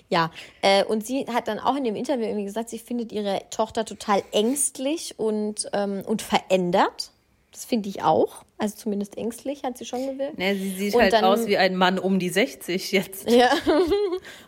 Ja, 0.08 0.29
äh, 0.62 0.84
und 0.84 1.03
sie 1.03 1.25
hat 1.25 1.47
dann 1.47 1.58
auch 1.58 1.75
in 1.75 1.84
dem 1.84 1.95
Interview 1.95 2.25
irgendwie 2.25 2.45
gesagt, 2.45 2.69
sie 2.69 2.77
findet 2.77 3.12
ihre 3.12 3.41
Tochter 3.49 3.86
total 3.86 4.21
ängstlich 4.31 5.15
und, 5.17 5.67
ähm, 5.73 6.03
und 6.05 6.21
verändert. 6.21 7.10
Das 7.55 7.63
finde 7.63 7.87
ich 7.87 8.03
auch. 8.03 8.43
Also 8.57 8.75
zumindest 8.75 9.17
ängstlich 9.17 9.63
hat 9.63 9.77
sie 9.77 9.85
schon 9.85 10.05
gewählt. 10.05 10.37
Ne, 10.37 10.55
sie 10.57 10.71
sieht 10.71 10.93
Und 10.93 11.01
halt 11.03 11.13
dann- 11.13 11.23
aus 11.23 11.47
wie 11.47 11.55
ein 11.55 11.77
Mann 11.77 11.97
um 11.97 12.19
die 12.19 12.27
60 12.27 12.91
jetzt. 12.91 13.29
Ja. 13.31 13.49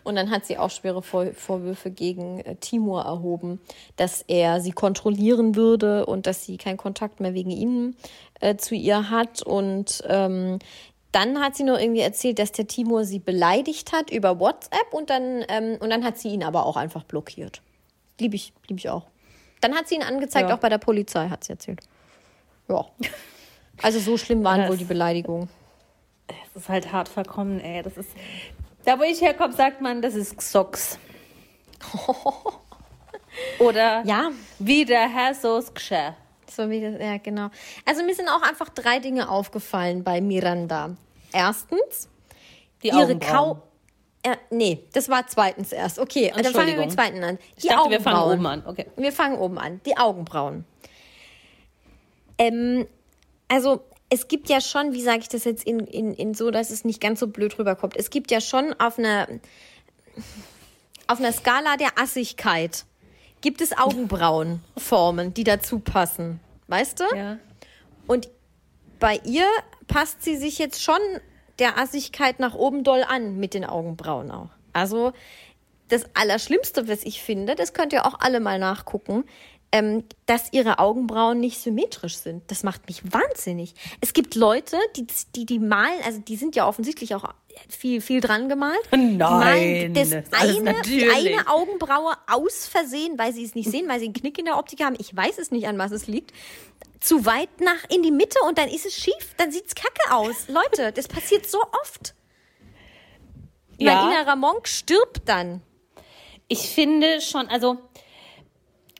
Und 0.04 0.14
dann 0.16 0.30
hat 0.30 0.44
sie 0.44 0.58
auch 0.58 0.68
schwere 0.68 1.00
Vor 1.02 1.32
Vorwürfe 1.32 1.90
gegen 1.90 2.40
äh, 2.40 2.56
Timur 2.56 3.00
erhoben, 3.04 3.60
dass 3.96 4.20
er 4.28 4.60
sie 4.60 4.72
kontrollieren 4.72 5.56
würde 5.56 6.04
und 6.04 6.26
dass 6.26 6.44
sie 6.44 6.58
keinen 6.58 6.76
Kontakt 6.76 7.20
mehr 7.20 7.32
wegen 7.32 7.50
ihm 7.50 7.94
äh, 8.40 8.56
zu 8.56 8.74
ihr 8.74 9.08
hat. 9.08 9.40
Und 9.40 10.02
ähm, 10.06 10.58
dann 11.10 11.40
hat 11.40 11.56
sie 11.56 11.64
nur 11.64 11.80
irgendwie 11.80 12.00
erzählt, 12.02 12.38
dass 12.38 12.52
der 12.52 12.66
Timur 12.66 13.06
sie 13.06 13.20
beleidigt 13.20 13.92
hat 13.92 14.10
über 14.10 14.38
WhatsApp 14.38 14.92
und 14.92 15.08
dann, 15.08 15.46
ähm, 15.48 15.78
und 15.80 15.88
dann 15.88 16.04
hat 16.04 16.18
sie 16.18 16.28
ihn 16.28 16.44
aber 16.44 16.66
auch 16.66 16.76
einfach 16.76 17.04
blockiert. 17.04 17.62
Liebe 18.20 18.36
ich, 18.36 18.52
liebe 18.68 18.78
ich 18.78 18.90
auch. 18.90 19.06
Dann 19.62 19.74
hat 19.74 19.88
sie 19.88 19.94
ihn 19.94 20.02
angezeigt, 20.02 20.50
Ja. 20.50 20.54
auch 20.56 20.60
bei 20.60 20.68
der 20.68 20.76
Polizei, 20.78 21.30
hat 21.30 21.44
sie 21.44 21.52
erzählt. 21.52 21.80
Ja. 22.68 22.84
Also 23.82 23.98
so 24.00 24.16
schlimm 24.18 24.42
waren 24.44 24.60
Das- 24.62 24.70
wohl 24.70 24.76
die 24.76 24.84
Beleidigungen. 24.84 25.48
Das 26.26 26.62
ist 26.64 26.68
halt 26.68 26.92
hart 26.92 27.08
verkommen, 27.08 27.60
ey. 27.60 27.82
Das 27.82 27.96
ist. 27.96 28.10
Da, 28.84 28.98
wo 28.98 29.02
ich 29.02 29.20
herkomme, 29.20 29.52
sagt 29.54 29.80
man, 29.80 30.02
das 30.02 30.14
ist 30.14 30.36
Xox. 30.36 30.98
Oder 33.58 34.02
Ja. 34.04 34.30
wie 34.58 34.84
der 34.84 35.08
Herr 35.08 35.34
so's 35.34 35.72
Gsche. 35.72 36.14
So 36.50 36.68
wie 36.70 36.80
das, 36.80 37.00
ja, 37.00 37.18
genau. 37.18 37.50
Also 37.84 38.02
mir 38.04 38.14
sind 38.14 38.28
auch 38.28 38.42
einfach 38.42 38.68
drei 38.70 38.98
Dinge 38.98 39.28
aufgefallen 39.28 40.02
bei 40.02 40.20
Miranda. 40.20 40.96
Erstens, 41.32 42.08
Die 42.82 42.88
ihre 42.88 43.02
Augenbrauen. 43.04 43.58
Kau. 43.58 43.62
Äh, 44.22 44.36
nee, 44.50 44.82
das 44.92 45.08
war 45.08 45.26
zweitens 45.26 45.72
erst. 45.72 45.98
Okay, 45.98 46.32
dann 46.34 46.44
fangen 46.52 46.66
wir 46.68 46.74
mit 46.76 46.84
dem 46.86 46.90
zweiten 46.90 47.22
an. 47.22 47.38
Die 47.56 47.66
Ich 47.66 47.68
dachte, 47.68 47.90
wir 47.90 48.00
fangen 48.00 48.16
Augenbrauen. 48.16 48.38
oben 48.38 48.46
an. 48.46 48.66
Okay. 48.66 48.86
Wir 48.96 49.12
fangen 49.12 49.38
oben 49.38 49.58
an. 49.58 49.80
Die 49.86 49.96
Augenbrauen. 49.96 50.64
Ähm, 52.38 52.86
also 53.48 53.82
es 54.10 54.28
gibt 54.28 54.48
ja 54.48 54.60
schon, 54.60 54.92
wie 54.92 55.02
sage 55.02 55.20
ich 55.20 55.28
das 55.28 55.44
jetzt 55.44 55.64
in, 55.64 55.80
in, 55.80 56.14
in 56.14 56.34
so, 56.34 56.50
dass 56.50 56.70
es 56.70 56.84
nicht 56.84 57.00
ganz 57.00 57.20
so 57.20 57.26
blöd 57.26 57.58
rüberkommt. 57.58 57.96
Es 57.96 58.10
gibt 58.10 58.30
ja 58.30 58.40
schon 58.40 58.74
auf 58.78 58.98
einer 58.98 59.28
auf 61.06 61.18
einer 61.20 61.32
Skala 61.32 61.76
der 61.76 61.98
Assigkeit 61.98 62.84
gibt 63.40 63.60
es 63.60 63.76
Augenbrauenformen, 63.76 65.32
die 65.32 65.44
dazu 65.44 65.78
passen. 65.78 66.40
Weißt 66.66 67.00
du? 67.00 67.04
Ja. 67.16 67.38
Und 68.06 68.28
bei 68.98 69.20
ihr 69.24 69.46
passt 69.86 70.22
sie 70.22 70.36
sich 70.36 70.58
jetzt 70.58 70.82
schon 70.82 71.00
der 71.58 71.78
Assigkeit 71.78 72.40
nach 72.40 72.54
oben 72.54 72.84
doll 72.84 73.04
an 73.08 73.36
mit 73.38 73.54
den 73.54 73.64
Augenbrauen 73.64 74.30
auch. 74.30 74.50
Also 74.72 75.12
das 75.88 76.04
Allerschlimmste, 76.14 76.88
was 76.88 77.04
ich 77.04 77.22
finde, 77.22 77.54
das 77.54 77.72
könnt 77.72 77.92
ihr 77.92 78.06
auch 78.06 78.20
alle 78.20 78.40
mal 78.40 78.58
nachgucken, 78.58 79.24
ähm, 79.70 80.04
dass 80.26 80.52
ihre 80.52 80.78
Augenbrauen 80.78 81.40
nicht 81.40 81.58
symmetrisch 81.60 82.16
sind. 82.16 82.50
Das 82.50 82.62
macht 82.62 82.88
mich 82.88 83.02
wahnsinnig. 83.12 83.74
Es 84.00 84.12
gibt 84.12 84.34
Leute, 84.34 84.78
die 84.96 85.06
die, 85.36 85.44
die 85.44 85.58
malen, 85.58 86.00
also 86.04 86.20
die 86.20 86.36
sind 86.36 86.56
ja 86.56 86.66
offensichtlich 86.66 87.14
auch 87.14 87.34
viel, 87.68 88.00
viel 88.00 88.20
dran 88.20 88.48
gemalt. 88.48 88.80
Die 88.92 89.16
malen 89.16 89.92
Nein, 89.92 89.94
das 89.94 90.10
das 90.10 90.40
eine, 90.40 90.80
die 90.82 91.08
eine 91.08 91.48
Augenbraue 91.48 92.12
aus 92.26 92.66
Versehen, 92.66 93.18
weil 93.18 93.32
sie 93.32 93.44
es 93.44 93.54
nicht 93.54 93.70
sehen, 93.70 93.88
weil 93.88 93.98
sie 93.98 94.06
einen 94.06 94.14
Knick 94.14 94.38
in 94.38 94.46
der 94.46 94.58
Optik 94.58 94.82
haben. 94.82 94.96
Ich 94.98 95.14
weiß 95.14 95.38
es 95.38 95.50
nicht, 95.50 95.66
an 95.68 95.78
was 95.78 95.90
es 95.92 96.06
liegt. 96.06 96.32
Zu 97.00 97.26
weit 97.26 97.60
nach 97.60 97.88
in 97.90 98.02
die 98.02 98.10
Mitte 98.10 98.38
und 98.46 98.58
dann 98.58 98.68
ist 98.68 98.86
es 98.86 98.94
schief, 98.94 99.34
dann 99.36 99.52
sieht's 99.52 99.74
kacke 99.74 100.12
aus. 100.12 100.48
Leute, 100.48 100.92
das 100.92 101.08
passiert 101.08 101.48
so 101.48 101.60
oft. 101.82 102.14
Ja. 103.78 104.08
Innerer 104.08 104.34
Monk 104.34 104.66
stirbt 104.66 105.28
dann. 105.28 105.62
Ich 106.48 106.70
finde 106.70 107.20
schon, 107.20 107.46
also 107.48 107.76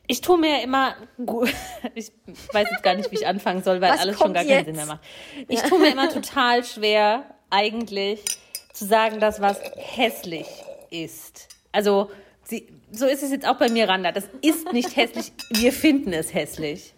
ich 0.09 0.21
tue 0.23 0.38
mir 0.38 0.62
immer, 0.62 0.97
ich 1.94 2.11
weiß 2.53 2.68
jetzt 2.71 2.83
gar 2.83 2.94
nicht, 2.94 3.12
wie 3.12 3.16
ich 3.16 3.27
anfangen 3.27 3.62
soll, 3.62 3.81
weil 3.81 3.92
Was 3.92 4.01
alles 4.01 4.18
schon 4.18 4.33
gar 4.33 4.42
keinen 4.42 4.51
jetzt? 4.53 4.66
Sinn 4.66 4.77
mehr 4.77 4.87
macht. 4.87 5.01
Ich 5.47 5.61
tue 5.62 5.79
mir 5.79 5.92
immer 5.92 6.09
total 6.12 6.64
schwer, 6.64 7.25
eigentlich 7.51 8.25
zu 8.73 8.87
sagen, 8.87 9.21
dass 9.21 9.40
was 9.40 9.61
hässlich 9.77 10.47
ist. 10.90 11.49
Also 11.73 12.11
sie, 12.42 12.68
so 12.90 13.07
ist 13.07 13.23
es 13.23 13.31
jetzt 13.31 13.47
auch 13.47 13.59
bei 13.59 13.68
Miranda. 13.68 14.12
Das 14.12 14.25
ist 14.40 14.73
nicht 14.73 14.97
hässlich. 14.97 15.33
Wir 15.51 15.73
finden 15.73 16.12
es 16.12 16.33
hässlich. 16.33 16.94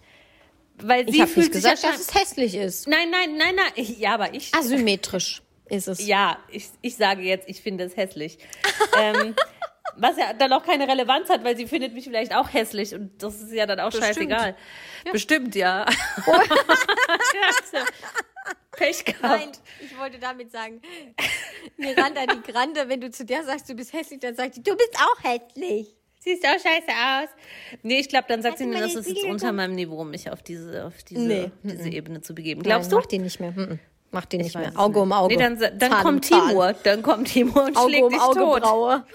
Weil 0.83 1.07
sie 1.07 1.17
Ich 1.17 1.21
habe 1.21 1.31
fühlt 1.31 1.47
nicht 1.47 1.53
gesagt, 1.53 1.85
dass 1.85 2.01
es 2.01 2.15
hässlich 2.15 2.55
ist. 2.55 2.89
Nein, 2.89 3.11
nein, 3.11 3.37
nein, 3.37 3.55
nein. 3.57 3.87
Ja, 3.99 4.15
aber 4.15 4.35
ich. 4.35 4.55
Asymmetrisch 4.55 5.43
ist 5.69 5.89
es. 5.89 6.07
Ja, 6.07 6.39
ich, 6.51 6.69
ich 6.81 6.97
sage 6.97 7.23
jetzt, 7.23 7.49
ich 7.49 7.61
finde 7.61 7.85
es 7.85 7.97
hässlich. 7.97 8.39
ähm, 8.99 9.35
was 9.97 10.17
ja 10.17 10.33
dann 10.33 10.53
auch 10.53 10.63
keine 10.63 10.89
Relevanz 10.89 11.29
hat, 11.29 11.45
weil 11.45 11.57
sie 11.57 11.67
findet 11.67 11.95
mich 11.95 12.05
vielleicht 12.05 12.35
auch 12.35 12.53
hässlich 12.53 12.95
und 12.95 13.23
das 13.23 13.41
ist 13.41 13.53
ja 13.53 13.67
dann 13.67 13.81
auch 13.81 13.93
scheißegal. 13.93 14.57
Bestimmt, 15.13 15.55
ja. 15.55 15.87
ja 16.27 16.35
so. 17.73 17.79
Pech 18.73 19.05
gehabt. 19.05 19.23
Nein, 19.23 19.53
ich 19.81 19.99
wollte 19.99 20.19
damit 20.19 20.51
sagen, 20.51 20.81
Miranda 21.77 22.27
die 22.27 22.51
Grande, 22.51 22.89
wenn 22.89 23.01
du 23.01 23.11
zu 23.11 23.25
der 23.25 23.45
sagst, 23.45 23.69
du 23.69 23.75
bist 23.75 23.93
hässlich, 23.93 24.21
dann 24.21 24.35
sagt 24.35 24.55
sie, 24.55 24.63
du 24.63 24.75
bist 24.77 24.97
auch 24.97 25.23
hässlich. 25.23 25.95
Siehst 26.23 26.45
auch 26.45 26.53
scheiße 26.53 26.89
aus. 26.89 27.29
Nee, 27.83 28.01
ich 28.01 28.09
glaube, 28.09 28.27
dann 28.29 28.43
sagt 28.43 28.53
Hast 28.53 28.59
sie 28.59 28.67
mir, 28.67 28.81
das 28.81 28.95
ist 28.95 29.09
jetzt 29.09 29.25
unter 29.25 29.53
meinem 29.53 29.75
Niveau, 29.75 30.05
mich 30.05 30.31
auf 30.31 30.43
diese, 30.43 30.85
auf 30.85 31.03
diese, 31.03 31.23
Nee, 31.23 31.51
diese 31.63 31.89
Ebene 31.89 32.21
zu 32.21 32.35
begeben. 32.35 32.63
Glaubst 32.63 32.91
Glaubst 32.91 32.93
du? 32.93 32.97
Mach 32.97 33.07
den 33.07 33.23
nicht 33.23 33.41
mehr. 33.41 33.79
Mach 34.13 34.25
den 34.25 34.41
nicht 34.41 34.57
mehr. 34.57 34.73
Auge 34.77 34.95
nicht. 34.99 35.03
um 35.03 35.13
Auge. 35.13 35.37
Nee, 35.37 35.43
dann, 35.43 35.59
dann 35.79 35.93
Zahn 35.93 36.03
kommt 36.03 36.25
Zahn. 36.25 36.49
Timur. 36.49 36.73
Dann 36.83 37.03
kommt 37.03 37.29
Timur 37.29 37.65
und 37.65 37.77
Auge 37.77 37.89
schlägt 37.91 38.05
um 38.05 38.11
dich. 38.11 38.21
Augebraue. 38.21 39.05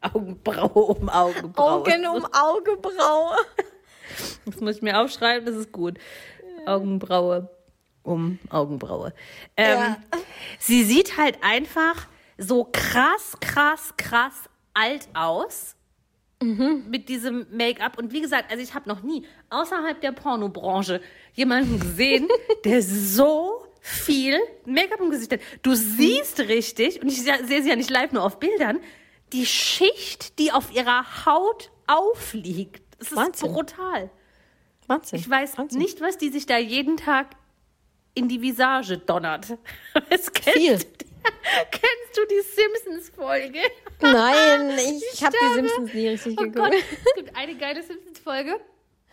Augenbraue 0.00 0.82
um 0.84 1.08
Augenbraue. 1.08 1.72
Augen 1.72 2.06
um 2.06 2.24
Augebraue. 2.26 3.36
Das 4.44 4.60
muss 4.60 4.76
ich 4.76 4.82
mir 4.82 5.00
aufschreiben, 5.00 5.46
das 5.46 5.54
ist 5.54 5.72
gut. 5.72 5.96
Augenbraue 6.66 7.48
um 8.02 8.38
Augenbraue. 8.50 9.14
Ähm, 9.56 9.78
Ja. 9.78 9.96
Sie 10.58 10.84
sieht 10.84 11.16
halt 11.16 11.38
einfach 11.42 12.08
so 12.36 12.68
krass, 12.70 13.38
krass, 13.40 13.94
krass 13.96 14.34
alt 14.74 15.08
aus. 15.14 15.76
Mit 16.42 17.08
diesem 17.08 17.46
Make-up. 17.50 17.98
Und 17.98 18.12
wie 18.12 18.20
gesagt, 18.20 18.50
also 18.50 18.62
ich 18.62 18.74
habe 18.74 18.88
noch 18.88 19.02
nie 19.02 19.24
außerhalb 19.50 20.00
der 20.00 20.12
Pornobranche 20.12 21.00
jemanden 21.34 21.78
gesehen, 21.80 22.28
der 22.64 22.82
so 22.82 23.66
viel 23.80 24.38
Make-up 24.64 25.00
im 25.00 25.10
Gesicht 25.10 25.32
hat. 25.32 25.40
Du 25.62 25.74
siehst 25.74 26.38
richtig, 26.40 27.02
und 27.02 27.08
ich 27.08 27.22
se- 27.22 27.44
sehe 27.44 27.62
sie 27.62 27.68
ja 27.70 27.76
nicht 27.76 27.90
live, 27.90 28.12
nur 28.12 28.22
auf 28.24 28.38
Bildern, 28.38 28.78
die 29.32 29.46
Schicht, 29.46 30.38
die 30.38 30.52
auf 30.52 30.72
ihrer 30.74 31.24
Haut 31.26 31.70
aufliegt. 31.86 32.82
Es 32.98 33.08
ist 33.12 33.16
Wahnsinn. 33.16 33.52
brutal. 33.52 34.10
Wahnsinn. 34.86 35.18
Ich 35.18 35.28
weiß 35.28 35.58
Wahnsinn. 35.58 35.78
nicht, 35.80 36.00
was 36.00 36.18
die 36.18 36.28
sich 36.28 36.46
da 36.46 36.58
jeden 36.58 36.96
Tag 36.96 37.28
in 38.14 38.28
die 38.28 38.40
Visage 38.40 38.98
donnert. 38.98 39.46
Es 40.10 40.32
kennst, 40.32 40.58
Viel. 40.58 40.76
kennst 41.70 42.16
du 42.16 42.20
die 42.30 42.42
Simpsons-Folge? 42.42 43.60
Nein, 44.00 44.70
ich 45.12 45.22
habe 45.24 45.36
die. 45.40 45.54
Simpsons 45.54 45.94
nie 45.94 46.08
richtig 46.08 46.36
Oh 46.38 46.42
geguckt. 46.42 46.56
Gott, 46.56 46.74
es 46.74 47.14
gibt 47.14 47.36
eine 47.36 47.54
geile 47.56 47.82
Simpsons-Folge. 47.82 48.60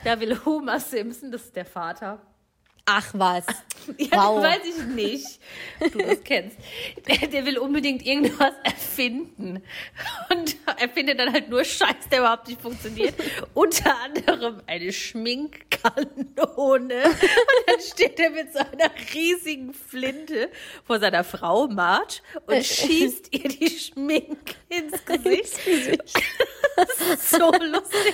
Da 0.03 0.19
will 0.19 0.37
Homer 0.45 0.79
Simpson, 0.79 1.31
das 1.31 1.43
ist 1.45 1.55
der 1.55 1.65
Vater. 1.65 2.21
Ach 2.85 3.07
was. 3.13 3.45
Ja, 3.97 4.27
Wow. 4.29 4.43
weiß 4.43 4.61
ich 4.65 4.83
nicht. 4.95 5.39
Du 5.93 5.99
das 5.99 6.23
kennst. 6.23 6.57
Der, 7.07 7.27
der 7.27 7.45
will 7.45 7.57
unbedingt 7.57 8.05
irgendwas 8.05 8.53
erfinden. 8.63 9.61
Und 10.29 10.55
er 10.77 10.89
findet 10.89 11.19
dann 11.19 11.31
halt 11.33 11.49
nur 11.49 11.63
Scheiß, 11.63 12.09
der 12.11 12.19
überhaupt 12.19 12.47
nicht 12.47 12.61
funktioniert. 12.61 13.13
Unter 13.53 13.95
anderem 14.01 14.61
eine 14.67 14.91
Schminkkanone. 14.91 16.05
Und 16.75 16.89
dann 16.89 17.79
steht 17.81 18.19
er 18.19 18.29
mit 18.31 18.53
so 18.53 18.59
einer 18.59 18.91
riesigen 19.13 19.73
Flinte 19.73 20.49
vor 20.85 20.99
seiner 20.99 21.23
Frau 21.23 21.67
Marge 21.67 22.15
und 22.45 22.63
schießt 22.65 23.27
ihr 23.31 23.49
die 23.49 23.69
Schminke 23.69 24.55
ins 24.69 25.03
Gesicht. 25.05 26.13
Das 26.75 27.01
ist 27.13 27.31
so 27.31 27.51
lustig. 27.51 28.13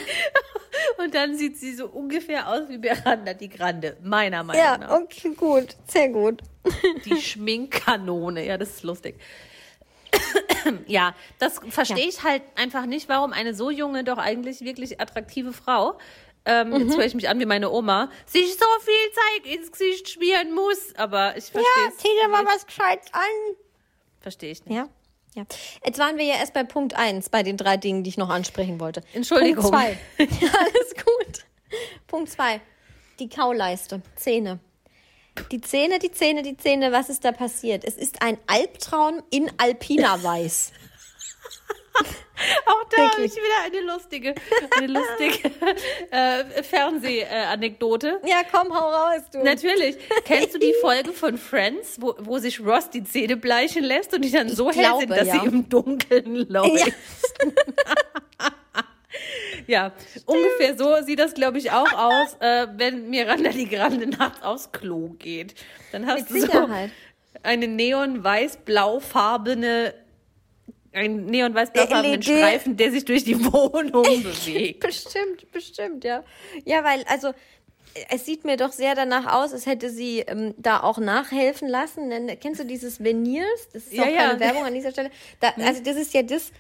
Und 0.98 1.14
dann 1.14 1.36
sieht 1.38 1.56
sie 1.58 1.76
so 1.76 1.86
ungefähr 1.86 2.50
aus 2.50 2.68
wie 2.68 2.80
Miranda 2.80 3.36
die 3.36 3.48
Grande, 3.50 3.96
meiner 4.02 4.44
Meinung 4.44 4.64
Ja, 4.64 4.78
nach. 4.80 4.90
okay, 4.90 5.30
gut. 5.38 5.55
Sehr 5.88 6.10
gut. 6.10 6.42
Die 7.06 7.16
Schminkkanone, 7.22 8.46
ja, 8.46 8.58
das 8.58 8.70
ist 8.70 8.84
lustig. 8.84 9.16
ja, 10.88 11.14
das 11.40 11.60
verstehe 11.70 12.08
ich 12.08 12.24
halt 12.24 12.42
einfach 12.56 12.86
nicht, 12.86 13.10
warum 13.10 13.34
eine 13.34 13.54
so 13.54 13.70
junge, 13.70 14.04
doch 14.04 14.18
eigentlich 14.18 14.62
wirklich 14.62 15.00
attraktive 15.02 15.54
Frau, 15.54 15.98
ähm, 16.46 16.70
Mhm. 16.70 16.76
jetzt 16.82 16.98
höre 16.98 17.06
ich 17.06 17.16
mich 17.16 17.28
an 17.30 17.40
wie 17.40 17.46
meine 17.46 17.72
Oma, 17.72 18.10
sich 18.26 18.54
so 18.54 18.66
viel 18.82 19.12
Zeug 19.14 19.54
ins 19.56 19.72
Gesicht 19.72 20.10
schmieren 20.10 20.54
muss. 20.54 20.94
Aber 20.96 21.36
ich 21.38 21.46
verstehe 21.46 21.88
es 21.90 21.98
zieh 21.98 22.08
dir 22.22 22.30
mal 22.30 22.46
was 22.46 22.66
Gescheites 22.68 23.12
an. 23.14 23.56
Verstehe 24.22 24.52
ich 24.52 24.64
nicht. 24.66 24.76
Ja. 24.76 24.88
Ja. 25.36 25.44
Jetzt 25.84 26.00
waren 26.00 26.18
wir 26.18 26.24
ja 26.26 26.36
erst 26.36 26.54
bei 26.54 26.64
Punkt 26.64 26.94
1, 26.96 27.30
bei 27.30 27.44
den 27.44 27.58
drei 27.58 27.76
Dingen, 27.78 28.04
die 28.04 28.10
ich 28.10 28.18
noch 28.18 28.30
ansprechen 28.30 28.80
wollte. 28.80 29.02
Entschuldigung. 29.14 29.64
Punkt 29.70 29.78
2. 30.18 30.26
Ja, 30.42 30.50
alles 30.58 30.94
gut. 30.96 31.46
Punkt 32.08 32.30
2. 32.32 32.62
Die 33.20 33.28
Kauleiste. 33.28 34.02
Zähne. 34.16 34.60
Die 35.52 35.62
Zähne, 35.62 36.00
die 36.00 36.12
Zähne, 36.12 36.42
die 36.42 36.58
Zähne. 36.58 36.92
Was 36.92 37.10
ist 37.10 37.26
da 37.26 37.32
passiert? 37.32 37.84
Es 37.86 37.96
ist 37.96 38.22
ein 38.22 38.38
Albtraum 38.48 39.22
in 39.30 39.52
Alpina 39.58 40.22
Weiß. 40.24 40.72
Auch 42.66 42.84
da 42.90 43.12
habe 43.12 43.24
ich 43.24 43.32
wieder 43.32 43.64
eine 43.64 43.80
lustige, 43.82 44.36
eine 44.72 44.88
lustige 44.88 45.52
äh, 46.12 46.64
Fernsehanekdote. 46.64 48.20
Ja, 48.26 48.42
komm, 48.52 48.74
hau 48.78 48.90
raus, 48.90 49.22
du. 49.32 49.42
Natürlich. 49.42 49.98
Kennst 50.26 50.54
du 50.54 50.60
die 50.60 50.74
Folge 50.82 51.14
von 51.14 51.38
Friends, 51.38 51.96
wo, 52.00 52.16
wo 52.20 52.38
sich 52.38 52.60
Ross 52.60 52.90
die 52.90 53.04
Zähne 53.04 53.38
bleichen 53.38 53.84
lässt 53.84 54.14
und 54.14 54.24
die 54.24 54.32
dann 54.32 54.50
so 54.50 54.70
hell 54.70 54.84
glaube, 54.84 55.00
sind, 55.00 55.12
dass 55.12 55.28
ja. 55.28 55.40
sie 55.40 55.48
im 55.48 55.70
Dunkeln 55.70 56.36
läuft? 56.50 56.88
Ja. 56.88 56.94
ungefähr 60.26 60.78
so 60.78 61.02
sieht 61.04 61.20
das, 61.20 61.34
glaube 61.34 61.58
ich, 61.58 61.72
auch 61.72 61.92
aus, 61.94 62.36
äh, 62.40 62.68
wenn 62.76 63.10
Miranda 63.10 63.50
die 63.52 63.68
Grande 63.70 64.08
nachts 64.08 64.42
aufs 64.44 64.72
Klo 64.72 65.10
geht. 65.20 65.56
Dann 65.92 66.06
hast 66.08 66.32
Mit 66.32 66.44
du 66.44 66.48
so 66.52 66.70
eine 67.44 67.68
neon-weiß-blaufarbene, 67.68 69.94
einen 70.94 71.26
neon-weiß-blaufarbenen 71.28 72.22
LED. 72.22 72.24
Streifen, 72.24 72.78
der 72.78 72.92
sich 72.92 73.06
durch 73.06 73.24
die 73.24 73.44
Wohnung 73.46 74.04
bewegt. 74.24 74.80
Bestimmt, 74.82 75.52
bestimmt, 75.52 76.04
ja. 76.04 76.24
Ja, 76.64 76.84
weil, 76.84 77.04
also, 77.08 77.34
es 78.10 78.26
sieht 78.26 78.44
mir 78.44 78.58
doch 78.58 78.72
sehr 78.74 78.94
danach 78.96 79.34
aus, 79.34 79.54
als 79.54 79.66
hätte 79.66 79.90
sie 79.90 80.20
ähm, 80.20 80.54
da 80.58 80.82
auch 80.82 80.98
nachhelfen 80.98 81.68
lassen. 81.70 82.10
Denn, 82.10 82.40
kennst 82.40 82.60
du 82.60 82.66
dieses 82.66 83.04
Veneers? 83.04 83.70
Das 83.74 83.84
ist 83.84 83.94
Ja, 83.94 84.04
auch 84.04 84.08
ja. 84.08 84.28
keine 84.28 84.40
Werbung 84.40 84.66
an 84.66 84.74
dieser 84.74 84.92
Stelle. 84.92 85.12
Da, 85.40 85.54
also, 85.58 85.82
das 85.84 85.96
ist 85.96 86.14
ja 86.14 86.24
das, 86.24 86.52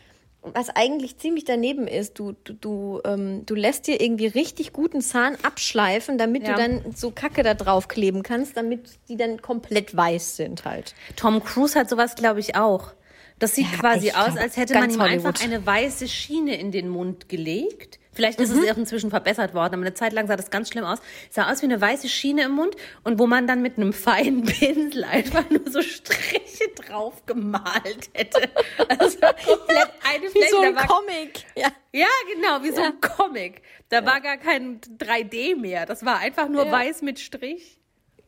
was 0.53 0.69
eigentlich 0.69 1.17
ziemlich 1.17 1.43
daneben 1.45 1.87
ist. 1.87 2.19
Du, 2.19 2.33
du, 2.43 2.53
du, 2.53 3.01
ähm, 3.05 3.45
du 3.45 3.55
lässt 3.55 3.87
dir 3.87 3.99
irgendwie 4.01 4.27
richtig 4.27 4.73
guten 4.73 5.01
Zahn 5.01 5.37
abschleifen, 5.43 6.17
damit 6.17 6.47
Ja. 6.47 6.53
du 6.53 6.61
dann 6.61 6.95
so 6.95 7.11
Kacke 7.11 7.43
da 7.43 7.53
drauf 7.53 7.87
kleben 7.87 8.23
kannst, 8.23 8.55
damit 8.57 8.89
die 9.09 9.17
dann 9.17 9.41
komplett 9.41 9.95
weiß 9.95 10.35
sind 10.37 10.65
halt. 10.65 10.93
Tom 11.15 11.43
Cruise 11.43 11.77
hat 11.79 11.89
sowas, 11.89 12.15
glaube 12.15 12.39
ich, 12.39 12.55
auch. 12.55 12.93
Das 13.39 13.55
sieht 13.55 13.69
Ja, 13.71 13.77
quasi 13.79 14.11
aus, 14.11 14.37
als 14.37 14.55
hätte 14.55 14.75
man 14.75 14.89
ihm 14.89 15.01
einfach 15.01 15.41
eine 15.43 15.65
weiße 15.65 16.07
Schiene 16.07 16.55
in 16.57 16.71
den 16.71 16.87
Mund 16.87 17.27
gelegt. 17.27 17.99
Vielleicht 18.15 18.39
ist 18.39 18.53
Mhm. 18.55 18.63
es 18.63 18.71
auch 18.71 18.77
inzwischen 18.77 19.09
verbessert 19.09 19.53
worden, 19.53 19.73
aber 19.75 19.83
eine 19.83 19.93
Zeit 19.93 20.13
lang 20.13 20.27
sah 20.27 20.35
das 20.37 20.49
ganz 20.49 20.69
schlimm 20.69 20.85
aus. 20.85 20.99
Es 21.29 21.35
sah 21.35 21.51
aus 21.51 21.61
wie 21.61 21.65
eine 21.65 21.79
weiße 21.79 22.07
Schiene 22.09 22.43
im 22.43 22.51
Mund 22.53 22.75
und 23.03 23.19
wo 23.19 23.27
man 23.27 23.45
dann 23.45 23.61
mit 23.61 23.77
einem 23.77 23.91
feinen 23.93 24.43
Pinsel 24.45 25.03
einfach 25.03 25.49
nur 25.49 25.69
so 25.69 25.81
Striche 25.81 26.69
drauf 26.75 27.25
gemalt 27.25 28.09
hätte. 28.13 28.49
Also 28.87 29.17
eine 29.21 30.23
Wie 30.23 30.29
Fläche. 30.29 30.49
so 30.51 30.61
da 30.61 30.67
ein 30.69 30.75
war, 30.75 30.87
Comic. 30.87 31.43
Ja. 31.55 31.67
ja, 31.91 32.07
genau, 32.33 32.63
wie 32.63 32.71
so 32.71 32.81
ein 32.81 32.99
Comic. 33.01 33.61
Da 33.89 34.05
war 34.05 34.21
gar 34.21 34.37
kein 34.37 34.79
3D 34.97 35.55
mehr. 35.55 35.85
Das 35.85 36.05
war 36.05 36.17
einfach 36.19 36.47
nur 36.47 36.65
Ja. 36.65 36.71
weiß 36.71 37.01
mit 37.01 37.19
Strich. 37.19 37.79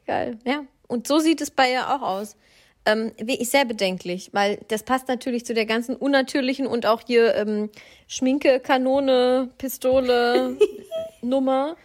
Geil, 0.05 0.37
ja. 0.45 0.63
Und 0.87 1.07
so 1.07 1.19
sieht 1.19 1.41
es 1.41 1.49
bei 1.51 1.71
ihr 1.71 1.89
auch 1.89 2.01
aus. 2.01 2.35
Ähm, 2.87 3.11
sehr 3.41 3.65
bedenklich, 3.65 4.29
weil 4.31 4.59
das 4.69 4.83
passt 4.83 5.09
natürlich 5.09 5.45
zu 5.45 5.53
der 5.53 5.65
ganzen 5.65 5.93
unnatürlichen 5.93 6.67
und 6.67 6.85
auch 6.85 7.01
hier 7.05 7.35
ähm, 7.35 7.69
Schminke, 8.07 8.61
Kanone, 8.61 9.49
Pistole, 9.57 10.55
Nummer. 11.21 11.75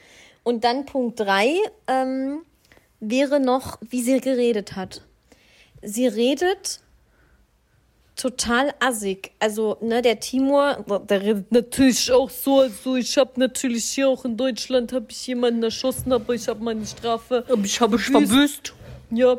Und 0.45 0.63
dann 0.63 0.87
Punkt 0.87 1.19
drei 1.19 1.57
ähm, 1.89 2.43
wäre 3.01 3.41
noch, 3.41 3.79
wie 3.81 4.01
sie 4.01 4.21
geredet 4.21 4.77
hat. 4.77 5.03
Sie 5.83 6.07
redet 6.07 6.79
total 8.15 8.73
assig. 8.79 9.33
Also, 9.41 9.79
ne, 9.81 10.03
der 10.03 10.21
Timur, 10.21 10.85
der 11.09 11.21
redet 11.21 11.51
natürlich 11.51 12.13
auch 12.13 12.31
so. 12.31 12.61
Also, 12.61 12.95
ich 12.95 13.19
habe 13.19 13.33
natürlich 13.41 13.87
hier 13.87 14.09
auch 14.09 14.25
in 14.25 14.37
Deutschland 14.37 14.93
habe 14.93 15.07
ich 15.11 15.27
jemanden 15.27 15.65
erschossen, 15.65 16.13
aber 16.13 16.33
ich 16.33 16.47
habe 16.47 16.63
meine 16.63 16.87
Strafe. 16.87 17.45
Ich 17.65 17.81
habe 17.81 17.97
mich 17.97 18.05
verbüßt. 18.05 18.73
Ja. 19.11 19.37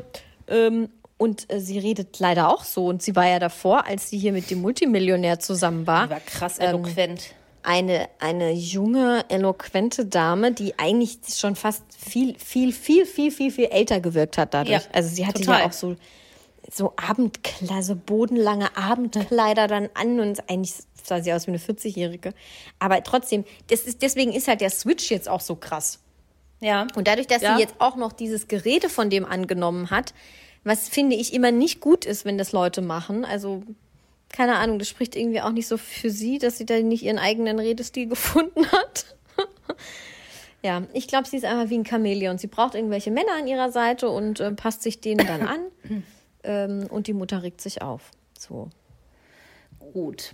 Ähm, 0.49 0.89
und 1.17 1.51
äh, 1.51 1.59
sie 1.59 1.79
redet 1.79 2.19
leider 2.19 2.49
auch 2.49 2.63
so. 2.63 2.87
Und 2.87 3.01
sie 3.01 3.15
war 3.15 3.27
ja 3.27 3.39
davor, 3.39 3.85
als 3.85 4.09
sie 4.09 4.17
hier 4.17 4.31
mit 4.33 4.49
dem 4.49 4.61
Multimillionär 4.61 5.39
zusammen 5.39 5.87
war, 5.87 6.09
War 6.09 6.19
krass 6.19 6.57
Ähm, 6.59 6.67
eloquent. 6.83 7.33
eine, 7.63 8.09
eine 8.19 8.51
junge, 8.51 9.23
eloquente 9.29 10.05
Dame, 10.05 10.51
die 10.51 10.77
eigentlich 10.79 11.19
schon 11.35 11.55
fast 11.55 11.83
viel, 11.97 12.37
viel, 12.37 12.73
viel, 12.73 13.05
viel, 13.05 13.31
viel, 13.31 13.51
viel 13.51 13.65
älter 13.65 13.99
gewirkt 14.01 14.37
hat 14.37 14.53
dadurch. 14.53 14.83
Ja, 14.83 14.89
also 14.91 15.09
sie 15.09 15.25
hatte 15.25 15.41
total. 15.41 15.61
ja 15.61 15.65
auch 15.67 15.71
so, 15.73 15.95
so 16.71 16.93
Abendkleider, 16.97 17.83
so 17.83 17.95
bodenlange 17.95 18.75
Abendkleider 18.75 19.67
dann 19.67 19.89
an 19.93 20.19
und 20.19 20.49
eigentlich 20.49 20.73
sah 21.03 21.21
sie 21.21 21.33
aus 21.33 21.45
wie 21.47 21.51
eine 21.51 21.59
40-Jährige. 21.59 22.33
Aber 22.79 23.03
trotzdem, 23.03 23.43
das 23.67 23.81
ist, 23.81 24.01
deswegen 24.01 24.31
ist 24.33 24.47
halt 24.47 24.61
der 24.61 24.69
Switch 24.69 25.09
jetzt 25.11 25.27
auch 25.29 25.41
so 25.41 25.55
krass. 25.55 25.99
ja. 26.61 26.87
Und 26.95 27.07
dadurch, 27.07 27.27
dass 27.27 27.41
Ja. 27.41 27.55
sie 27.55 27.61
jetzt 27.61 27.75
auch 27.79 27.95
noch 27.97 28.13
dieses 28.13 28.47
Gerede 28.47 28.87
von 28.89 29.09
dem 29.09 29.25
angenommen 29.25 29.89
hat, 29.89 30.13
was 30.63 30.89
finde 30.89 31.15
ich 31.15 31.33
immer 31.33 31.51
nicht 31.51 31.81
gut 31.81 32.05
ist, 32.05 32.25
wenn 32.25 32.37
das 32.37 32.51
Leute 32.51 32.81
machen. 32.81 33.25
Also, 33.25 33.63
keine 34.29 34.55
Ahnung, 34.55 34.79
das 34.79 34.87
spricht 34.87 35.15
irgendwie 35.15 35.41
auch 35.41 35.51
nicht 35.51 35.67
so 35.67 35.77
für 35.77 36.09
sie, 36.09 36.39
dass 36.39 36.57
sie 36.57 36.65
da 36.65 36.79
nicht 36.79 37.03
ihren 37.03 37.19
eigenen 37.19 37.59
Redestil 37.59 38.07
gefunden 38.09 38.65
hat. 38.71 39.05
ja, 40.63 40.83
ich 40.93 41.07
glaube, 41.07 41.27
sie 41.27 41.37
ist 41.37 41.45
einfach 41.45 41.69
wie 41.69 41.77
ein 41.77 41.85
Chamäleon. 41.85 42.37
Sie 42.37 42.47
braucht 42.47 42.75
irgendwelche 42.75 43.11
Männer 43.11 43.33
an 43.37 43.47
ihrer 43.47 43.71
Seite 43.71 44.09
und 44.09 44.39
äh, 44.39 44.51
passt 44.51 44.83
sich 44.83 45.01
denen 45.01 45.25
dann 45.25 45.41
an. 45.41 45.59
ähm, 46.43 46.87
und 46.89 47.07
die 47.07 47.13
Mutter 47.13 47.43
regt 47.43 47.61
sich 47.61 47.81
auf. 47.81 48.11
So. 48.37 48.69
Gut. 49.93 50.33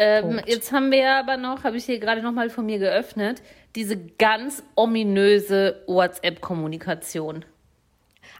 Ähm, 0.00 0.40
jetzt 0.46 0.70
haben 0.70 0.92
wir 0.92 1.10
aber 1.16 1.36
noch, 1.36 1.64
habe 1.64 1.76
ich 1.76 1.84
hier 1.84 1.98
gerade 1.98 2.22
noch 2.22 2.30
mal 2.30 2.50
von 2.50 2.66
mir 2.66 2.78
geöffnet, 2.78 3.42
diese 3.74 3.96
ganz 3.96 4.62
ominöse 4.76 5.82
WhatsApp-Kommunikation. 5.88 7.44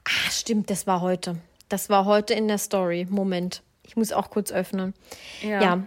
Ah, 0.09 0.31
stimmt, 0.31 0.71
das 0.71 0.87
war 0.87 1.03
heute. 1.03 1.37
Das 1.69 1.91
war 1.91 2.07
heute 2.07 2.33
in 2.33 2.49
der 2.49 2.59
Story. 2.59 3.07
Moment. 3.11 3.63
Ich 3.83 3.97
muss 3.97 4.13
auch 4.13 4.31
kurz 4.31 4.51
öffnen. 4.53 4.95
Ja. 5.43 5.63
Ja. 5.63 5.83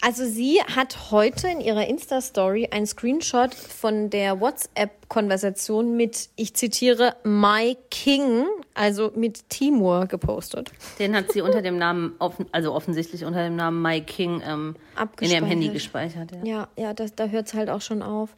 Also 0.00 0.26
sie 0.26 0.60
hat 0.62 1.10
heute 1.10 1.48
in 1.48 1.60
ihrer 1.60 1.86
Insta-Story 1.86 2.68
einen 2.72 2.86
Screenshot 2.86 3.54
von 3.54 4.10
der 4.10 4.40
WhatsApp-Konversation 4.40 5.96
mit, 5.96 6.28
ich 6.36 6.54
zitiere, 6.54 7.16
My 7.24 7.76
King, 7.90 8.44
also 8.74 9.12
mit 9.14 9.48
Timur 9.48 10.06
gepostet. 10.06 10.72
Den 10.98 11.14
hat 11.14 11.32
sie 11.32 11.40
unter 11.40 11.62
dem 11.62 11.78
Namen, 11.78 12.14
offen, 12.18 12.46
also 12.52 12.74
offensichtlich 12.74 13.24
unter 13.24 13.44
dem 13.44 13.56
Namen 13.56 13.80
My 13.80 14.00
King 14.00 14.42
ähm, 14.44 14.76
in 15.20 15.30
ihrem 15.30 15.44
Handy 15.44 15.68
gespeichert. 15.68 16.32
Ja, 16.32 16.44
ja, 16.44 16.68
ja 16.76 16.94
das, 16.94 17.14
da 17.14 17.26
hört 17.26 17.46
es 17.46 17.54
halt 17.54 17.70
auch 17.70 17.80
schon 17.80 18.02
auf. 18.02 18.36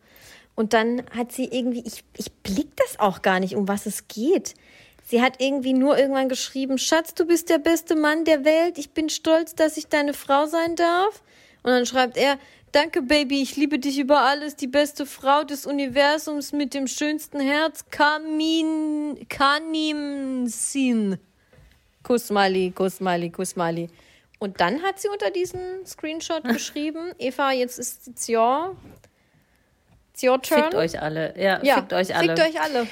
Und 0.55 0.73
dann 0.73 1.03
hat 1.11 1.33
sie 1.33 1.47
irgendwie, 1.47 1.83
ich, 1.85 2.05
ich 2.17 2.31
blick 2.31 2.77
das 2.77 3.01
auch 3.01 3.23
gar 3.23 3.41
nicht, 3.41 3.57
um 3.57 3.67
was 3.67 3.87
es 3.87 4.07
geht. 4.07 4.55
Sie 5.07 5.21
hat 5.21 5.35
irgendwie 5.39 5.75
nur 5.75 5.99
irgendwann 5.99 6.31
geschrieben, 6.31 6.79
Schatz, 6.79 7.13
du 7.13 7.27
bist 7.27 7.51
der 7.51 7.59
beste 7.59 7.95
Mann 7.95 8.25
der 8.25 8.47
Welt, 8.47 8.79
ich 8.79 8.93
bin 8.93 9.11
stolz, 9.11 9.55
dass 9.55 9.77
ich 9.77 9.89
deine 9.89 10.15
Frau 10.15 10.47
sein 10.47 10.77
darf. 10.77 11.23
Und 11.63 11.73
dann 11.73 11.85
schreibt 11.85 12.17
er, 12.17 12.39
danke 12.73 13.03
Baby, 13.03 13.43
ich 13.43 13.57
liebe 13.57 13.79
dich 13.79 13.99
über 13.99 14.21
alles, 14.21 14.57
die 14.57 14.67
beste 14.67 15.05
Frau 15.05 15.45
des 15.45 15.67
Universums 15.67 16.53
mit 16.53 16.73
dem 16.73 16.87
schönsten 16.87 17.39
Herz, 17.39 17.85
Kamin, 17.91 19.27
Kanimsin. 19.29 21.19
Kusmali, 22.03 22.71
Kusmali, 22.71 23.31
Kusmali. 23.31 23.91
Und 24.39 24.61
dann 24.61 24.83
hat 24.83 25.01
sie 25.01 25.09
unter 25.09 25.31
diesen 25.31 25.85
Screenshot 25.87 26.45
geschrieben, 26.49 27.13
Eva, 27.19 27.53
jetzt 27.53 27.79
ist 27.79 28.09
es 28.09 28.27
your, 28.29 28.75
it's 30.13 30.23
your 30.23 30.41
turn. 30.41 30.63
Fickt 30.63 30.75
euch 30.75 31.01
alle. 31.01 31.35
Ja, 31.39 31.63
ja 31.63 31.77
fickt 31.77 31.93
euch 31.93 32.17
alle. 32.17 32.37
Fickt 32.37 32.41
euch 32.41 32.61
alle. 32.61 32.87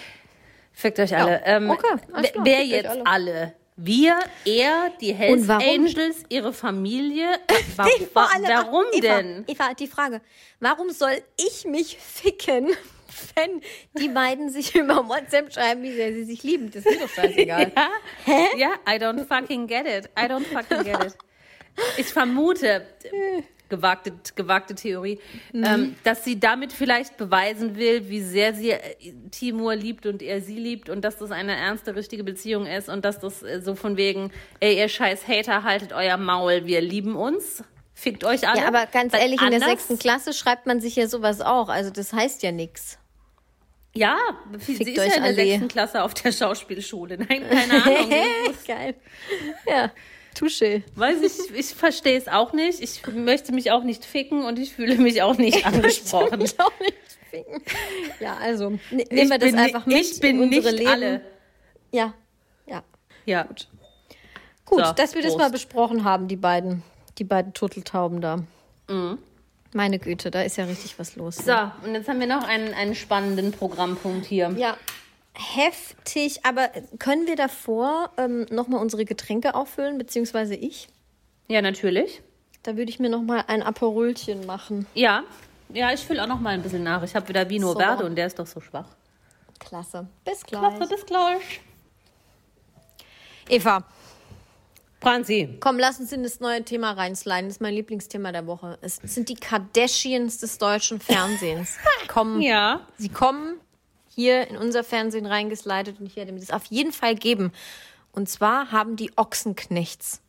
Fickt 0.73 0.99
euch 0.99 1.17
alle. 1.17 1.33
Ja. 1.33 1.57
Ähm, 1.57 1.71
Okay, 1.71 1.97
wer 2.43 2.59
euch 2.61 2.69
jetzt 2.69 2.91
alle. 2.91 3.07
alle? 3.07 3.55
Wir, 3.77 4.19
er, 4.45 4.93
die 5.01 5.15
Hells? 5.15 5.49
Angels, 5.49 6.25
ihre 6.29 6.53
Familie. 6.53 7.27
Warum, 7.77 7.93
allem, 8.15 8.49
warum 8.49 8.85
Eva, 8.93 9.01
denn? 9.01 9.45
Eva, 9.49 9.75
die 9.75 9.87
Frage, 9.87 10.21
warum 10.61 10.91
soll 10.91 11.23
ich 11.39 11.65
mich 11.65 11.97
ficken, 11.97 12.69
wenn 13.35 13.63
die 13.95 14.09
beiden 14.09 14.51
sich 14.51 14.75
über 14.77 15.09
WhatsApp 15.09 15.53
schreiben, 15.53 15.83
wie 15.83 15.93
sehr 15.95 16.13
sie 16.13 16.25
sich 16.25 16.43
lieben? 16.43 16.71
Das 16.71 16.85
ist 16.85 16.99
mir 17.01 17.07
doch 17.07 17.13
scheißegal. 17.15 17.73
Ja? 17.75 18.47
ja, 18.57 18.71
I 18.87 18.99
don't 18.99 19.25
fucking 19.27 19.67
get 19.67 19.87
it. 19.87 20.11
I 20.19 20.27
don't 20.27 20.45
fucking 20.45 20.85
get 20.85 21.03
it. 21.05 21.17
Ich 21.97 22.07
vermute, 22.07 22.87
gewagte, 23.73 24.13
gewagte 24.37 24.75
Theorie, 24.75 25.19
Mhm. 25.53 25.65
ähm, 25.65 25.97
dass 26.05 26.25
sie 26.25 26.39
damit 26.39 26.73
vielleicht 26.73 27.17
beweisen 27.17 27.77
will, 27.77 28.09
wie 28.09 28.21
sehr 28.23 28.55
sie 28.55 28.71
äh, 28.71 28.81
Timur 29.31 29.75
liebt 29.75 30.07
und 30.07 30.23
er 30.23 30.41
sie 30.41 30.59
liebt 30.59 30.89
und 30.91 31.03
dass 31.03 31.17
das 31.17 31.31
eine 31.33 31.57
ernste, 31.57 31.97
richtige 31.97 32.23
Beziehung 32.23 32.67
ist 32.67 32.89
und 32.89 33.05
dass 33.05 33.19
das 33.19 33.43
äh, 33.43 33.61
so 33.63 33.75
von 33.75 33.97
wegen, 33.97 34.31
ey, 34.61 34.79
ihr 34.79 34.89
scheiß 34.89 35.27
Hater, 35.27 35.65
haltet 35.65 35.93
euer 35.93 36.17
Maul, 36.19 36.67
wir 36.67 36.81
lieben 36.81 37.17
uns. 37.17 37.65
Fickt 37.95 38.25
euch 38.25 38.47
alle. 38.49 38.61
Ja, 38.61 38.69
aber 38.69 38.87
ganz 38.87 39.15
ehrlich, 39.15 39.41
in 39.43 39.51
der 39.51 39.61
sechsten 39.61 39.99
Klasse 39.99 40.33
schreibt 40.33 40.67
man 40.67 40.81
sich 40.81 40.97
ja 40.97 41.07
sowas 41.09 41.41
auch. 41.41 41.69
Also 41.69 41.91
das 41.91 42.13
heißt 42.13 42.43
ja 42.43 42.53
nichts. 42.53 42.99
Ja, 43.95 44.17
sie 44.59 44.75
Fickt 44.77 44.89
ist 44.89 44.97
ja 44.97 45.03
euch 45.05 45.17
in 45.17 45.23
der 45.23 45.35
sechsten 45.35 45.69
Klasse 45.69 46.03
auf 46.03 46.15
der 46.15 46.33
Schauspielschule. 46.33 47.19
Nein, 47.19 47.45
keine 47.49 47.85
Ahnung. 47.85 48.11
Geil. 48.67 48.95
Ja, 49.69 49.93
Touché. 50.35 50.83
Weiß 50.97 51.21
ich, 51.23 51.55
ich 51.55 51.67
verstehe 51.75 52.17
es 52.17 52.29
auch 52.29 52.53
nicht. 52.53 52.81
Ich 52.81 53.07
möchte 53.15 53.53
mich 53.53 53.71
auch 53.71 53.83
nicht 53.85 54.05
ficken 54.05 54.45
und 54.45 54.59
ich 54.59 54.73
fühle 54.75 54.97
mich 54.97 55.23
auch 55.23 55.37
nicht 55.37 55.67
angesprochen. 55.67 56.41
Ich 56.41 56.59
auch 56.59 56.73
nicht 56.81 56.95
ficken. 57.31 57.63
Ja, 58.21 58.37
also 58.39 58.71
ne- 58.91 59.05
nehmen 59.11 59.31
wir 59.31 59.39
das 59.39 59.55
einfach 59.55 59.87
mit 59.87 59.99
Ich 59.99 60.21
bin 60.21 60.37
in 60.37 60.43
unsere 60.45 60.71
nicht 60.73 60.79
Leben. 60.79 60.91
alle. 60.91 61.21
Ja, 61.93 62.15
ja. 62.67 62.83
Ja. 63.27 63.47
Gut, 64.65 64.87
So, 64.87 64.93
dass 64.93 65.15
wir 65.15 65.23
das 65.23 65.33
Prost. 65.33 65.39
mal 65.39 65.51
besprochen 65.51 66.05
haben, 66.05 66.29
die 66.29 66.37
beiden, 66.37 66.83
die 67.19 67.25
beiden 67.25 67.53
Turteltauben 67.53 68.21
da. 68.21 68.39
Mhm. 68.89 69.19
Meine 69.75 69.99
Güte, 69.99 70.31
da 70.31 70.43
ist 70.43 70.57
ja 70.57 70.65
richtig 70.65 70.99
was 70.99 71.17
los. 71.17 71.37
So, 71.37 71.53
und 71.85 71.95
jetzt 71.95 72.09
haben 72.09 72.21
wir 72.21 72.27
noch 72.27 72.45
einen, 72.47 72.75
einen 72.75 72.95
spannenden 72.95 73.53
Programmpunkt 73.53 74.27
hier. 74.27 74.55
Ja, 74.59 74.77
heftig. 75.35 76.45
Aber 76.45 76.69
können 76.99 77.27
wir 77.27 77.37
davor 77.37 78.11
ähm, 78.17 78.47
nochmal 78.51 78.81
unsere 78.81 79.05
Getränke 79.05 79.55
auffüllen, 79.55 79.99
beziehungsweise 79.99 80.55
ich? 80.55 80.89
Ja, 81.49 81.63
natürlich. 81.63 82.23
Da 82.63 82.77
würde 82.77 82.91
ich 82.91 82.99
mir 83.01 83.09
nochmal 83.11 83.45
ein 83.49 83.63
Aperolchen 83.63 84.47
machen. 84.47 84.87
Ja. 84.95 85.25
Ja, 85.73 85.93
ich 85.93 86.01
fülle 86.01 86.23
auch 86.23 86.29
noch 86.29 86.41
mal 86.41 86.51
ein 86.51 86.63
bisschen 86.63 86.83
nach. 86.83 87.03
Ich 87.03 87.15
habe 87.15 87.29
wieder 87.29 87.49
Vino 87.49 87.73
So. 87.73 87.79
Verde 87.79 88.05
und 88.05 88.15
der 88.17 88.27
ist 88.27 88.39
doch 88.39 88.47
so 88.47 88.61
schwach. 88.61 88.87
Klasse. 89.59 90.07
Bis 90.25 90.45
gleich. 90.45 90.61
Klasse, 90.77 90.95
bis 90.95 91.07
gleich. 91.07 91.61
Eva, 93.49 93.83
Franzi. 95.01 95.57
komm, 95.61 95.79
lass 95.79 95.99
uns 95.99 96.13
in 96.13 96.23
das 96.23 96.39
neue 96.41 96.63
Thema 96.65 96.93
reinsliden. 96.93 97.47
Das 97.47 97.57
ist 97.57 97.61
mein 97.61 97.75
Lieblingsthema 97.75 98.31
der 98.33 98.47
Woche. 98.47 98.79
Es 98.83 98.97
sind 99.03 99.29
die 99.29 99.35
Kardashians 99.35 100.39
des 100.39 100.59
deutschen 100.59 101.01
Fernsehens. 101.01 101.77
kommen, 102.09 102.41
Ja. 102.41 102.87
Sie 102.99 103.09
kommen 103.09 103.61
hier 104.15 104.49
in 104.49 104.57
unser 104.57 104.85
Fernsehen 104.85 105.27
reingeslidet 105.27 106.01
und 106.01 106.07
ich 106.07 106.17
werde 106.17 106.33
mir 106.33 106.41
das 106.41 106.51
auf 106.51 106.65
jeden 106.67 106.93
Fall 106.93 107.15
geben. 107.15 107.53
Und 108.13 108.29
zwar 108.29 108.71
haben 108.73 108.97
die 108.97 109.11
Ochsenknechts, 109.17 110.21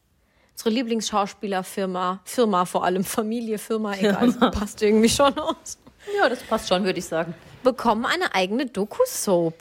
unsere 0.53 0.69
Lieblingsschauspielerfirma, 0.71 2.21
Firma 2.23 2.65
vor 2.65 2.85
allem, 2.85 3.03
Familie, 3.03 3.57
Firma, 3.57 3.93
egal, 3.95 4.31
Firma. 4.31 4.51
passt 4.51 4.81
irgendwie 4.81 5.09
schon 5.09 5.37
aus, 5.37 5.77
Ja, 6.17 6.29
das 6.29 6.41
passt 6.43 6.69
schon, 6.69 6.83
würde 6.83 6.99
ich 6.99 7.05
sagen. 7.05 7.33
bekommen 7.63 8.05
eine 8.05 8.33
eigene 8.35 8.65
Doku-Soap 8.65 9.55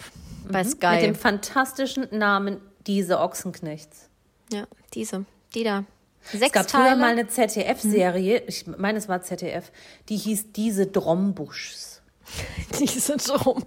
bei 0.50 0.64
Sky. 0.64 0.86
Mhm. 0.86 0.92
Mit 0.94 1.02
dem 1.02 1.14
fantastischen 1.14 2.06
Namen 2.12 2.60
Diese 2.86 3.20
Ochsenknechts. 3.20 4.08
ja, 4.52 4.64
diese, 4.94 5.24
die 5.54 5.64
da. 5.64 5.84
Es 6.32 6.38
Sechs 6.38 6.52
gab 6.52 6.70
früher 6.70 6.82
Teile. 6.82 6.96
mal 7.00 7.10
eine 7.10 7.26
ZDF-Serie, 7.26 8.44
ich 8.46 8.66
meine, 8.68 8.98
es 8.98 9.08
war 9.08 9.22
ZDF, 9.22 9.72
die 10.08 10.16
hieß 10.16 10.52
Diese 10.52 10.86
Drombuschs. 10.86 11.91
diese 12.78 13.16
drum. 13.16 13.64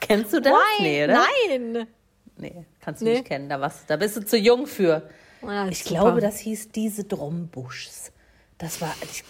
Kennst 0.00 0.32
du 0.32 0.40
das? 0.40 0.54
Nee, 0.80 1.04
oder? 1.04 1.24
Nein. 1.48 1.86
Nee, 2.36 2.64
kannst 2.80 3.00
du 3.02 3.04
Nee. 3.06 3.12
nicht 3.14 3.26
kennen. 3.26 3.48
Da, 3.48 3.60
was, 3.60 3.86
da 3.86 3.96
bist 3.96 4.16
du 4.16 4.24
zu 4.24 4.36
jung 4.38 4.66
für. 4.66 5.08
Ja, 5.42 5.68
Ich 5.68 5.84
super. 5.84 5.90
glaube, 5.90 6.20
das 6.20 6.38
hieß 6.38 6.70
Diese 6.72 7.04
Drombuschs. 7.04 8.12
Das 8.58 8.80
war. 8.80 8.94
Ich, 9.02 9.24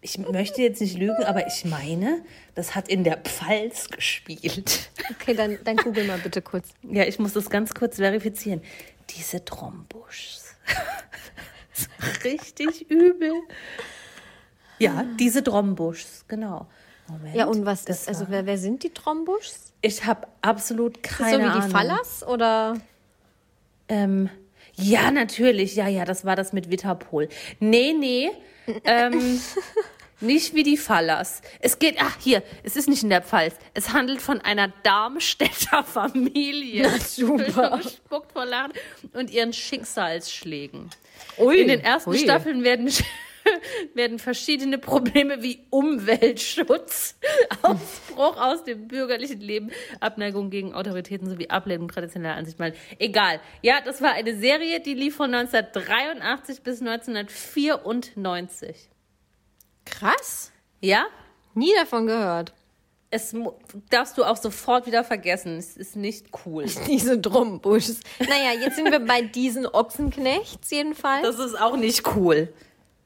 ich 0.00 0.18
möchte 0.18 0.62
jetzt 0.62 0.80
nicht 0.80 0.96
lügen, 0.96 1.24
aber 1.24 1.46
ich 1.46 1.64
meine, 1.64 2.24
das 2.54 2.74
hat 2.74 2.88
in 2.88 3.04
der 3.04 3.18
Pfalz 3.18 3.88
gespielt. 3.88 4.90
Okay, 5.10 5.34
dann, 5.34 5.58
dann 5.64 5.76
google 5.76 6.04
mal 6.06 6.18
bitte 6.18 6.40
kurz. 6.40 6.68
Ja, 6.82 7.04
ich 7.04 7.18
muss 7.18 7.34
das 7.34 7.50
ganz 7.50 7.74
kurz 7.74 7.96
verifizieren. 7.96 8.62
Diese 9.10 9.40
Drombuschs. 9.40 10.54
Richtig 12.24 12.90
übel. 12.90 13.32
Ja, 14.78 15.04
diese 15.18 15.42
Drombuschs, 15.42 16.24
genau. 16.28 16.66
Moment. 17.10 17.34
Ja, 17.34 17.46
und 17.46 17.66
was 17.66 17.84
das 17.84 18.02
ist, 18.02 18.08
also 18.08 18.26
wer, 18.28 18.46
wer 18.46 18.58
sind 18.58 18.82
die 18.82 18.90
Trombuschs? 18.90 19.72
Ich 19.82 20.04
habe 20.04 20.26
absolut 20.42 21.02
keine 21.02 21.32
so 21.36 21.38
wie 21.40 21.44
Ahnung. 21.44 21.62
die 21.66 21.70
Fallas 21.70 22.26
oder? 22.26 22.76
Ähm, 23.88 24.28
ja, 24.74 25.10
natürlich. 25.10 25.74
Ja, 25.74 25.88
ja, 25.88 26.04
das 26.04 26.24
war 26.24 26.36
das 26.36 26.52
mit 26.52 26.70
Witterpol. 26.70 27.28
Nee, 27.58 27.92
nee. 27.92 28.30
Ähm, 28.84 29.40
nicht 30.20 30.54
wie 30.54 30.62
die 30.62 30.76
Fallas. 30.76 31.42
Es 31.60 31.78
geht, 31.78 31.96
ach, 31.98 32.16
hier, 32.20 32.42
es 32.62 32.76
ist 32.76 32.88
nicht 32.88 33.02
in 33.02 33.10
der 33.10 33.22
Pfalz. 33.22 33.54
Es 33.74 33.92
handelt 33.92 34.22
von 34.22 34.40
einer 34.40 34.68
Darmstädter 34.82 35.82
Familie. 35.84 36.82
Na, 36.92 36.98
super. 36.98 37.80
Spuckt 37.88 38.32
vor 38.32 38.44
Lachen 38.46 38.72
und 39.12 39.30
ihren 39.30 39.52
Schicksalsschlägen. 39.52 40.90
Ui, 41.38 41.60
In 41.60 41.68
den 41.68 41.80
ersten 41.80 42.10
ui. 42.10 42.18
Staffeln 42.18 42.64
werden, 42.64 42.90
werden 43.94 44.18
verschiedene 44.18 44.78
Probleme 44.78 45.42
wie 45.42 45.60
Umweltschutz, 45.70 47.16
Ausbruch 47.62 48.36
aus 48.36 48.64
dem 48.64 48.88
bürgerlichen 48.88 49.40
Leben, 49.40 49.70
Abneigung 50.00 50.50
gegen 50.50 50.74
Autoritäten 50.74 51.28
sowie 51.28 51.48
Ablehnung 51.48 51.88
traditioneller 51.88 52.36
Ansicht 52.36 52.58
mal. 52.58 52.72
Egal. 52.98 53.40
Ja, 53.62 53.80
das 53.84 54.02
war 54.02 54.12
eine 54.12 54.36
Serie, 54.36 54.80
die 54.80 54.94
lief 54.94 55.16
von 55.16 55.34
1983 55.34 56.62
bis 56.62 56.80
1994. 56.80 58.88
Krass. 59.84 60.52
Ja? 60.80 61.06
Nie 61.54 61.72
davon 61.74 62.06
gehört. 62.06 62.54
Es 63.12 63.34
darfst 63.90 64.18
du 64.18 64.24
auch 64.24 64.36
sofort 64.36 64.86
wieder 64.86 65.02
vergessen. 65.02 65.56
Es 65.56 65.76
ist 65.76 65.96
nicht 65.96 66.26
cool. 66.46 66.66
Diese 66.86 67.18
Drombuschs. 67.18 68.00
Naja, 68.20 68.52
jetzt 68.60 68.76
sind 68.76 68.92
wir 68.92 69.00
bei 69.00 69.22
diesen 69.22 69.66
Ochsenknechts 69.66 70.70
jedenfalls. 70.70 71.22
Das 71.22 71.44
ist 71.44 71.60
auch 71.60 71.76
nicht 71.76 72.06
cool. 72.14 72.52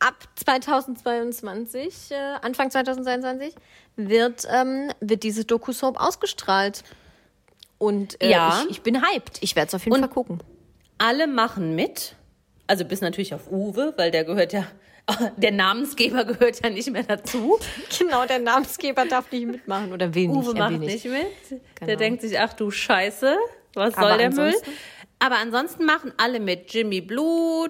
Ab 0.07 0.15
2022, 0.37 2.11
äh, 2.11 2.15
Anfang 2.43 2.71
2022, 2.71 3.55
wird, 3.97 4.47
ähm, 4.53 4.91
wird 5.01 5.23
diese 5.23 5.45
Doku-Soap 5.45 5.99
ausgestrahlt. 6.01 6.83
Und 7.79 8.21
äh, 8.23 8.31
Ja. 8.31 8.63
ich, 8.65 8.71
ich 8.73 8.83
bin 8.83 9.01
hyped. 9.03 9.39
Ich 9.41 9.57
werde 9.57 9.69
es 9.69 9.75
auf 9.75 9.85
jeden 9.85 9.95
Und- 9.95 10.01
Fall 10.01 10.11
gucken. 10.11 10.41
alle 10.99 11.27
machen 11.27 11.75
mit. 11.75 12.17
Also 12.67 12.85
bis 12.85 13.01
natürlich 13.01 13.35
auf 13.35 13.51
Uwe, 13.51 13.93
weil 13.97 14.11
der 14.11 14.25
gehört 14.25 14.53
ja, 14.53 14.67
der 15.37 15.53
Namensgeber 15.53 16.25
gehört 16.25 16.63
ja 16.63 16.71
nicht 16.71 16.91
mehr 16.91 17.03
dazu. 17.03 17.59
Genau, 17.99 18.25
der 18.27 18.39
Namensgeber 18.39 19.05
darf 19.07 19.31
nicht 19.31 19.47
mitmachen 19.47 19.93
oder 19.93 20.15
will 20.15 20.29
nicht. 20.29 20.37
Uwe 20.49 20.55
macht 20.55 20.79
nicht 20.81 21.05
mit. 21.05 21.27
Der 21.51 21.61
Genau. 21.87 21.99
denkt 21.99 22.23
sich, 22.23 22.39
ach 22.39 22.53
du 22.55 22.71
Scheiße, 22.71 23.37
was 23.75 23.95
Aber 23.97 24.09
soll 24.11 24.19
der 24.19 24.33
Müll? 24.33 24.55
Aber 25.19 25.37
ansonsten 25.37 25.85
machen 25.85 26.13
alle 26.17 26.41
mit. 26.41 26.73
Jimmy 26.73 27.01
Blue, 27.01 27.69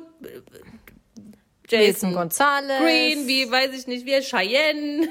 Jason 1.68 2.12
Gonzalez. 2.12 2.80
Green, 2.80 3.26
wie 3.26 3.50
weiß 3.50 3.72
ich 3.72 3.86
nicht, 3.86 4.04
wie 4.04 4.20
Cheyenne, 4.20 5.08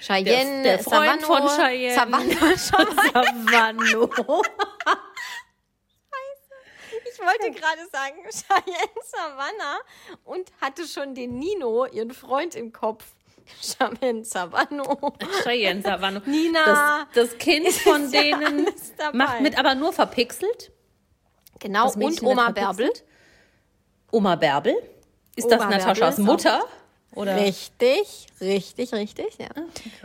Cheyenne. 0.00 0.62
der, 0.62 0.76
der 0.76 0.84
Freund 0.84 1.20
Savano, 1.22 1.48
von 1.48 1.64
Cheyenne. 1.64 1.94
Savano, 1.94 2.56
Savano. 2.56 4.10
Ich 7.12 7.18
wollte 7.26 7.50
gerade 7.50 7.86
sagen, 7.92 8.16
Cheyenne 8.30 9.02
Savannah 9.04 9.78
und 10.24 10.50
hatte 10.60 10.86
schon 10.86 11.14
den 11.14 11.38
Nino, 11.38 11.86
ihren 11.86 12.12
Freund, 12.12 12.54
im 12.54 12.72
Kopf. 12.72 13.04
Cheyenne 13.60 14.24
Savano. 14.24 15.12
Cheyenne 15.42 15.82
Savano. 15.82 16.20
Nina. 16.24 17.06
Das, 17.14 17.28
das 17.30 17.38
Kind 17.38 17.68
von 17.68 18.10
ja 18.12 18.22
denen 18.22 18.68
dabei. 18.96 19.18
macht 19.18 19.40
mit, 19.40 19.58
aber 19.58 19.74
nur 19.74 19.92
verpixelt. 19.92 20.72
Genau, 21.58 21.92
und 21.92 22.22
Oma. 22.22 22.50
Bärbel. 22.52 22.90
Oma 24.12 24.36
Bärbel. 24.36 24.76
Ist 25.44 25.52
Oma 25.52 25.56
das 25.56 25.68
Nataschas 25.68 26.18
Mutter? 26.18 26.60
Oder? 27.14 27.36
Richtig, 27.36 28.28
richtig, 28.40 28.92
richtig, 28.92 29.38
ja. 29.38 29.48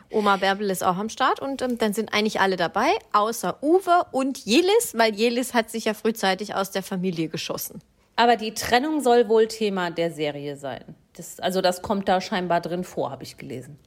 Oma 0.09 0.37
Bärbel 0.37 0.69
ist 0.71 0.83
auch 0.83 0.97
am 0.97 1.09
Start 1.09 1.39
und 1.39 1.61
ähm, 1.61 1.77
dann 1.77 1.93
sind 1.93 2.13
eigentlich 2.13 2.39
alle 2.39 2.55
dabei, 2.55 2.89
außer 3.13 3.61
Uwe 3.61 4.07
und 4.11 4.39
Jelis, 4.39 4.93
weil 4.95 5.13
Jelis 5.13 5.53
hat 5.53 5.69
sich 5.69 5.85
ja 5.85 5.93
frühzeitig 5.93 6.55
aus 6.55 6.71
der 6.71 6.81
Familie 6.81 7.27
geschossen. 7.27 7.81
Aber 8.15 8.37
die 8.37 8.53
Trennung 8.53 9.01
soll 9.01 9.29
wohl 9.29 9.47
Thema 9.47 9.91
der 9.91 10.11
Serie 10.11 10.57
sein. 10.57 10.95
Das, 11.13 11.39
also 11.39 11.61
das 11.61 11.81
kommt 11.81 12.07
da 12.07 12.21
scheinbar 12.21 12.61
drin 12.61 12.83
vor, 12.83 13.11
habe 13.11 13.23
ich 13.23 13.37
gelesen. 13.37 13.77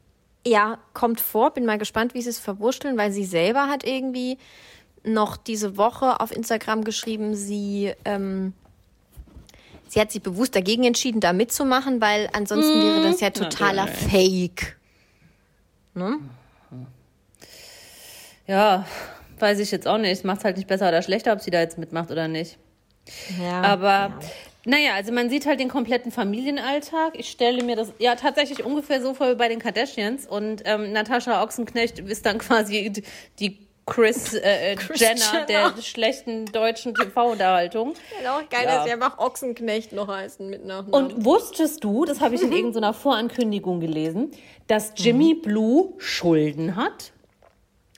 Ja, 0.47 0.79
kommt 0.95 1.21
vor, 1.21 1.51
bin 1.51 1.67
mal 1.67 1.79
gespannt, 1.79 2.15
wie 2.15 2.23
sie 2.23 2.31
es 2.31 2.39
verwurschteln, 2.39 2.97
weil 2.97 3.11
sie 3.11 3.25
selber 3.25 3.67
hat 3.67 3.85
irgendwie 3.85 4.39
noch 5.03 5.37
diese 5.37 5.77
Woche 5.77 6.21
auf 6.21 6.31
Instagram 6.31 6.85
geschrieben, 6.85 7.35
sie, 7.35 7.93
ähm, 8.05 8.53
sie 9.89 10.01
hat 10.01 10.13
sich 10.13 10.23
bewusst 10.23 10.55
dagegen 10.55 10.85
entschieden, 10.85 11.21
da 11.21 11.33
mitzumachen, 11.33 12.01
weil 12.01 12.29
ansonsten 12.33 12.83
wäre 12.83 13.03
das 13.03 13.21
ja 13.21 13.31
totaler 13.31 13.87
Fake. 13.87 14.77
Ja, 18.47 18.87
weiß 19.39 19.59
ich 19.59 19.71
jetzt 19.71 19.87
auch 19.87 19.99
nicht. 19.99 20.25
Macht 20.25 20.45
halt 20.45 20.57
nicht 20.57 20.69
besser 20.69 20.89
oder 20.89 21.03
schlechter, 21.03 21.33
ob 21.33 21.41
sie 21.41 21.51
da 21.51 21.61
jetzt 21.61 21.79
mitmacht 21.79 22.11
oder 22.11 22.29
nicht. 22.29 22.59
Ja, 23.41 23.63
Aber 23.63 24.19
naja, 24.65 24.95
also 24.95 25.13
man 25.13 25.31
sieht 25.31 25.47
halt 25.47 25.61
den 25.61 25.69
kompletten 25.69 26.13
Familienalltag. 26.13 27.19
Ich 27.19 27.31
stelle 27.31 27.63
mir 27.63 27.77
das 27.77 27.93
ja 27.99 28.17
tatsächlich 28.17 28.65
ungefähr 28.65 29.01
so 29.01 29.15
vor 29.15 29.31
wie 29.31 29.35
bei 29.35 29.49
den 29.49 29.61
Kardashians. 29.61 30.27
Und 30.27 30.63
ähm, 30.65 30.93
Natascha 30.93 31.43
Ochsenknecht 31.43 31.99
ist 31.99 32.27
dann 32.27 32.39
quasi 32.39 32.93
die 33.39 33.68
Chris, 33.89 34.35
äh, 34.35 34.73
äh, 34.73 34.77
Jenner, 34.95 35.21
Jenner. 35.33 35.47
der 35.75 35.83
schlechten 35.83 36.47
deutschen 36.47 36.95
TV-Unterhaltung. 36.95 37.95
Auch 38.29 38.49
geil, 38.49 38.65
Ja. 38.65 38.77
dass 38.77 38.85
sie 38.85 38.93
einfach 38.93 39.19
Ochsenknecht 39.19 39.93
noch 39.93 40.09
heißen 40.09 40.49
mit 40.49 40.65
Nachnamen. 40.65 40.93
Und 41.15 41.25
wusstest 41.25 41.83
du, 41.85 42.05
das 42.05 42.21
habe 42.21 42.35
ich 42.35 42.43
in 42.43 42.53
irgendeiner 42.59 42.93
Vorankündigung 42.95 43.81
gelesen, 43.81 44.31
dass 44.67 44.93
Jimmy 44.97 45.35
Blue 45.35 45.95
Schulden 45.99 46.77
hat? 46.77 47.13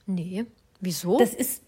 nee, 0.06 0.44
wieso? 0.80 1.18
Das 1.18 1.34
ist, 1.34 1.62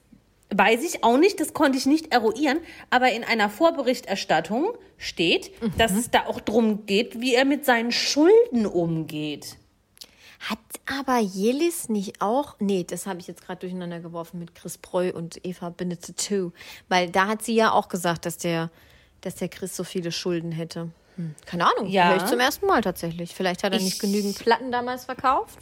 weiß 0.55 0.83
ich 0.83 1.05
auch 1.05 1.17
nicht, 1.17 1.39
das 1.39 1.53
konnte 1.55 1.79
ich 1.79 1.87
nicht 1.87 2.13
eruieren, 2.13 2.59
aber 2.91 3.13
in 3.13 3.23
einer 3.25 3.49
Vorberichterstattung 3.49 4.73
steht, 4.99 5.53
dass 5.79 5.93
es 5.93 6.11
da 6.11 6.27
auch 6.27 6.41
drum 6.41 6.85
geht, 6.87 7.21
wie 7.21 7.35
er 7.35 7.45
mit 7.45 7.65
seinen 7.65 7.93
Schulden 7.93 8.67
umgeht. 8.67 9.57
Hat 10.49 10.59
aber 10.87 11.19
Jelis 11.19 11.89
nicht 11.89 12.21
auch. 12.21 12.57
Nee, 12.59 12.85
das 12.85 13.07
habe 13.07 13.21
ich 13.21 13.29
jetzt 13.29 13.45
gerade 13.47 13.61
durcheinander 13.61 14.01
geworfen 14.01 14.41
mit 14.41 14.55
Chris 14.57 14.77
Preu 14.79 15.13
und 15.15 15.45
Eva 15.47 15.71
Benedetto 15.71 16.13
2. 16.15 16.51
Weil 16.89 17.11
da 17.11 17.29
hat 17.29 17.43
sie 17.43 17.55
ja 17.55 17.71
auch 17.73 17.89
gesagt, 17.89 18.27
dass 18.27 18.39
der, 18.39 18.71
dass 19.21 19.37
der 19.37 19.49
Chris 19.49 19.77
so 19.77 19.85
viele 19.85 20.11
Schulden 20.11 20.51
hätte. 20.51 20.91
Hm, 21.17 21.35
keine 21.47 21.71
Ahnung. 21.71 21.89
Ja. 21.89 22.09
Höre 22.09 22.17
ich 22.17 22.25
zum 22.27 22.41
ersten 22.41 22.67
Mal 22.67 22.81
tatsächlich. 22.81 23.35
Vielleicht 23.35 23.63
hat 23.63 23.73
er 23.73 23.79
nicht 23.79 23.95
Ich- 23.95 23.99
genügend 24.01 24.37
Platten 24.39 24.73
damals 24.73 25.05
verkauft. 25.05 25.59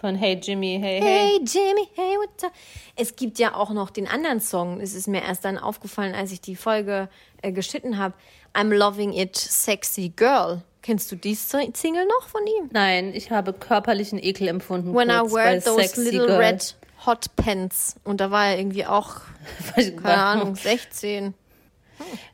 Von 0.00 0.14
Hey 0.16 0.40
Jimmy, 0.42 0.78
hey, 0.82 1.00
hey. 1.00 1.28
Hey 1.28 1.38
Jimmy, 1.46 1.86
hey, 1.94 2.16
what's 2.16 2.42
up? 2.42 2.52
Es 2.96 3.14
gibt 3.14 3.38
ja 3.38 3.54
auch 3.54 3.70
noch 3.70 3.90
den 3.90 4.08
anderen 4.08 4.40
Song. 4.40 4.80
Es 4.80 4.94
ist 4.94 5.06
mir 5.06 5.22
erst 5.22 5.44
dann 5.44 5.58
aufgefallen, 5.58 6.14
als 6.14 6.32
ich 6.32 6.40
die 6.40 6.56
Folge 6.56 7.08
äh, 7.42 7.52
geschnitten 7.52 7.98
habe. 7.98 8.14
I'm 8.54 8.74
loving 8.74 9.12
it, 9.12 9.36
sexy 9.36 10.08
girl. 10.08 10.62
Kennst 10.82 11.10
du 11.12 11.16
die 11.16 11.34
Single 11.34 12.06
noch 12.06 12.28
von 12.28 12.42
ihm? 12.46 12.68
Nein, 12.72 13.12
ich 13.14 13.30
habe 13.30 13.52
körperlichen 13.52 14.18
Ekel 14.22 14.48
empfunden. 14.48 14.94
When 14.94 15.10
I 15.10 15.18
kurz 15.20 15.32
wear 15.32 15.44
bei 15.52 15.58
those 15.60 16.02
little 16.02 16.26
Girl. 16.26 16.38
red 16.38 16.74
hot 17.06 17.26
pants. 17.36 17.96
Und 18.04 18.20
da 18.20 18.30
war 18.30 18.48
er 18.48 18.58
irgendwie 18.58 18.84
auch, 18.86 19.16
keine 20.02 20.16
Ahnung, 20.18 20.56
16. 20.56 21.34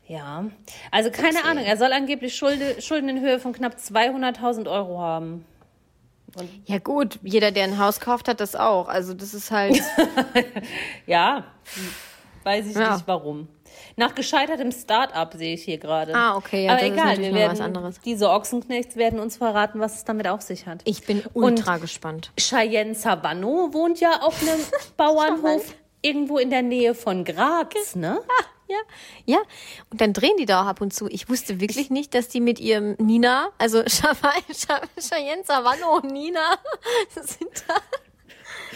Ja, 0.06 0.44
also 0.90 1.10
keine 1.10 1.44
Ahnung. 1.44 1.62
Er 1.64 1.76
soll 1.76 1.92
angeblich 1.92 2.34
Schulde, 2.36 2.80
Schulden 2.80 3.10
in 3.10 3.20
Höhe 3.20 3.38
von 3.38 3.52
knapp 3.52 3.76
200.000 3.76 4.70
Euro 4.70 4.98
haben. 4.98 5.44
Ja 6.66 6.78
gut, 6.78 7.18
jeder, 7.22 7.50
der 7.50 7.64
ein 7.64 7.78
Haus 7.78 8.00
kauft, 8.00 8.28
hat 8.28 8.40
das 8.40 8.54
auch. 8.54 8.88
Also 8.88 9.12
das 9.12 9.34
ist 9.34 9.50
halt, 9.50 9.80
Ja, 11.06 11.44
weiß 12.44 12.66
ich 12.66 12.76
Ja. 12.76 12.94
nicht 12.94 13.06
warum. 13.06 13.48
Nach 13.96 14.14
gescheitertem 14.14 14.72
Start-up 14.72 15.34
sehe 15.34 15.54
ich 15.54 15.64
hier 15.64 15.78
gerade. 15.78 16.14
Ah, 16.14 16.36
okay, 16.36 16.64
ja, 16.66 16.72
Aber 16.72 16.80
das 16.80 16.88
ist 16.88 16.92
egal, 16.94 17.06
natürlich 17.06 17.30
wir 17.30 17.38
werden, 17.40 17.52
was 17.52 17.60
anderes. 17.60 18.00
diese 18.00 18.30
Ochsenknechts 18.30 18.96
werden 18.96 19.18
uns 19.20 19.36
verraten, 19.36 19.80
was 19.80 19.94
es 19.96 20.04
damit 20.04 20.28
auf 20.28 20.42
sich 20.42 20.66
hat. 20.66 20.82
ich 20.84 21.04
bin 21.04 21.22
ultra 21.34 21.78
gespannt. 21.78 22.32
Cheyenne 22.38 22.94
Savano 22.94 23.72
wohnt 23.72 24.00
ja 24.00 24.20
auf 24.22 24.40
einem 24.42 24.60
Bauernhof 24.96 25.74
irgendwo 26.02 26.38
in 26.38 26.50
der 26.50 26.62
Nähe 26.62 26.94
von 26.94 27.24
Graz, 27.24 27.94
ne? 27.94 28.20
Ja, 28.70 28.76
ja. 29.24 29.38
Und 29.90 30.02
dann 30.02 30.12
drehen 30.12 30.36
die 30.38 30.44
da 30.44 30.60
auch 30.60 30.66
ab 30.66 30.82
und 30.82 30.92
zu. 30.92 31.08
Ich 31.08 31.30
wusste 31.30 31.58
wirklich 31.58 31.88
nicht, 31.88 32.12
dass 32.12 32.28
die 32.28 32.42
mit 32.42 32.60
ihrem 32.60 32.96
Nina, 32.98 33.48
also 33.56 33.82
Cheyenne 33.84 34.44
Cheyenne 35.00 35.42
Savano 35.42 35.96
und 35.96 36.12
Nina, 36.12 36.58
sind 37.14 37.48
da, 37.66 37.76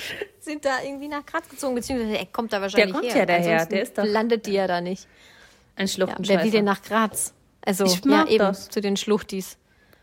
sind 0.41 0.65
da 0.65 0.83
irgendwie 0.83 1.09
nach 1.09 1.25
Graz 1.27 1.49
gezogen, 1.49 1.75
beziehungsweise 1.75 2.19
er 2.19 2.27
kommt 2.27 2.53
da 2.53 2.61
wahrscheinlich 2.61 2.93
kommt 2.93 3.07
her. 3.07 3.17
ja 3.17 3.27
daher, 3.27 3.53
Ansonsten 3.53 3.75
der 3.75 3.83
ist 3.83 3.99
doch- 3.99 4.05
landet 4.05 4.47
die 4.47 4.53
ja 4.53 4.67
da 4.67 4.81
nicht. 4.81 5.07
Ein 5.77 5.87
Ja, 5.87 5.93
Schluchtenscheißer. 5.93 6.39
wer 6.39 6.45
will 6.45 6.51
denn 6.51 6.65
nach 6.65 6.83
Graz? 6.83 7.33
Also, 7.65 7.85
Ich 7.85 7.97
ja, 8.05 8.11
mag 8.11 8.29
eben, 8.31 8.39
das. 8.39 8.69
zu 8.69 8.81
den 8.81 8.97
Schluchtis. 8.97 9.57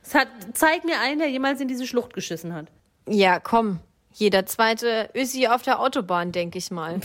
Es 0.04 0.16
hat, 0.16 0.28
zeig 0.54 0.86
mir 0.86 1.00
einen, 1.02 1.20
der 1.20 1.30
jemals 1.30 1.60
in 1.62 1.68
diese 1.68 1.86
Schlucht 1.86 2.14
geschissen 2.14 2.54
hat. 2.54 2.68
Ja, 3.08 3.40
komm. 3.40 3.80
Jeder 4.14 4.46
zweite 4.46 5.10
Össi 5.14 5.48
auf 5.48 5.62
der 5.62 5.80
Autobahn, 5.80 6.32
denke 6.32 6.58
ich 6.58 6.72
mal. 6.72 7.00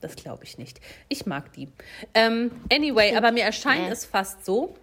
Das 0.00 0.16
glaube 0.16 0.44
ich 0.44 0.58
nicht. 0.58 0.80
Ich 1.08 1.26
mag 1.26 1.52
die. 1.52 1.68
Ähm, 2.14 2.50
anyway, 2.72 3.14
aber 3.16 3.32
mir 3.32 3.44
erscheint 3.44 3.86
Ja. 3.86 3.92
es 3.92 4.04
fast 4.04 4.44
so, 4.44 4.74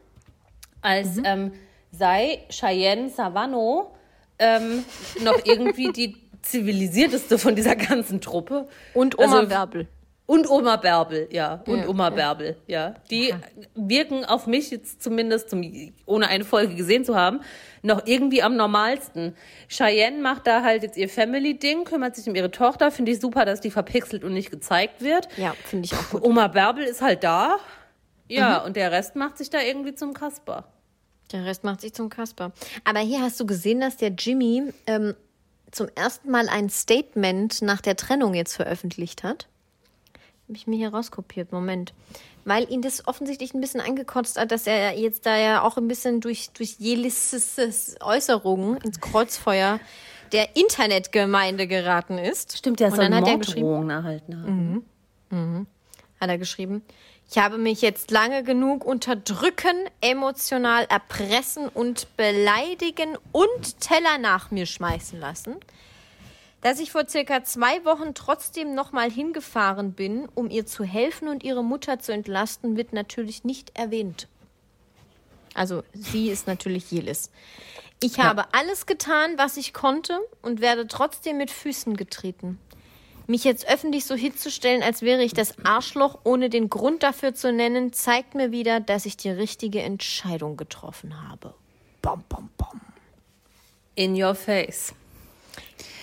als 0.81 1.17
ähm, 1.23 1.53
sei 1.91 2.39
Cheyenne 2.49 3.09
Savano 3.09 3.93
ähm, 4.39 4.83
noch 5.21 5.39
irgendwie 5.45 5.91
die 5.91 6.17
zivilisierteste 6.43 7.37
von 7.39 7.55
dieser 7.55 7.75
ganzen 7.75 8.21
Truppe. 8.21 8.67
Und 8.93 9.17
Oma 9.17 9.37
Also- 9.39 9.47
Bärbel. 9.49 9.87
Und 10.25 10.49
Oma 10.49 10.77
Bärbel, 10.77 11.27
ja. 11.31 11.61
Und 11.67 11.79
Ja, 11.79 11.87
Oma 11.89 12.09
Bärbel, 12.09 12.55
ja. 12.65 12.95
Die 13.11 13.33
wirken 13.75 14.23
auf 14.23 14.47
mich 14.47 14.71
jetzt 14.71 15.03
zumindest, 15.03 15.49
zum, 15.49 15.69
ohne 16.05 16.29
eine 16.29 16.45
Folge 16.45 16.75
gesehen 16.75 17.03
zu 17.03 17.15
haben, 17.17 17.41
noch 17.81 18.03
irgendwie 18.05 18.41
am 18.41 18.55
normalsten. 18.55 19.35
Cheyenne 19.67 20.21
macht 20.21 20.47
da 20.47 20.63
halt 20.63 20.83
jetzt 20.83 20.95
ihr 20.95 21.09
Family-Ding, 21.09 21.83
kümmert 21.83 22.15
sich 22.15 22.25
um 22.29 22.35
ihre 22.35 22.51
Tochter. 22.51 22.89
Finde 22.89 23.11
ich 23.11 23.19
super, 23.19 23.43
dass 23.43 23.59
die 23.59 23.69
verpixelt 23.69 24.23
und 24.23 24.33
nicht 24.33 24.49
gezeigt 24.49 25.01
wird. 25.01 25.27
Ja, 25.35 25.53
finde 25.65 25.87
ich 25.87 25.93
auch 25.93 26.11
gut. 26.11 26.23
Oma 26.23 26.47
Bärbel 26.47 26.85
ist 26.85 27.01
halt 27.01 27.25
da. 27.25 27.57
Ja, 28.29 28.63
und 28.63 28.77
der 28.77 28.93
Rest 28.93 29.17
macht 29.17 29.37
sich 29.37 29.49
da 29.49 29.59
irgendwie 29.61 29.93
zum 29.93 30.13
Kasper. 30.13 30.63
Der 31.33 31.43
Rest 31.45 31.65
macht 31.65 31.81
sich 31.81 31.93
zum 31.93 32.07
Kasper. 32.07 32.53
Aber 32.85 32.99
hier 33.01 33.21
hast 33.21 33.37
du 33.41 33.45
gesehen, 33.45 33.81
dass 33.81 33.97
der 33.97 34.11
Jimmy 34.17 34.71
ähm, 34.87 35.15
zum 35.73 35.87
ersten 35.95 36.31
Mal 36.31 36.49
ein 36.49 36.69
Statement 36.69 37.61
nach 37.61 37.81
der 37.81 37.95
Trennung 37.95 38.33
jetzt 38.33 38.55
veröffentlicht 38.55 39.23
hat. 39.23 39.47
Habe 40.47 40.57
ich 40.57 40.67
mir 40.67 40.75
hier 40.75 40.93
rauskopiert, 40.93 41.51
Moment. 41.51 41.93
Weil 42.45 42.69
ihn 42.69 42.81
das 42.81 43.07
offensichtlich 43.07 43.53
ein 43.53 43.61
bisschen 43.61 43.79
angekotzt 43.81 44.39
hat, 44.39 44.51
dass 44.51 44.67
er 44.67 44.97
jetzt 44.97 45.25
da 45.25 45.37
ja 45.37 45.61
auch 45.61 45.77
ein 45.77 45.87
bisschen 45.87 46.19
durch, 46.19 46.49
durch 46.51 46.75
Jelis' 46.79 47.95
Äußerungen 48.01 48.77
ins 48.77 48.99
Kreuzfeuer 48.99 49.79
der 50.33 50.55
Internetgemeinde 50.55 51.67
geraten 51.67 52.17
ist. 52.17 52.57
Stimmt, 52.57 52.79
der 52.79 52.89
soll 52.89 52.99
dann 52.99 53.15
hat 53.15 53.27
er 53.27 53.37
geschrieben, 53.37 53.67
Morddrohungen 53.67 53.89
erhalten 53.89 54.41
haben. 54.41 55.67
hat 56.19 56.29
er 56.29 56.37
geschrieben. 56.37 56.83
Ich 57.29 57.37
habe 57.37 57.57
mich 57.57 57.81
jetzt 57.81 58.11
lange 58.11 58.43
genug 58.43 58.85
unterdrücken, 58.85 59.75
emotional 60.01 60.85
erpressen 60.85 61.67
und 61.67 62.15
beleidigen 62.15 63.17
und 63.31 63.79
Teller 63.79 64.17
nach 64.19 64.51
mir 64.51 64.65
schmeißen 64.65 65.19
lassen. 65.19 65.55
Dass 66.61 66.79
ich 66.79 66.91
vor 66.91 67.09
circa 67.09 67.43
zwei 67.43 67.83
Wochen 67.85 68.13
trotzdem 68.13 68.73
nochmal 68.75 69.11
hingefahren 69.11 69.93
bin, 69.93 70.29
um 70.33 70.49
ihr 70.49 70.65
zu 70.65 70.83
helfen 70.83 71.27
und 71.27 71.43
ihre 71.43 71.63
Mutter 71.63 71.99
zu 71.99 72.13
entlasten, 72.13 72.77
wird 72.77 72.93
natürlich 72.93 73.43
nicht 73.43 73.77
erwähnt. 73.77 74.27
Also 75.53 75.83
sie 75.93 76.29
ist 76.29 76.47
natürlich 76.47 76.89
Jelis. 76.91 77.31
Ich 78.01 78.19
habe 78.19 78.53
alles 78.53 78.85
getan, 78.85 79.37
was 79.37 79.57
ich 79.57 79.73
konnte 79.73 80.19
und 80.41 80.61
werde 80.61 80.87
trotzdem 80.87 81.37
mit 81.37 81.51
Füßen 81.51 81.95
getreten. 81.95 82.59
Mich 83.27 83.43
jetzt 83.45 83.67
öffentlich 83.69 84.05
so 84.05 84.15
hinzustellen, 84.15 84.83
als 84.83 85.01
wäre 85.01 85.23
ich 85.23 85.33
das 85.33 85.55
Arschloch, 85.63 86.19
ohne 86.23 86.49
den 86.49 86.69
Grund 86.69 87.03
dafür 87.03 87.33
zu 87.33 87.53
nennen, 87.53 87.93
zeigt 87.93 88.35
mir 88.35 88.51
wieder, 88.51 88.79
dass 88.81 89.05
ich 89.05 89.15
die 89.17 89.29
richtige 89.29 89.81
Entscheidung 89.81 90.57
getroffen 90.57 91.29
habe. 91.29 91.53
Bom, 92.01 92.23
bom, 92.27 92.49
bom. 92.57 92.81
In 93.95 94.21
your 94.21 94.35
face. 94.35 94.93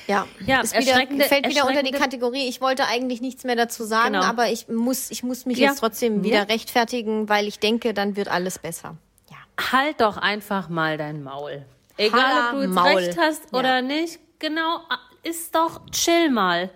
Ja, 0.07 0.27
Ja, 0.45 0.63
ist 0.63 0.75
wieder, 0.75 0.95
fällt 1.27 1.49
wieder 1.49 1.67
unter 1.69 1.83
die 1.83 1.93
Kategorie. 1.93 2.49
Ich 2.49 2.61
wollte 2.61 2.87
eigentlich 2.87 3.21
nichts 3.21 3.45
mehr 3.45 3.55
dazu 3.55 3.85
sagen, 3.85 4.15
Genau. 4.15 4.25
aber 4.25 4.51
ich 4.51 4.67
muss, 4.69 5.11
ich 5.11 5.23
muss 5.23 5.47
mich 5.47 5.59
Ja. 5.59 5.69
jetzt 5.69 5.79
trotzdem 5.81 6.25
wieder 6.25 6.39
Ja. 6.39 6.43
rechtfertigen, 6.45 7.29
weil 7.29 7.47
ich 7.47 7.59
denke, 7.61 7.95
dann 7.95 8.17
wird 8.17 8.29
alles 8.29 8.59
besser. 8.59 8.97
Ja. 9.31 9.37
Halt 9.73 10.01
doch 10.01 10.17
einfach 10.17 10.69
mal 10.69 10.97
dein 10.97 11.23
Maul. 11.23 11.65
Egal, 11.97 12.21
Halla 12.23 12.47
ob 12.49 12.55
du 12.57 12.63
jetzt 12.63 12.71
Maul. 12.75 12.87
recht 12.97 13.19
hast 13.19 13.43
Ja. 13.53 13.59
oder 13.59 13.83
nicht. 13.83 14.19
Genau, 14.39 14.81
ist 15.23 15.55
doch 15.55 15.83
chill 15.91 16.31
mal. 16.31 16.71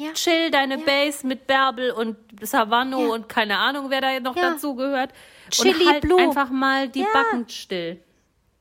Ja. 0.00 0.12
Chill 0.14 0.50
deine 0.50 0.78
Ja. 0.78 0.84
Bass 0.86 1.24
mit 1.24 1.46
Bärbel 1.46 1.90
und 1.90 2.16
Savano 2.40 3.02
Ja. 3.02 3.08
und 3.12 3.28
keine 3.28 3.58
Ahnung, 3.58 3.90
wer 3.90 4.00
da 4.00 4.18
noch 4.20 4.34
Ja. 4.34 4.52
dazu 4.52 4.74
gehört. 4.74 5.10
Chili 5.50 5.74
und 5.84 5.92
halt 5.92 6.00
Blue. 6.00 6.18
einfach 6.18 6.48
mal 6.48 6.88
die. 6.88 7.04
Backen 7.12 7.46
still. 7.50 8.00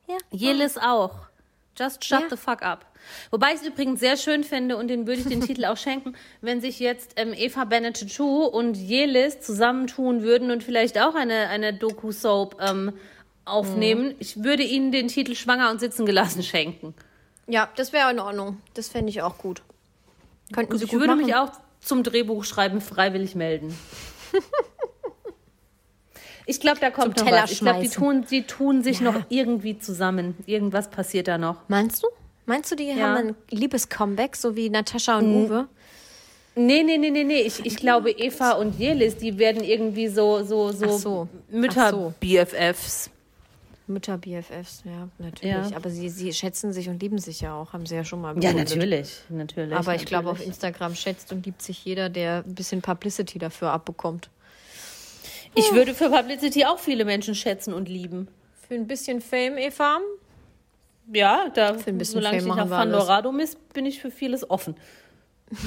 Ja. 0.07 0.17
Jelis 0.31 0.77
auch. 0.77 1.11
Just 1.77 2.03
shut 2.03 2.25
the 2.29 2.35
fuck 2.35 2.61
up. 2.61 2.85
Wobei 3.31 3.53
ich 3.53 3.61
es 3.61 3.67
übrigens 3.67 4.01
sehr 4.01 4.17
schön 4.17 4.43
finde 4.43 4.75
und 4.75 4.89
den 4.89 5.07
würde 5.07 5.21
ich 5.21 5.27
den 5.27 5.39
Titel 5.55 5.63
auch 5.63 5.77
schenken, 5.77 6.13
wenn 6.41 6.59
sich 6.59 6.77
jetzt 6.79 7.13
ähm, 7.15 7.31
Eva 7.33 7.63
Benetatu 7.63 8.43
und 8.43 8.75
Jelis 8.75 9.39
zusammentun 9.39 10.21
würden 10.23 10.51
und 10.51 10.61
vielleicht 10.61 10.99
auch 10.99 11.15
eine, 11.15 11.47
eine 11.47 11.73
Doku-Soap 11.73 12.57
ähm, 12.59 12.91
aufnehmen. 13.45 14.13
Ich 14.19 14.43
würde 14.43 14.63
ihnen 14.63 14.91
den 14.91 15.07
Titel 15.07 15.35
Schwanger 15.35 15.71
und 15.71 15.79
Sitzen 15.79 16.05
gelassen 16.05 16.43
schenken. 16.43 16.93
Ja, 17.47 17.69
das 17.77 17.93
wäre 17.93 18.11
in 18.11 18.19
Ordnung. 18.19 18.61
Das 18.73 18.89
fände 18.89 19.09
ich 19.09 19.21
auch 19.21 19.37
gut. 19.37 19.61
Könnten 20.53 20.77
Sie 20.77 20.85
Ich 20.85 20.91
gut 20.91 20.99
würde 21.01 21.15
machen. 21.15 21.25
mich 21.25 21.35
auch 21.35 21.51
zum 21.81 22.03
Drehbuchschreiben 22.03 22.81
freiwillig 22.81 23.35
melden. 23.35 23.77
Ich 26.45 26.59
glaube, 26.59 26.79
da 26.79 26.89
kommt 26.89 27.15
Zum 27.17 27.25
noch 27.27 27.31
Teller 27.31 27.43
was. 27.43 27.51
Ich 27.51 27.59
glaube, 27.59 27.81
die 27.81 27.89
tun, 27.89 28.25
die 28.29 28.41
tun 28.43 28.81
sich 28.83 29.01
noch 29.01 29.21
irgendwie 29.29 29.77
zusammen. 29.77 30.35
Irgendwas 30.47 30.89
passiert 30.89 31.27
da 31.27 31.37
noch. 31.37 31.57
Meinst 31.67 32.01
du? 32.01 32.07
Meinst 32.47 32.71
du, 32.71 32.75
die 32.75 32.85
Ja. 32.87 32.95
haben 32.95 33.17
ein 33.17 33.35
Liebes-Comeback, 33.51 34.35
so 34.35 34.55
wie 34.55 34.71
Natascha 34.71 35.19
und 35.19 35.45
Uwe? 35.45 35.67
Nee, 36.55 36.81
nee, 36.81 36.97
nee, 36.97 37.11
nee, 37.11 37.23
nee. 37.23 37.41
Ich, 37.41 37.63
ich 37.63 37.75
glaube, 37.77 38.09
Eva 38.09 38.53
und 38.53 38.79
Jelis, 38.79 39.17
die 39.17 39.37
werden 39.37 39.63
irgendwie 39.63 40.07
so, 40.07 40.43
so, 40.43 40.71
so, 40.71 40.97
so. 40.97 40.97
So. 40.97 42.13
Mütter-BFFs. 43.89 43.89
Mütter 43.89 44.17
BFFs, 44.17 44.83
ja, 44.85 45.09
natürlich. 45.17 45.71
Ja. 45.71 45.75
Aber 45.75 45.89
sie, 45.89 46.09
sie 46.09 46.31
schätzen 46.33 46.71
sich 46.71 46.87
und 46.89 47.01
lieben 47.01 47.17
sich 47.17 47.41
ja 47.41 47.55
auch, 47.55 47.73
haben 47.73 47.85
sie 47.85 47.95
ja 47.95 48.05
schon 48.05 48.21
mal 48.21 48.35
Ja, 48.41 48.51
bekundet. 48.51 48.69
natürlich, 48.69 49.17
natürlich. 49.29 49.75
Aber 49.75 49.95
ich 49.95 50.05
glaube, 50.05 50.29
auf. 50.29 50.45
Instagram 50.45 50.95
schätzt 50.95 51.31
und 51.31 51.45
liebt 51.45 51.61
sich 51.61 51.83
jeder, 51.83 52.09
der 52.09 52.43
ein 52.45 52.55
bisschen 52.55 52.81
Publicity 52.81 53.39
dafür 53.39 53.71
abbekommt. 53.71 54.29
Ich 55.55 55.73
würde 55.73 55.93
für 55.93 56.09
Publicity 56.09 56.65
auch 56.65 56.79
viele 56.79 57.05
Menschen 57.05 57.35
schätzen 57.35 57.73
und 57.73 57.89
lieben. 57.89 58.27
Für 58.67 58.75
ein 58.75 58.87
bisschen 58.87 59.19
Fame, 59.19 59.57
Eva? 59.57 59.97
Ja, 61.11 61.49
da, 61.53 61.69
ein 61.69 61.97
bisschen 61.97 62.21
solange 62.21 62.37
ich 62.37 62.43
Fame 62.43 62.55
nicht 62.55 62.63
auf. 62.63 62.69
Pandorado 62.69 63.31
ist, 63.37 63.73
bin 63.73 63.85
ich 63.85 63.99
für 63.99 64.11
vieles 64.11 64.49
offen. 64.49 64.75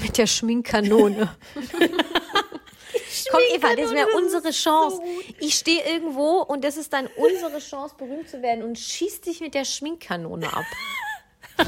Mit 0.00 0.16
der 0.18 0.28
Schminkkanone. 0.28 1.28
Komm, 3.30 3.40
Eva, 3.54 3.74
das 3.74 3.92
wäre 3.92 4.08
unsere 4.16 4.50
Chance. 4.50 5.00
ich 5.38 5.54
stehe 5.54 5.82
irgendwo 5.84 6.42
und 6.42 6.64
das 6.64 6.76
ist 6.76 6.92
dann 6.92 7.08
unsere 7.16 7.58
Chance, 7.58 7.94
berühmt 7.96 8.28
zu 8.28 8.42
werden 8.42 8.62
und 8.62 8.78
schieß 8.78 9.20
dich 9.22 9.40
mit 9.40 9.54
der 9.54 9.64
Schminkkanone 9.64 10.52
ab. 10.52 10.64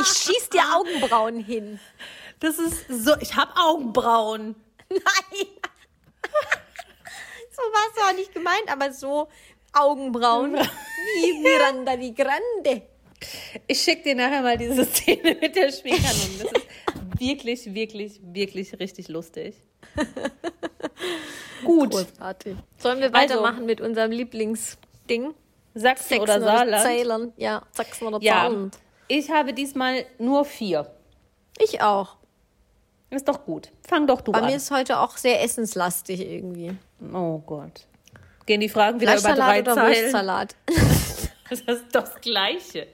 ich 0.00 0.06
schieß 0.06 0.50
dir 0.50 0.62
Augenbrauen 0.74 1.40
hin. 1.40 1.80
Das 2.40 2.58
ist 2.58 2.86
so, 2.88 3.14
ich 3.20 3.34
habe 3.34 3.52
Augenbrauen. 3.56 4.54
Nein. 4.88 5.46
so 7.50 7.62
war 7.62 7.86
es 7.94 8.02
auch 8.02 8.16
nicht 8.16 8.34
gemeint, 8.34 8.70
aber 8.70 8.92
so 8.92 9.28
Augenbrauen 9.72 10.54
wie 10.54 11.40
Miranda 11.40 11.96
die 11.96 12.14
Grande. 12.14 12.82
Ich 13.66 13.82
schicke 13.82 14.02
dir 14.02 14.14
nachher 14.14 14.42
mal 14.42 14.58
diese 14.58 14.84
Szene 14.84 15.36
mit 15.40 15.56
der 15.56 15.72
Schminkkanone. 15.72 16.38
Das 16.38 16.52
ist 16.52 17.20
wirklich, 17.20 17.74
wirklich, 17.74 18.20
wirklich 18.22 18.78
richtig 18.78 19.08
lustig. 19.08 19.54
Gut. 21.64 21.90
Großartig. 21.90 22.56
Sollen 22.78 22.98
wir 23.00 23.14
Also- 23.14 23.34
weitermachen 23.34 23.66
mit 23.66 23.80
unserem 23.80 24.10
Lieblingsding? 24.10 25.34
Sachsen 25.74 26.20
oder 26.20 26.40
Saarland? 26.40 26.82
Saarland? 26.82 27.32
Ja, 27.36 27.62
Sachsen 27.72 28.06
oder 28.06 28.18
Ja. 28.22 28.42
Saarland. 28.42 28.78
Ich 29.08 29.30
habe 29.30 29.52
diesmal 29.52 30.04
nur 30.18 30.44
vier. 30.44 30.90
Ich 31.58 31.82
auch. 31.82 32.16
Ist 33.10 33.28
doch 33.28 33.44
gut. 33.44 33.70
Fang 33.86 34.06
doch 34.06 34.20
du 34.20 34.32
Bei 34.32 34.38
an. 34.40 34.46
mir 34.46 34.56
ist 34.56 34.70
heute 34.70 34.98
auch 34.98 35.16
sehr 35.16 35.42
essenslastig 35.42 36.20
irgendwie. 36.20 36.74
oh 37.12 37.38
Gott. 37.38 37.86
Gehen 38.46 38.60
die 38.60 38.68
Fragen 38.68 39.00
wieder 39.00 39.18
über 39.18 39.34
drei 39.34 39.60
oder 39.60 39.74
Zeilen? 39.74 40.02
Wurstsalat? 40.04 40.56
Das 41.48 41.60
ist 41.60 41.84
doch 41.94 42.02
das 42.02 42.20
Gleiche. 42.20 42.88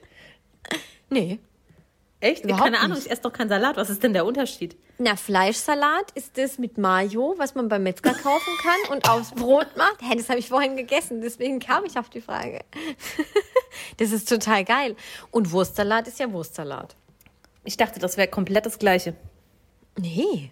Nee. 1.09 1.39
Echt? 2.23 2.45
Überhaupt 2.45 2.63
Keine 2.63 2.79
Ahnung, 2.79 2.97
nicht. 2.97 3.07
ich 3.07 3.13
esse 3.13 3.23
doch 3.23 3.33
keinen 3.33 3.49
Salat. 3.49 3.77
Was 3.77 3.91
ist 3.91 4.03
denn 4.03 4.13
der 4.13 4.25
Unterschied? 4.25 4.77
Na, 4.99 5.17
Fleischsalat 5.17 6.13
ist 6.15 6.39
das 6.39 6.57
mit 6.57 6.79
Mayo, 6.79 7.35
was 7.37 7.57
man 7.57 7.69
beim 7.69 7.83
Metzger 7.83 8.15
kaufen 8.15 8.53
kann 8.63 8.93
und 8.97 9.09
aufs 9.11 9.33
Brot 9.33 9.67
macht. 9.77 9.97
Hä, 10.01 10.15
das 10.17 10.29
habe 10.29 10.39
ich 10.39 10.49
vorhin 10.49 10.77
gegessen, 10.77 11.21
deswegen 11.21 11.59
kam 11.59 11.85
ich 11.85 11.99
auf 11.99 12.09
die 12.09 12.21
Frage. 12.21 12.61
Das 13.97 14.13
ist 14.13 14.29
total 14.29 14.65
geil. 14.65 14.97
Und 15.31 15.51
Wurstsalat 15.51 16.07
ist 16.07 16.19
ja 16.21 16.31
Wurstsalat. 16.33 16.95
Ich 17.65 17.77
dachte, 17.77 17.99
das 18.01 18.17
wäre 18.17 18.29
komplett 18.29 18.67
das 18.67 18.79
Gleiche. 18.79 19.15
Nee. 19.99 20.51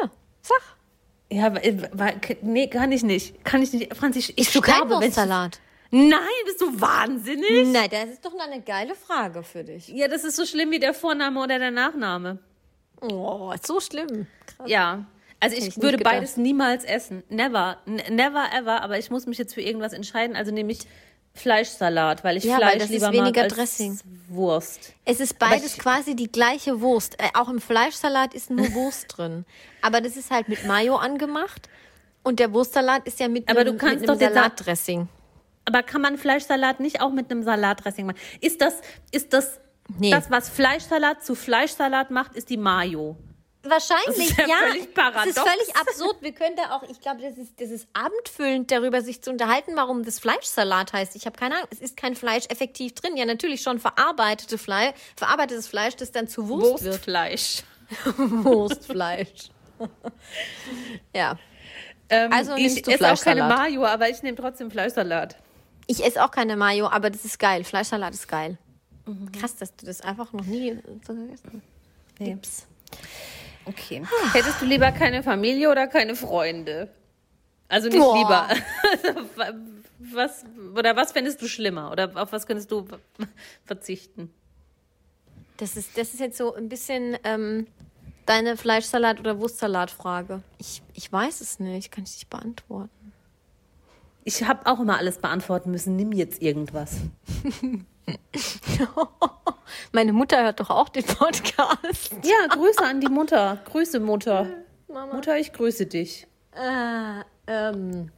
Ja, 0.00 0.10
sag. 0.40 0.62
Ja, 1.30 1.52
nee, 2.42 2.68
kann 2.68 2.92
ich 2.92 3.02
nicht. 3.02 3.44
Kann 3.44 3.62
ich 3.62 3.72
nicht. 3.72 3.94
Franzi, 3.96 4.20
ich, 4.20 4.38
ich 4.38 4.52
keinen 4.52 4.62
sterbe, 4.64 4.94
ich- 4.94 5.00
Wurstsalat? 5.02 5.60
Nein, 5.90 6.20
bist 6.44 6.60
du 6.60 6.80
wahnsinnig? 6.80 7.66
Nein, 7.68 7.88
das 7.90 8.10
ist 8.10 8.24
doch 8.24 8.34
mal 8.36 8.48
eine 8.50 8.60
geile 8.62 8.94
Frage 8.94 9.42
für 9.42 9.64
dich. 9.64 9.88
Ja, 9.88 10.06
das 10.08 10.24
ist 10.24 10.36
so 10.36 10.44
schlimm 10.44 10.70
wie 10.70 10.78
der 10.78 10.92
Vorname 10.94 11.40
oder 11.42 11.58
der 11.58 11.70
Nachname. 11.70 12.38
Oh, 13.00 13.52
so 13.62 13.80
schlimm. 13.80 14.26
Krass. 14.46 14.68
Ja. 14.68 15.06
Also 15.40 15.56
ich, 15.56 15.68
ich 15.68 15.80
würde 15.80 15.98
beides 15.98 16.36
niemals 16.36 16.84
essen. 16.84 17.22
Never. 17.28 17.78
Never 17.86 18.44
ever. 18.52 18.82
Aber 18.82 18.98
ich 18.98 19.08
muss 19.10 19.26
mich 19.26 19.38
jetzt 19.38 19.54
für 19.54 19.60
irgendwas 19.62 19.92
entscheiden. 19.92 20.34
Also 20.36 20.50
nehme 20.52 20.72
ich 20.72 20.80
Fleischsalat, 21.34 22.24
weil 22.24 22.36
ich 22.36 22.44
Ja, 22.44 22.54
weil 22.60 22.70
Fleisch 22.72 22.82
ist 22.84 22.90
lieber 22.90 23.12
weniger 23.12 23.42
mag 23.42 23.44
als 23.44 23.54
Dressing. 23.54 24.00
Wurst. 24.28 24.92
Es 25.04 25.20
ist 25.20 25.38
beides 25.38 25.74
ich- 25.76 25.78
quasi 25.78 26.16
die 26.16 26.30
gleiche 26.30 26.80
Wurst. 26.80 27.14
Äh, 27.20 27.28
auch 27.34 27.48
im 27.48 27.60
Fleischsalat 27.60 28.34
ist 28.34 28.50
nur 28.50 28.72
Wurst 28.74 29.06
drin. 29.16 29.44
Aber 29.80 30.00
das 30.00 30.16
ist 30.16 30.30
halt 30.30 30.48
mit 30.48 30.66
Mayo 30.66 30.96
angemacht. 30.96 31.68
Und 32.24 32.40
der 32.40 32.52
Wurstsalat 32.52 33.06
ist 33.06 33.20
ja 33.20 33.28
mit 33.28 33.48
Aber 33.48 33.60
einem, 33.60 33.74
du 33.74 33.78
kannst 33.78 34.00
mit 34.00 34.10
einem 34.10 34.18
doch 34.18 34.26
Salatdressing. 34.34 35.08
Aber 35.68 35.82
kann 35.82 36.00
man 36.00 36.16
Fleischsalat 36.16 36.80
nicht 36.80 37.02
auch 37.02 37.10
mit 37.10 37.30
einem 37.30 37.42
Salatdressing 37.42 38.06
machen? 38.06 38.16
Ist 38.40 38.62
das, 38.62 38.80
ist 39.12 39.34
das, 39.34 39.60
Nee. 39.98 40.10
das, 40.10 40.30
was 40.30 40.48
Fleischsalat 40.48 41.22
zu 41.22 41.34
Fleischsalat 41.34 42.10
macht, 42.10 42.34
ist 42.36 42.48
die 42.48 42.56
Mayo? 42.56 43.16
Wahrscheinlich, 43.62 44.06
Das 44.06 44.16
ist 44.16 44.38
ja 44.38 44.46
ja. 44.46 44.56
völlig 44.66 44.94
paradox. 44.94 45.34
Das 45.34 45.36
ist 45.36 45.52
völlig 45.52 45.76
absurd. 45.76 46.16
Wir 46.22 46.32
können 46.32 46.56
da 46.56 46.74
auch, 46.74 46.84
ich 46.88 47.00
glaube, 47.02 47.20
das 47.20 47.36
ist, 47.36 47.60
das 47.60 47.68
ist 47.68 47.86
abendfüllend, 47.92 48.70
darüber 48.70 49.02
sich 49.02 49.20
zu 49.20 49.30
unterhalten, 49.30 49.72
warum 49.74 50.04
das 50.04 50.20
Fleischsalat 50.20 50.94
heißt. 50.94 51.14
Ich 51.16 51.26
habe 51.26 51.36
keine 51.36 51.56
Ahnung. 51.56 51.68
Es 51.70 51.80
ist 51.80 51.98
kein 51.98 52.14
Fleisch 52.16 52.46
effektiv 52.48 52.94
drin. 52.94 53.14
Ja, 53.18 53.26
natürlich 53.26 53.60
schon 53.60 53.78
verarbeitete 53.78 54.56
Fleisch, 54.56 54.94
verarbeitetes 55.16 55.66
Fleisch, 55.68 55.96
das 55.96 56.12
dann 56.12 56.28
zu 56.28 56.48
Wurst 56.48 56.82
wird. 56.82 56.94
Wurstfleisch. 56.94 57.62
Wurstfleisch. 58.16 59.50
ja. 61.14 61.38
Ähm, 62.08 62.32
Also 62.32 62.56
ich 62.56 62.86
esse 62.88 63.12
auch 63.12 63.20
keine? 63.20 63.44
Mayo, 63.44 63.84
aber 63.84 64.08
ich 64.08 64.22
nehme 64.22 64.36
trotzdem 64.36 64.70
Fleischsalat. 64.70 65.36
Ich 65.88 66.04
esse 66.04 66.22
auch 66.22 66.30
keine 66.30 66.56
Mayo, 66.56 66.86
aber 66.86 67.10
das 67.10 67.24
ist 67.24 67.38
geil. 67.38 67.64
Fleischsalat 67.64 68.14
ist 68.14 68.28
geil. 68.28 68.58
Mhm. 69.06 69.32
Krass, 69.32 69.56
dass 69.56 69.74
du 69.74 69.86
das 69.86 70.02
einfach 70.02 70.32
noch 70.32 70.44
nie 70.44 70.78
so 71.06 71.14
gegessen 71.14 71.62
hast. 71.62 72.20
Nee. 72.20 72.38
Okay. 73.64 74.02
Hättest 74.32 74.60
du 74.60 74.66
lieber 74.66 74.92
keine 74.92 75.22
Familie 75.22 75.70
oder 75.70 75.86
keine 75.86 76.14
Freunde? 76.14 76.90
Also 77.68 77.88
nicht 77.88 77.98
Boah. 77.98 78.16
lieber. 78.16 79.54
was, 80.12 80.44
oder 80.74 80.94
was 80.94 81.12
fändest 81.12 81.40
du 81.42 81.48
schlimmer? 81.48 81.90
Oder 81.90 82.10
auf 82.14 82.32
was 82.32 82.46
könntest 82.46 82.70
du 82.70 82.86
verzichten? 83.64 84.32
Das 85.56 85.76
ist, 85.76 85.96
das 85.98 86.14
ist 86.14 86.20
jetzt 86.20 86.38
so 86.38 86.54
ein 86.54 86.68
bisschen 86.68 87.16
ähm, 87.24 87.66
deine 88.26 88.56
Fleischsalat- 88.56 89.20
oder 89.20 89.38
Wurstsalat-Frage. 89.38 90.42
Ich, 90.58 90.82
ich 90.94 91.10
weiß 91.10 91.40
es 91.40 91.60
nicht, 91.60 91.90
kann 91.90 92.04
ich 92.04 92.12
nicht 92.12 92.30
beantworten. 92.30 93.12
Ich 94.28 94.44
habe 94.44 94.66
auch 94.66 94.78
immer 94.78 94.98
alles 94.98 95.16
beantworten 95.16 95.70
müssen. 95.70 95.96
Nimm 95.96 96.12
jetzt 96.12 96.42
irgendwas. 96.42 96.96
Meine 99.92 100.12
Mutter 100.12 100.42
hört 100.42 100.60
doch 100.60 100.68
auch 100.68 100.90
den 100.90 101.04
Podcast. 101.06 102.12
Ja, 102.24 102.46
Grüße 102.54 102.84
an 102.84 103.00
die 103.00 103.08
Mutter. 103.08 103.58
Grüße, 103.64 104.00
Mutter. 104.00 104.46
Mutter, 104.86 105.38
ich 105.38 105.54
grüße 105.54 105.86
dich. 105.86 106.26
Äh, 106.52 107.22
ähm. 107.46 108.10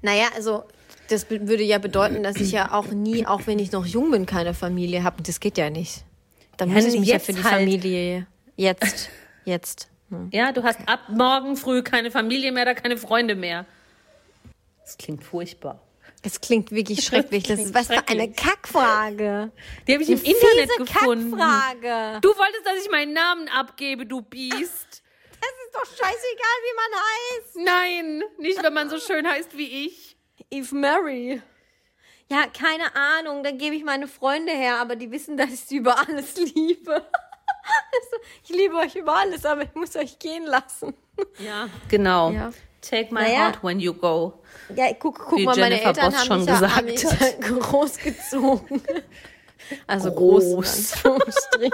Naja, 0.00 0.28
also 0.34 0.64
das 1.10 1.28
würde 1.28 1.62
ja 1.64 1.76
bedeuten, 1.76 2.22
dass 2.22 2.36
ich 2.36 2.52
ja 2.52 2.72
auch 2.72 2.86
nie, 2.86 3.26
auch 3.26 3.42
wenn 3.44 3.58
ich 3.58 3.72
noch 3.72 3.84
jung 3.84 4.10
bin, 4.10 4.24
keine 4.24 4.54
Familie 4.54 5.04
habe. 5.04 5.22
Das 5.22 5.38
geht 5.38 5.58
ja 5.58 5.68
nicht. 5.68 6.02
Dann 6.56 6.70
Ja, 6.70 6.76
muss 6.76 6.86
ich 6.86 6.98
mich 6.98 7.10
ja 7.10 7.18
für 7.18 7.34
die 7.34 7.44
halt. 7.44 7.56
Familie 7.56 8.26
jetzt, 8.56 9.10
jetzt. 9.44 9.90
Hm. 10.08 10.30
Ja, 10.32 10.52
du 10.52 10.62
hast 10.62 10.80
ab 10.88 11.00
morgen 11.10 11.58
früh 11.58 11.82
keine 11.82 12.10
Familie 12.10 12.52
mehr 12.52 12.62
oder 12.62 12.74
keine 12.74 12.96
Freunde 12.96 13.34
mehr. 13.34 13.66
Das 14.88 14.96
klingt 14.96 15.22
furchtbar. 15.22 15.82
Es 16.22 16.40
klingt 16.40 16.70
wirklich 16.72 17.04
schrecklich. 17.04 17.44
Das 17.44 17.60
ist 17.60 17.74
was 17.74 17.88
für 17.88 18.08
eine. 18.08 18.32
Kackfrage. 18.32 19.52
Die 19.86 19.92
habe 19.92 20.02
ich 20.02 20.08
im 20.08 20.18
Eine 20.18 20.26
Internet 20.28 20.70
fiese 20.70 20.84
gefunden. 20.84 21.36
Kackfrage. 21.36 22.20
Du 22.22 22.28
wolltest, 22.30 22.64
dass 22.66 22.82
ich 22.82 22.90
meinen 22.90 23.12
Namen 23.12 23.48
abgebe, 23.48 24.06
du 24.06 24.22
Biest. 24.22 25.02
Das 25.40 25.50
ist 25.66 25.74
doch 25.74 25.84
scheißegal, 25.84 26.58
wie 26.64 26.74
man 26.74 27.00
heißt. 27.04 27.56
Nein, 27.56 28.22
nicht 28.38 28.62
wenn 28.62 28.72
man 28.72 28.88
so 28.88 28.98
schön 28.98 29.28
heißt 29.28 29.58
wie 29.58 29.86
ich. 29.86 30.16
Eve 30.50 30.74
Mary. 30.74 31.42
Ja, 32.30 32.46
keine 32.46 32.96
Ahnung, 32.96 33.42
da 33.44 33.50
gebe 33.50 33.76
ich 33.76 33.84
meine 33.84 34.08
Freunde 34.08 34.52
her, 34.52 34.76
aber 34.80 34.96
die 34.96 35.10
wissen, 35.10 35.36
dass 35.36 35.50
ich 35.52 35.60
sie 35.60 35.76
über 35.76 35.98
alles 35.98 36.34
liebe. 36.36 37.04
Also, 37.70 38.24
ich 38.44 38.48
liebe 38.48 38.74
euch 38.76 38.96
über 38.96 39.14
alles, 39.14 39.44
aber 39.44 39.62
ich 39.62 39.74
muss 39.74 39.94
euch 39.94 40.18
gehen 40.18 40.46
lassen. 40.46 40.94
Ja, 41.38 41.68
genau. 41.90 42.30
Ja. 42.30 42.50
Take 42.80 43.12
my 43.12 43.20
Naja. 43.20 43.40
heart 43.40 43.62
when 43.62 43.78
you 43.78 43.92
go. 43.92 44.37
Ja, 44.74 44.92
guck, 44.98 45.18
guck 45.18 45.38
Wie 45.38 45.44
mal, 45.44 45.56
meine 45.56 45.76
Jennifer 45.76 45.88
Eltern 45.88 46.12
Boss 46.12 46.20
haben 46.20 46.26
schon 46.26 46.38
mich, 46.40 46.48
ja, 46.48 46.54
gesagt 46.54 46.76
haben 46.76 46.86
mich 46.86 47.02
ja 47.02 47.10
großgezogen. 47.58 48.82
Also 49.86 50.12
Groß. 50.12 50.52
groß. 51.02 51.02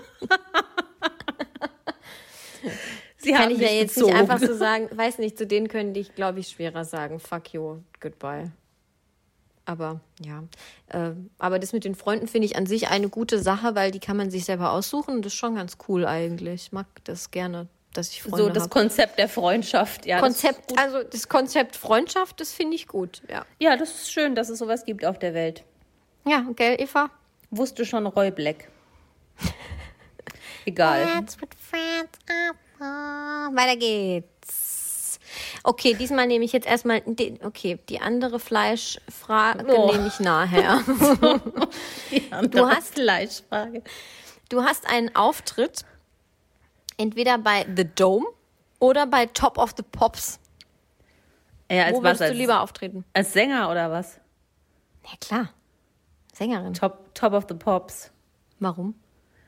Sie 3.18 3.32
Kann 3.32 3.42
haben 3.44 3.50
ich 3.52 3.58
ja 3.60 3.68
jetzt 3.68 3.94
gezogen. 3.94 4.12
nicht 4.12 4.20
einfach 4.20 4.46
so 4.46 4.54
sagen, 4.58 4.88
weiß 4.92 5.18
nicht, 5.18 5.38
zu 5.38 5.46
denen 5.46 5.68
könnte 5.68 5.98
ich, 5.98 6.14
glaube 6.14 6.40
ich, 6.40 6.48
schwerer 6.48 6.84
sagen, 6.84 7.18
fuck 7.20 7.54
you, 7.54 7.78
goodbye. 8.00 8.52
Aber 9.66 10.00
ja, 10.22 10.44
äh, 10.88 11.12
aber 11.38 11.58
das 11.58 11.72
mit 11.72 11.84
den 11.84 11.94
Freunden 11.94 12.28
finde 12.28 12.46
ich 12.46 12.56
an 12.56 12.66
sich 12.66 12.88
eine 12.88 13.08
gute 13.08 13.38
Sache, 13.38 13.74
weil 13.74 13.90
die 13.90 14.00
kann 14.00 14.18
man 14.18 14.30
sich 14.30 14.44
selber 14.44 14.72
aussuchen. 14.72 15.22
Das 15.22 15.32
ist 15.32 15.38
schon 15.38 15.54
ganz 15.54 15.78
cool 15.88 16.04
eigentlich. 16.04 16.66
Ich 16.66 16.72
mag 16.72 16.86
das 17.04 17.30
gerne, 17.30 17.68
dass 17.96 18.10
ich 18.10 18.22
Freunde 18.22 18.38
So 18.38 18.48
das 18.50 18.62
habe. 18.64 18.70
Konzept 18.70 19.18
der 19.18 19.28
Freundschaft. 19.28 20.04
Ja, 20.06 20.16
das 20.16 20.22
Konzept, 20.22 20.68
gut. 20.68 20.78
also 20.78 21.02
das 21.02 21.28
Konzept 21.28 21.76
Freundschaft, 21.76 22.40
das 22.40 22.52
finde 22.52 22.76
ich 22.76 22.86
gut. 22.88 23.22
Ja, 23.30 23.44
ja, 23.58 23.76
das 23.76 23.90
ist 23.94 24.12
schön, 24.12 24.34
dass 24.34 24.48
es 24.50 24.58
sowas 24.58 24.84
gibt 24.84 25.04
auf 25.04 25.18
der 25.18 25.34
Welt. 25.34 25.64
ja, 26.26 26.44
gell, 26.56 26.76
Eva? 26.80 27.10
Wusste 27.50 27.84
schon 27.86 28.06
Roy 28.06 28.30
Black. 28.30 28.68
Egal. 30.66 31.04
That's 31.06 31.40
what 31.40 31.50
friends 31.54 32.18
are 32.28 32.54
for. 32.78 33.56
Weiter 33.56 33.76
geht's. 33.76 35.18
Okay, 35.62 35.94
diesmal 35.94 36.26
nehme 36.26 36.44
ich 36.44 36.52
jetzt 36.52 36.66
erstmal, 36.66 37.00
den, 37.02 37.38
okay, 37.44 37.78
die 37.88 38.00
andere 38.00 38.38
Fleischfrage 38.40 39.66
Oh. 39.76 39.92
nehme 39.92 40.06
ich 40.08 40.20
nachher. 40.20 40.82
Du 42.50 42.66
hast- 42.68 42.94
Fleischfrage. 42.94 43.82
Du 44.48 44.62
hast 44.62 44.86
einen 44.88 45.14
Auftritt 45.16 45.84
entweder 46.96 47.38
bei 47.38 47.66
The 47.76 47.84
Dome 47.94 48.26
oder 48.78 49.06
bei 49.06 49.26
Top 49.26 49.58
of 49.58 49.74
the 49.76 49.82
Pops. 49.82 50.38
Ja, 51.70 51.84
als 51.84 51.94
Wo 51.94 51.98
was? 51.98 52.04
würdest 52.04 52.20
du 52.20 52.24
Als, 52.26 52.36
lieber 52.36 52.60
auftreten? 52.60 53.04
als 53.14 53.32
Sänger 53.32 53.70
oder 53.70 53.90
was? 53.90 54.20
Ja, 55.04 55.10
klar. 55.20 55.48
Sängerin. 56.32 56.74
Top, 56.74 57.14
Top 57.14 57.32
of 57.32 57.46
the 57.48 57.54
Pops. 57.54 58.10
Warum? 58.60 58.94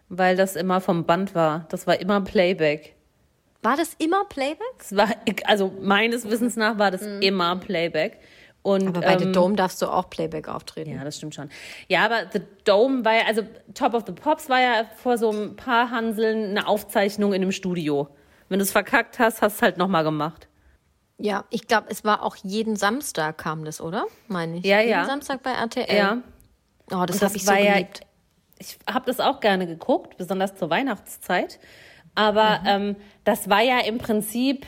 Weil 0.09 0.37
das 0.37 0.57
immer 0.57 0.81
vom 0.81 1.05
Band 1.05 1.35
war. 1.35 1.67
Das 1.69 1.87
war 1.87 2.01
immer 2.01 2.21
Playback. 2.21 2.95
War 3.63 3.77
das 3.77 3.95
immer 3.99 4.25
Playback? 4.27 4.67
Das 4.79 4.95
war, 4.97 5.09
also 5.45 5.73
meines 5.81 6.29
Wissens 6.31 6.57
nach 6.57 6.79
war 6.79 6.91
das 6.91 7.03
immer 7.03 7.57
Playback. 7.57 8.19
Und, 8.67 8.83
Mhm. 8.83 8.89
Aber 8.89 9.01
bei 9.03 9.13
ähm, 9.13 9.19
The 9.21 9.33
Dome 9.33 9.55
darfst 9.55 9.81
du 9.81 9.87
auch 9.87 10.11
Playback 10.11 10.49
auftreten. 10.49 10.91
Ja, 10.91 11.05
das 11.05 11.19
stimmt 11.19 11.37
schon. 11.37 11.51
Ja, 11.87 12.05
aber 12.05 12.23
The 12.33 12.41
Dome 12.65 13.05
war 13.05 13.15
ja, 13.15 13.21
also 13.27 13.43
Top 13.75 13.95
of 13.95 14.03
the 14.07 14.13
Pops 14.13 14.49
war 14.49 14.61
ja 14.61 14.85
vor 14.97 15.19
so 15.19 15.31
ein 15.31 15.55
paar 15.55 15.91
Hanseln 15.93 16.51
eine 16.51 16.67
Aufzeichnung 16.67 17.33
in 17.33 17.43
einem 17.43 17.53
Studio. 17.53 18.09
Wenn 18.49 18.59
du 18.59 18.65
es 18.65 18.73
verkackt 18.73 19.21
hast, 19.21 19.41
hast 19.41 19.55
du 19.55 19.57
es 19.59 19.63
halt 19.63 19.77
nochmal 19.79 20.03
gemacht. 20.03 20.49
Ja, 21.19 21.45
ich 21.51 21.69
glaube, 21.69 21.87
es 21.91 22.05
war 22.05 22.23
auch 22.25 22.35
jeden 22.37 22.75
Samstag 22.77 23.39
kam 23.39 23.65
das, 23.65 23.81
oder? 23.81 24.07
Meine 24.27 24.59
ich. 24.59 24.65
Ja, 24.65 24.81
jeden 24.81 24.91
ja. 24.91 25.05
Samstag 25.05 25.43
bei 25.45 25.53
RTL. 25.53 25.97
Ja. 25.97 26.19
Oh, 26.91 27.05
das 27.07 27.17
Und 27.17 27.29
habe 27.29 27.37
ich 27.37 27.45
so 27.45 27.53
war 27.53 27.59
ja, 27.61 27.75
geliebt. 27.75 28.01
ich 28.59 28.79
habe 28.93 29.07
das 29.07 29.21
auch 29.21 29.41
gerne 29.41 29.67
geguckt, 29.67 30.17
besonders 30.17 30.57
zur 30.57 30.71
Weihnachtszeit. 30.71 31.59
Aber 32.17 32.61
ähm, 32.67 32.97
das 33.25 33.49
war 33.49 33.63
ja 33.63 33.79
im 33.81 33.99
Prinzip, 33.99 34.67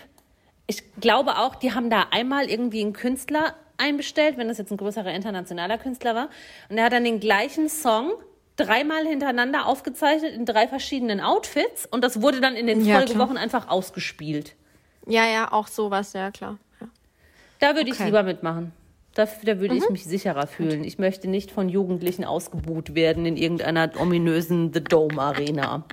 ich 0.68 0.82
glaube 1.00 1.38
auch, 1.38 1.54
die 1.56 1.72
haben 1.74 1.90
da 1.90 2.06
einmal 2.12 2.48
irgendwie 2.48 2.82
einen 2.82 2.92
Künstler 2.92 3.54
einbestellt, 3.78 4.36
wenn 4.36 4.48
das 4.48 4.58
jetzt 4.58 4.70
ein 4.70 4.76
größerer 4.76 5.12
internationaler 5.12 5.78
Künstler 5.78 6.14
war. 6.14 6.28
Und 6.68 6.78
er 6.78 6.84
hat 6.84 6.92
dann 6.92 7.04
den 7.04 7.20
gleichen 7.20 7.68
Song 7.68 8.12
dreimal 8.56 9.06
hintereinander 9.06 9.66
aufgezeichnet 9.66 10.34
in 10.34 10.44
drei 10.44 10.66
verschiedenen 10.68 11.20
Outfits 11.20 11.86
und 11.86 12.02
das 12.02 12.20
wurde 12.20 12.40
dann 12.40 12.56
in 12.56 12.66
den 12.66 12.84
Ja, 12.84 12.96
Folgewochen 12.96 13.36
einfach 13.36 13.68
ausgespielt. 13.68 14.56
Ja, 15.06 15.24
ja, 15.26 15.52
auch 15.52 15.68
sowas, 15.68 16.12
ja 16.12 16.30
klar. 16.32 16.58
Ja. 16.80 16.88
Da 17.60 17.76
würde 17.76 17.88
ich 17.88 17.94
Okay. 17.94 18.02
Mhm. 18.02 18.06
lieber 18.08 18.22
mitmachen. 18.24 18.72
Da, 19.14 19.26
da 19.44 19.58
würde 19.58 19.74
ich 19.76 19.88
mich 19.90 20.04
sicherer 20.04 20.46
fühlen. 20.46 20.84
Ich 20.84 20.98
möchte 20.98 21.28
nicht 21.28 21.50
von 21.50 21.68
Jugendlichen 21.68 22.24
ausgebuht 22.24 22.94
werden 22.94 23.26
in 23.26 23.36
irgendeiner 23.36 23.90
ominösen 23.98 24.72
The 24.72 24.82
Dome 24.84 25.20
Arena. 25.20 25.84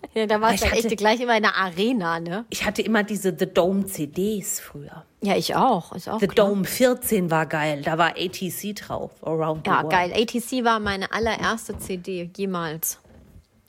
Ja, 0.14 0.26
da 0.26 0.40
war 0.40 0.52
es 0.54 0.60
dann 0.60 0.72
echt 0.72 0.96
gleich 0.96 1.20
immer 1.20 1.36
in 1.36 1.42
der 1.44 1.56
Arena, 1.56 2.18
ne? 2.18 2.44
Ich 2.50 2.64
hatte 2.64 2.82
immer 2.82 3.02
diese 3.04 3.36
The 3.38 3.46
Dome 3.46 3.86
CDs 3.86 4.58
früher. 4.58 5.04
Ja, 5.22 5.36
ich 5.36 5.54
auch. 5.54 5.92
Ist 5.92 6.08
auch 6.08 6.18
The 6.18 6.26
klar. 6.26 6.48
Dome 6.48 6.64
14 6.64 7.30
war 7.30 7.46
geil. 7.46 7.82
Da 7.84 7.96
war 7.96 8.16
ATC 8.16 8.74
drauf. 8.74 9.12
Around 9.22 9.66
the 9.66 9.70
Ja, 9.70 9.82
World. 9.82 9.90
geil. 9.90 10.12
ATC 10.14 10.64
war 10.64 10.80
meine 10.80 11.12
allererste 11.12 11.78
CD 11.78 12.28
jemals. 12.36 12.98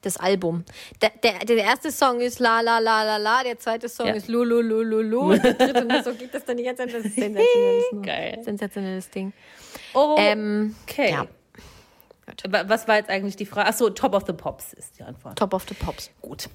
Das 0.01 0.17
Album. 0.17 0.63
Der, 1.03 1.11
der, 1.21 1.45
der 1.45 1.57
erste 1.57 1.91
Song 1.91 2.21
ist 2.21 2.39
La 2.39 2.61
La 2.61 2.79
La 2.79 3.03
La 3.03 3.17
La, 3.17 3.43
der 3.43 3.59
zweite 3.59 3.87
Song 3.87 4.07
Ja. 4.07 4.13
ist 4.13 4.27
Lu 4.27 4.43
Lu 4.43 4.61
Lu 4.61 4.81
Lu 4.81 5.01
Lu 5.01 5.19
und 5.33 5.43
der 5.43 5.53
dritte 5.53 5.85
und 5.85 6.03
so 6.03 6.13
geht 6.15 6.33
das 6.33 6.43
dann 6.43 6.57
die 6.57 6.63
ganze 6.63 6.85
Zeit. 6.87 6.95
Das 6.95 7.05
ist 7.05 7.15
sensationelles, 7.15 7.85
Geil. 8.01 8.39
sensationelles 8.43 9.09
Ding. 9.11 9.31
Oh, 9.93 10.15
Ähm, 10.17 10.75
okay. 10.89 11.11
ja. 11.11 11.27
Wa- 12.49 12.63
Was 12.67 12.87
war 12.87 12.97
jetzt 12.97 13.09
eigentlich 13.09 13.35
die 13.35 13.45
Frage? 13.45 13.67
Achso, 13.69 13.89
Top 13.89 14.13
of 14.13 14.23
the 14.27 14.33
Pops 14.33 14.73
ist 14.73 14.97
die 14.99 15.03
Antwort. 15.03 15.37
Top 15.37 15.53
of 15.53 15.65
the 15.67 15.73
Pops. 15.73 16.09
Gut. 16.21 16.49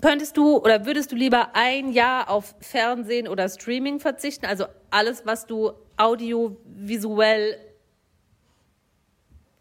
Könntest 0.00 0.36
du 0.36 0.58
oder 0.58 0.86
würdest 0.86 1.10
du 1.10 1.16
lieber 1.16 1.50
ein 1.54 1.92
Jahr 1.92 2.30
auf 2.30 2.54
Fernsehen 2.60 3.26
oder 3.26 3.48
Streaming 3.48 3.98
verzichten? 3.98 4.46
Also 4.46 4.66
alles, 4.90 5.26
was 5.26 5.46
du 5.46 5.72
audiovisuell 5.96 7.58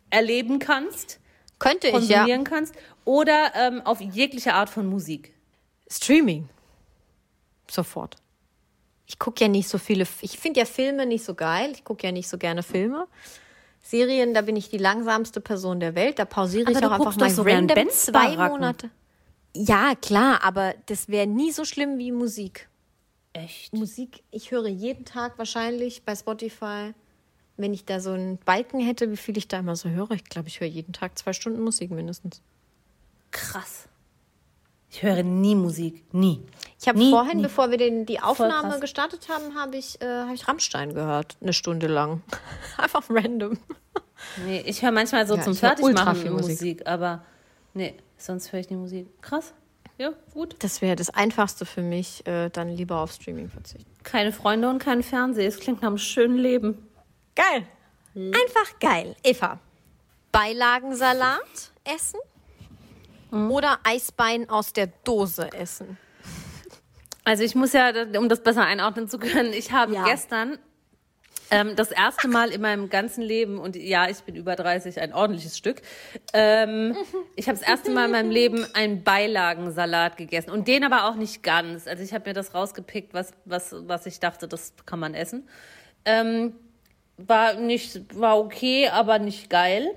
erleben 0.09 0.59
kannst, 0.59 1.19
Könnte 1.59 1.87
ich 1.87 1.93
ja. 2.07 2.19
konsumieren 2.19 2.43
kannst, 2.43 2.75
oder 3.03 3.51
ähm, 3.55 3.81
auf 3.83 3.99
jegliche 3.99 4.53
Art 4.53 4.69
von 4.69 4.87
Musik? 4.87 5.33
Streaming. 5.89 6.47
Sofort. 7.69 8.15
Ich 9.07 9.19
gucke 9.19 9.43
ja 9.43 9.47
nicht 9.47 9.67
so 9.67 9.77
viele. 9.77 10.05
Ich 10.21 10.37
finde 10.37 10.59
ja 10.59 10.65
Filme 10.65 11.05
nicht 11.05 11.23
so 11.25 11.33
geil. 11.33 11.71
Ich 11.73 11.83
gucke 11.83 12.05
ja 12.05 12.11
nicht 12.11 12.27
so 12.29 12.37
gerne 12.37 12.61
Filme. 12.61 13.07
Serien, 13.89 14.33
da 14.33 14.41
bin 14.41 14.55
ich 14.55 14.69
die 14.69 14.77
langsamste 14.77 15.39
Person 15.39 15.79
der 15.79 15.95
Welt. 15.95 16.19
Da 16.19 16.25
pausiere 16.25 16.69
ich 16.69 16.77
Aber 16.77 16.87
auch 16.87 16.99
einfach 16.99 17.17
mal 17.17 17.29
so 17.29 17.43
random 17.43 17.89
zwei. 17.89 18.35
Monate. 18.35 18.89
Ja, 19.55 19.95
klar, 19.95 20.43
aber 20.43 20.75
das 20.87 21.07
wäre 21.07 21.25
nie 21.25 21.51
so 21.51 21.63
schlimm 21.63 21.97
wie 21.97 22.11
Musik. 22.11 22.69
Echt? 23.33 23.73
Musik, 23.73 24.23
ich 24.31 24.51
höre 24.51 24.67
jeden 24.67 25.05
Tag 25.05 25.37
wahrscheinlich 25.37 26.03
bei 26.03 26.15
Spotify, 26.15 26.93
wenn 27.55 27.73
ich 27.73 27.85
da 27.85 27.99
so 27.99 28.11
einen 28.11 28.37
Balken 28.39 28.79
hätte, 28.79 29.09
wie 29.09 29.17
viel 29.17 29.37
ich 29.37 29.47
da 29.47 29.59
immer 29.59 29.75
so 29.75 29.89
höre. 29.89 30.11
Ich 30.11 30.25
glaube, 30.25 30.47
ich 30.47 30.59
höre 30.59 30.67
jeden 30.67 30.91
Tag 30.91 31.17
zwei 31.17 31.33
Stunden 31.33 31.61
Musik 31.61 31.91
mindestens. 31.91 32.41
Krass. 33.31 33.86
Ich 34.89 35.03
höre 35.03 35.23
nie 35.23 35.55
Musik. 35.55 36.05
Nie. 36.13 36.41
Ich 36.79 36.87
habe 36.87 36.99
vorhin, 37.09 37.37
nie. 37.37 37.43
bevor 37.43 37.71
wir 37.71 37.77
den, 37.77 38.05
die 38.05 38.19
Aufnahme 38.19 38.79
gestartet 38.79 39.27
haben, 39.29 39.55
habe 39.55 39.75
ich, 39.77 40.01
äh, 40.01 40.05
hab 40.05 40.33
ich 40.33 40.47
Rammstein 40.47 40.93
gehört. 40.93 41.35
Eine 41.41 41.53
Stunde 41.53 41.87
lang. 41.87 42.21
Einfach 42.77 43.03
random. 43.09 43.57
Nee, 44.45 44.63
ich 44.65 44.81
höre 44.81 44.91
manchmal 44.91 45.27
so 45.27 45.35
Ja, 45.35 45.41
zum 45.41 45.55
Fertigmachen 45.55 46.31
Musik. 46.31 46.49
Musik. 46.49 46.87
aber 46.87 47.23
nee, 47.73 47.95
sonst 48.17 48.51
höre 48.51 48.59
ich 48.61 48.69
nie 48.69 48.77
Musik. 48.77 49.07
Krass. 49.21 49.53
Ja, 49.97 50.11
gut. 50.33 50.55
Das 50.59 50.81
wäre 50.81 50.95
das 50.95 51.09
Einfachste 51.09 51.65
für 51.65 51.81
mich, 51.81 52.25
äh, 52.27 52.49
dann 52.49 52.69
lieber 52.69 52.97
auf 52.97 53.11
Streaming 53.11 53.49
verzichten. 53.49 53.91
Keine 54.03 54.31
Freunde 54.31 54.69
und 54.69 54.79
kein 54.79 55.01
Fernsehen. 55.03 55.47
Es 55.47 55.59
klingt 55.59 55.81
nach 55.81 55.89
einem 55.89 55.97
schönen 55.97 56.37
Leben. 56.37 56.87
Geil. 57.35 57.67
Einfach 58.15 58.79
geil. 58.79 59.15
Eva, 59.23 59.59
Beilagensalat 60.31 61.41
essen 61.83 62.19
oder 63.31 63.79
Eisbein 63.83 64.49
aus 64.49 64.73
der 64.73 64.87
Dose 65.03 65.49
essen? 65.53 65.97
Also 67.23 67.43
ich 67.43 67.55
muss 67.55 67.73
ja, 67.73 67.91
um 68.17 68.29
das 68.29 68.41
besser 68.41 68.65
einordnen 68.65 69.09
zu 69.09 69.19
können, 69.19 69.51
ich 69.51 69.71
habe 69.71 69.93
Ja. 69.93 70.05
gestern 70.05 70.57
ähm, 71.49 71.75
das 71.75 71.91
erste 71.91 72.27
Mal 72.27 72.49
in 72.51 72.61
meinem 72.61 72.89
ganzen 72.89 73.21
Leben, 73.21 73.57
und 73.57 73.75
ja, 73.77 74.09
ich 74.09 74.17
bin 74.19 74.35
über 74.35 74.55
30, 74.55 74.99
ein 74.99 75.13
ordentliches 75.13 75.57
Stück, 75.57 75.81
ähm, 76.33 76.95
ich 77.35 77.47
habe 77.47 77.57
das 77.57 77.67
erste 77.67 77.91
Mal 77.91 78.05
in 78.05 78.11
meinem 78.11 78.31
Leben 78.31 78.65
einen 78.73 79.03
Beilagensalat 79.03 80.17
gegessen. 80.17 80.51
Und 80.51 80.67
den 80.67 80.83
aber 80.83 81.05
auch 81.09 81.15
nicht 81.15 81.43
ganz. 81.43 81.87
Also 81.87 82.03
ich 82.03 82.13
habe 82.13 82.29
mir 82.29 82.33
das 82.33 82.53
rausgepickt, 82.53 83.13
was, 83.13 83.31
was, 83.45 83.73
was 83.87 84.05
ich 84.05 84.19
dachte, 84.19 84.47
das 84.47 84.73
kann 84.85 84.99
man 84.99 85.13
essen. 85.13 85.47
Ähm, 86.03 86.53
war 87.17 87.53
nicht, 87.55 88.17
war 88.19 88.37
okay, 88.37 88.89
aber 88.89 89.17
nicht 89.19 89.49
geil. 89.49 89.89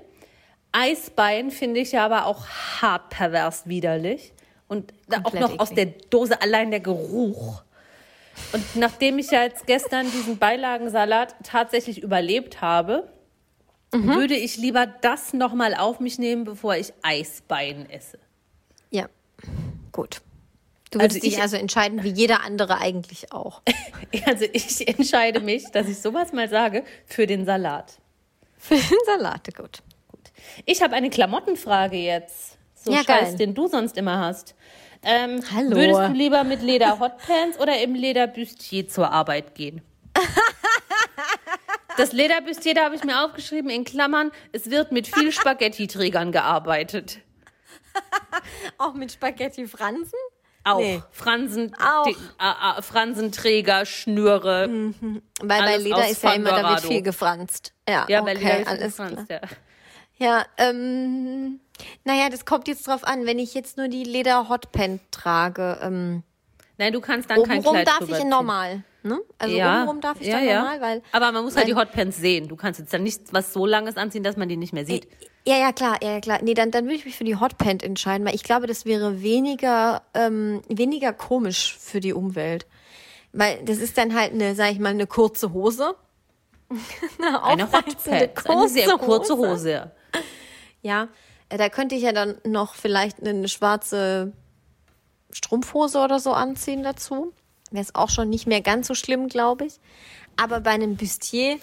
Eisbein 0.71 1.51
finde 1.51 1.79
ich 1.81 1.91
ja 1.91 2.05
aber 2.05 2.25
auch 2.25 2.47
hart 2.81 3.09
pervers 3.09 3.67
widerlich. 3.67 4.33
Und 4.67 4.93
da 5.07 5.17
auch 5.17 5.23
Komplett 5.23 5.41
noch 5.41 5.59
aus 5.59 5.69
der 5.73 5.87
eklig. 5.87 6.09
Dose 6.09 6.41
allein 6.41 6.71
der 6.71 6.79
Geruch. 6.79 7.61
Und 8.53 8.75
nachdem 8.75 9.19
ich 9.19 9.29
ja 9.31 9.43
jetzt 9.43 9.67
gestern 9.67 10.09
diesen 10.11 10.37
Beilagensalat 10.37 11.35
tatsächlich 11.43 12.01
überlebt 12.01 12.61
habe, 12.61 13.11
Mhm. 13.93 14.15
würde 14.15 14.35
ich 14.37 14.55
lieber 14.55 14.85
das 14.87 15.33
nochmal 15.33 15.75
auf 15.75 15.99
mich 15.99 16.17
nehmen, 16.17 16.45
bevor 16.45 16.77
ich 16.77 16.93
Eisbein 17.01 17.89
esse. 17.89 18.17
Ja, 18.89 19.07
gut. 19.91 20.21
Du 20.91 20.99
Also 20.99 21.03
würdest 21.15 21.23
dich 21.25 21.33
ich- 21.33 21.41
also 21.41 21.57
entscheiden, 21.57 22.01
wie 22.01 22.09
jeder 22.09 22.41
andere 22.45 22.77
eigentlich 22.79 23.33
auch. 23.33 23.61
Also 24.25 24.45
ich 24.53 24.87
entscheide 24.87 25.39
mich, 25.41 25.65
dass 25.71 25.87
ich 25.89 25.99
sowas 26.01 26.31
mal 26.33 26.47
sage, 26.49 26.83
für 27.05 27.27
den 27.27 27.45
Salat. 27.45 27.97
Für 28.57 28.75
den 28.75 28.97
Salat, 29.05 29.53
gut. 29.55 29.81
Ich 30.65 30.81
habe 30.81 30.95
eine 30.95 31.09
Klamottenfrage 31.09 31.97
jetzt. 31.97 32.57
So 32.75 32.91
Ja, 32.91 32.97
Scheiß, 33.03 33.29
geil. 33.29 33.35
den 33.37 33.53
du 33.53 33.67
sonst 33.67 33.97
immer 33.97 34.19
hast. 34.19 34.55
Ähm, 35.03 35.41
Hallo. 35.53 35.75
Würdest 35.75 35.99
du 36.01 36.13
lieber 36.13 36.43
mit 36.43 36.61
Leder 36.61 36.99
Hotpants 36.99 37.59
oder 37.59 37.79
im 37.81 37.95
Leder 37.95 38.27
Bustier 38.27 38.87
zur 38.87 39.11
Arbeit 39.11 39.55
gehen? 39.55 39.81
Das 41.97 42.13
Lederbustier, 42.13 42.73
da 42.73 42.85
habe 42.85 42.95
ich 42.95 43.03
mir 43.03 43.23
aufgeschrieben 43.23 43.69
in 43.69 43.83
Klammern, 43.83 44.31
es 44.53 44.69
wird 44.71 44.91
mit 44.93 45.07
viel 45.07 45.31
Spaghetti-Trägern 45.33 46.31
gearbeitet. 46.31 47.19
Auch 48.77 48.93
mit 48.93 49.11
Spaghetti 49.11 49.67
Fransen? 49.67 50.17
Auch 50.63 50.79
Nee. 50.79 51.01
Fransen, 51.11 51.75
Auch. 51.75 52.05
die- 52.05 52.11
äh, 52.39 52.79
äh, 52.79 52.81
Fransenträger, 52.81 53.85
Schnüre. 53.85 54.69
Weil 55.41 55.61
bei 55.63 55.77
Leder 55.77 56.07
ist 56.09 56.23
ja 56.23 56.33
immer, 56.33 56.51
da 56.51 56.69
wird 56.69 56.81
viel 56.81 57.01
gefranst. 57.01 57.73
Ja, 57.87 58.05
Ja, 58.07 58.21
okay, 58.21 58.25
bei 58.25 58.33
Leder 58.39 58.59
ist 58.61 58.67
alles 58.67 58.81
es 58.87 58.95
klar. 58.95 59.09
gefranst, 59.09 59.31
ja. 59.31 59.41
Ja, 60.21 60.45
ähm, 60.57 61.59
naja, 62.03 62.29
das 62.29 62.45
kommt 62.45 62.67
jetzt 62.67 62.87
drauf 62.87 63.03
an, 63.03 63.25
wenn 63.25 63.39
ich 63.39 63.55
jetzt 63.55 63.77
nur 63.77 63.87
die 63.87 64.03
Leder-Hotpant 64.03 65.01
trage. 65.09 65.79
Ähm, 65.81 66.21
Nein, 66.77 66.93
du 66.93 67.01
kannst 67.01 67.31
dann 67.31 67.41
kein 67.41 67.59
obenrum 67.59 67.73
Kleid 67.73 67.87
darf 67.87 68.07
ich 68.07 68.19
in 68.19 68.29
normal. 68.29 68.83
Ne? 69.01 69.19
Also 69.39 69.55
obenrum 69.55 69.99
darf 69.99 70.21
ich 70.21 70.27
ja, 70.27 70.35
dann 70.35 70.45
ja. 70.45 70.59
normal, 70.59 70.81
weil. 70.81 71.01
Aber 71.11 71.31
man 71.31 71.43
muss 71.43 71.55
halt 71.55 71.67
die 71.67 71.73
Hotpants 71.73 72.17
sehen. 72.17 72.47
Du 72.47 72.55
kannst 72.55 72.79
jetzt 72.79 72.93
dann 72.93 73.01
nichts 73.01 73.33
was 73.33 73.51
so 73.51 73.65
langes 73.65 73.97
anziehen, 73.97 74.21
dass 74.21 74.37
man 74.37 74.47
die 74.47 74.57
nicht 74.57 74.73
mehr 74.73 74.85
sieht. 74.85 75.07
Ja, 75.47 75.57
ja, 75.57 75.71
klar, 75.71 75.97
ja, 76.03 76.11
ja, 76.11 76.19
klar. 76.19 76.37
Nee, 76.43 76.53
dann, 76.53 76.69
dann 76.69 76.85
würde 76.85 76.97
ich 76.97 77.05
mich 77.05 77.15
für 77.15 77.23
die 77.23 77.37
Hotpant 77.37 77.81
entscheiden, 77.81 78.27
weil 78.27 78.35
ich 78.35 78.43
glaube, 78.43 78.67
das 78.67 78.85
wäre 78.85 79.23
weniger, 79.23 80.03
ähm, 80.13 80.61
weniger 80.67 81.13
komisch 81.13 81.75
für 81.79 81.99
die 81.99 82.13
Umwelt. 82.13 82.67
Weil 83.33 83.57
das 83.65 83.79
ist 83.79 83.97
dann 83.97 84.13
halt 84.13 84.33
eine, 84.33 84.53
sag 84.53 84.71
ich 84.71 84.77
mal, 84.77 84.89
eine 84.89 85.07
kurze 85.07 85.51
Hose. 85.51 85.95
eine 87.19 87.43
Eine 87.43 87.63
Hotpants, 87.71 88.07
eine 88.07 88.69
sehr 88.69 88.97
kurze 88.99 89.35
Hose. 89.35 89.91
Ja, 90.83 91.09
äh, 91.49 91.57
da 91.57 91.69
könnte 91.69 91.93
ich 91.93 92.01
ja 92.01 92.11
dann 92.11 92.39
noch 92.43 92.73
vielleicht 92.73 93.21
eine 93.21 93.47
schwarze 93.47 94.33
Strumpfhose 95.31 95.99
oder 95.99 96.19
so 96.19 96.33
anziehen 96.33 96.81
dazu. 96.81 97.33
Wäre 97.69 97.83
es 97.83 97.95
auch 97.95 98.09
schon 98.09 98.29
nicht 98.29 98.47
mehr 98.47 98.61
ganz 98.61 98.87
so 98.87 98.95
schlimm, 98.95 99.27
glaube 99.27 99.65
ich. 99.65 99.79
Aber 100.37 100.61
bei 100.61 100.71
einem 100.71 100.97
Bustier, 100.97 101.59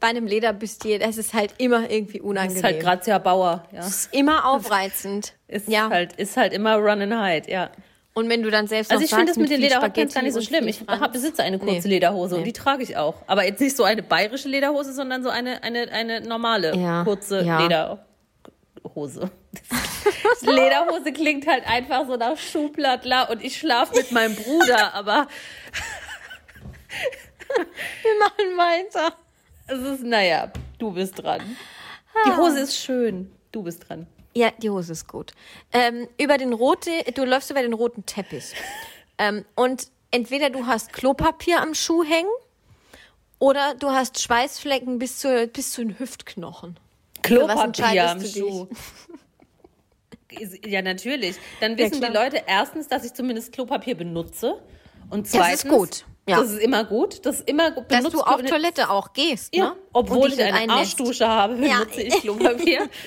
bei 0.00 0.08
einem 0.08 0.26
Lederbustier, 0.26 0.98
das 0.98 1.16
ist 1.16 1.34
halt 1.34 1.54
immer 1.58 1.90
irgendwie 1.90 2.20
unangenehm. 2.20 2.56
ist 2.56 2.64
halt 2.64 2.80
Grazia 2.80 3.18
Bauer, 3.18 3.64
ja. 3.72 3.86
ist 3.86 4.12
immer 4.12 4.46
aufreizend. 4.46 5.34
Ist 5.48 5.68
ja. 5.68 5.90
halt, 5.90 6.12
ist 6.12 6.36
halt 6.36 6.52
immer 6.52 6.76
Run 6.76 7.02
and 7.02 7.12
Hide, 7.12 7.50
ja. 7.50 7.70
Und 8.12 8.28
wenn 8.28 8.42
du 8.42 8.50
dann 8.50 8.66
selbst 8.66 8.90
Also 8.90 9.02
noch 9.02 9.04
ich 9.08 9.10
finde 9.14 9.26
das 9.26 9.36
sagst, 9.36 9.40
mit 9.40 9.50
den 9.50 9.60
Lederhotpants 9.60 10.14
gar 10.14 10.22
nicht 10.22 10.32
so 10.32 10.40
und 10.40 10.44
schlimm. 10.46 10.66
Ich 10.68 10.82
hab, 10.86 11.12
besitze 11.12 11.42
eine 11.44 11.58
kurze 11.58 11.86
Nee. 11.88 11.94
Lederhose 11.94 12.34
und 12.34 12.40
Nee. 12.42 12.46
die 12.48 12.52
trage 12.52 12.82
ich 12.82 12.96
auch. 12.96 13.14
Aber 13.28 13.44
jetzt 13.44 13.60
nicht 13.60 13.76
so 13.76 13.84
eine 13.84 14.02
bayerische 14.02 14.48
Lederhose, 14.48 14.92
sondern 14.92 15.22
so 15.22 15.28
eine, 15.28 15.62
eine, 15.62 15.90
eine 15.92 16.20
normale, 16.20 16.74
Ja, 16.76 17.04
kurze 17.04 17.42
ja. 17.42 17.60
Lederhose. 17.60 19.30
Lederhose 20.42 21.12
klingt 21.12 21.46
halt 21.46 21.64
einfach 21.68 22.06
so 22.08 22.16
nach 22.16 22.36
Schuhplattler 22.36 23.30
und 23.30 23.44
ich 23.44 23.56
schlafe 23.58 23.94
mit 23.96 24.10
meinem 24.12 24.34
Bruder, 24.34 24.92
aber 24.94 25.28
Wir 28.02 28.18
machen 28.18 28.56
weiter. 28.56 29.14
es 29.66 29.78
ist, 29.80 30.04
naja, 30.04 30.50
du 30.78 30.90
bist 30.92 31.22
dran. 31.22 31.40
Die 32.26 32.36
Hose 32.36 32.60
ist 32.60 32.76
schön. 32.76 33.30
Du 33.52 33.62
bist 33.62 33.88
dran. 33.88 34.06
Ja, 34.34 34.50
die 34.58 34.70
Hose 34.70 34.92
ist 34.92 35.08
gut. 35.08 35.32
Ähm, 35.72 36.06
über 36.20 36.38
den 36.38 36.52
rote, 36.52 36.90
du 37.14 37.24
läufst 37.24 37.50
über 37.50 37.62
den 37.62 37.72
roten 37.72 38.06
Teppich. 38.06 38.52
ähm, 39.18 39.44
und 39.56 39.88
entweder 40.12 40.50
du 40.50 40.66
hast 40.66 40.92
Klopapier 40.92 41.60
am 41.60 41.74
Schuh 41.74 42.04
hängen 42.04 42.30
oder 43.38 43.74
du 43.74 43.88
hast 43.90 44.20
Schweißflecken 44.22 44.98
bis 44.98 45.18
zu, 45.18 45.48
bis 45.48 45.72
zu 45.72 45.82
den 45.82 45.98
Hüftknochen. 45.98 46.78
Klopapier 47.22 48.10
am 48.10 48.24
Schuh. 48.24 48.68
Ja, 50.64 50.80
natürlich. 50.82 51.36
Dann 51.60 51.76
wissen 51.76 51.94
die 51.94 52.06
klar. 52.06 52.24
Leute 52.24 52.42
erstens, 52.46 52.86
dass 52.86 53.04
ich 53.04 53.12
zumindest 53.14 53.52
Klopapier 53.52 53.96
benutze. 53.96 54.60
Und 55.10 55.26
Das 55.26 55.32
zweitens, 55.32 55.64
ist 55.64 55.68
gut, 55.70 56.04
ja. 56.28 56.36
Das 56.40 56.50
ist 56.52 56.60
immer 56.60 56.84
gut. 56.84 57.26
Das 57.26 57.40
ist 57.40 57.48
immer 57.48 57.72
gut. 57.72 57.90
Dass 57.90 58.04
du 58.04 58.20
auf 58.20 58.40
Toilette 58.42 58.90
auch 58.90 59.12
gehst, 59.12 59.54
Ja, 59.54 59.70
ne? 59.70 59.76
Obwohl 59.92 60.32
ich 60.32 60.40
eine 60.40 60.54
einnässt. 60.56 60.78
Arschdusche 61.00 61.26
habe, 61.26 61.54
Ja. 61.66 61.80
benutze 61.80 62.02
ich 62.02 62.14
Klopapier. 62.20 62.88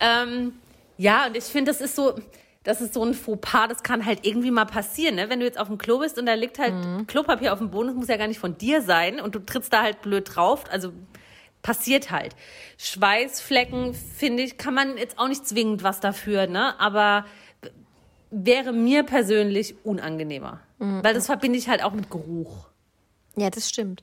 ähm, 0.00 0.52
ja, 0.98 1.26
und 1.26 1.36
ich 1.36 1.44
finde, 1.44 1.70
das 1.70 1.80
ist 1.80 1.96
so, 1.96 2.14
das 2.62 2.80
ist 2.80 2.92
so 2.94 3.04
ein 3.04 3.14
Fauxpas, 3.14 3.68
das 3.68 3.82
kann 3.82 4.04
halt 4.04 4.26
irgendwie 4.26 4.50
mal 4.50 4.66
passieren, 4.66 5.14
ne? 5.14 5.30
Wenn 5.30 5.40
du 5.40 5.46
jetzt 5.46 5.58
auf 5.58 5.68
dem 5.68 5.78
Klo 5.78 5.98
bist 5.98 6.18
und 6.18 6.26
da 6.26 6.34
liegt 6.34 6.58
halt 6.58 6.74
Mhm. 6.74 7.06
Klopapier 7.06 7.52
auf 7.52 7.58
dem 7.58 7.70
Boden, 7.70 7.88
das 7.88 7.96
muss 7.96 8.08
ja 8.08 8.16
gar 8.16 8.28
nicht 8.28 8.40
von 8.40 8.58
dir 8.58 8.82
sein 8.82 9.20
und 9.20 9.34
du 9.34 9.38
trittst 9.38 9.72
da 9.72 9.82
halt 9.82 10.02
blöd 10.02 10.34
drauf, 10.34 10.64
also 10.70 10.92
passiert 11.62 12.10
halt. 12.10 12.34
Schweißflecken, 12.78 13.94
finde 13.94 14.42
ich, 14.42 14.58
kann 14.58 14.74
man 14.74 14.96
jetzt 14.98 15.18
auch 15.18 15.28
nicht 15.28 15.46
zwingend 15.46 15.82
was 15.82 16.00
dafür, 16.00 16.46
ne? 16.46 16.78
Aber 16.80 17.24
wäre 18.30 18.72
mir 18.72 19.02
persönlich 19.04 19.74
unangenehmer. 19.84 20.60
Mhm. 20.78 21.02
Weil 21.02 21.14
das 21.14 21.26
verbinde 21.26 21.58
ich 21.58 21.68
halt 21.68 21.82
auch 21.82 21.92
mit 21.92 22.10
Geruch. 22.10 22.66
Ja, 23.36 23.50
das 23.50 23.68
stimmt. 23.68 24.02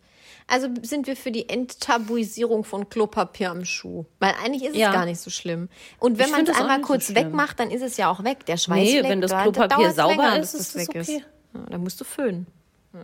Also 0.50 0.70
sind 0.82 1.08
wir 1.08 1.18
für 1.18 1.32
die 1.32 1.50
Enttabuisierung 1.50 2.64
von 2.64 2.88
Klopapier 2.89 3.52
am 3.52 3.66
Schuh. 3.66 4.06
Weil 4.20 4.34
eigentlich 4.43 4.64
ist 4.64 4.76
Ja. 4.78 4.89
es 4.89 4.93
gar 4.95 5.06
nicht 5.06 5.20
so 5.20 5.30
schlimm. 5.30 5.68
Und 6.00 6.18
wenn 6.20 6.30
man 6.32 6.48
es 6.48 6.58
einmal 6.58 6.80
so 6.80 6.86
kurz 6.88 7.06
schlimm. 7.08 7.16
wegmacht, 7.26 7.60
dann 7.60 7.70
ist 7.70 7.82
es 7.82 7.98
ja 7.98 8.10
auch 8.10 8.24
weg. 8.24 8.45
Der 8.45 8.56
Nee, 8.56 8.60
Schweißfleck, 8.60 9.04
wenn 9.10 9.22
das 9.22 9.32
da- 9.32 9.43
da 9.45 9.52
Klopapier 9.52 9.91
sauber 9.91 10.16
länger, 10.16 10.39
ist, 10.39 10.54
ist 10.54 10.76
es 10.76 10.88
weg 10.88 11.02
okay. 11.02 11.24
Ja, 11.54 11.60
dann 11.70 11.82
musst 11.84 12.00
du 12.00 12.06
föhnen. 12.06 12.48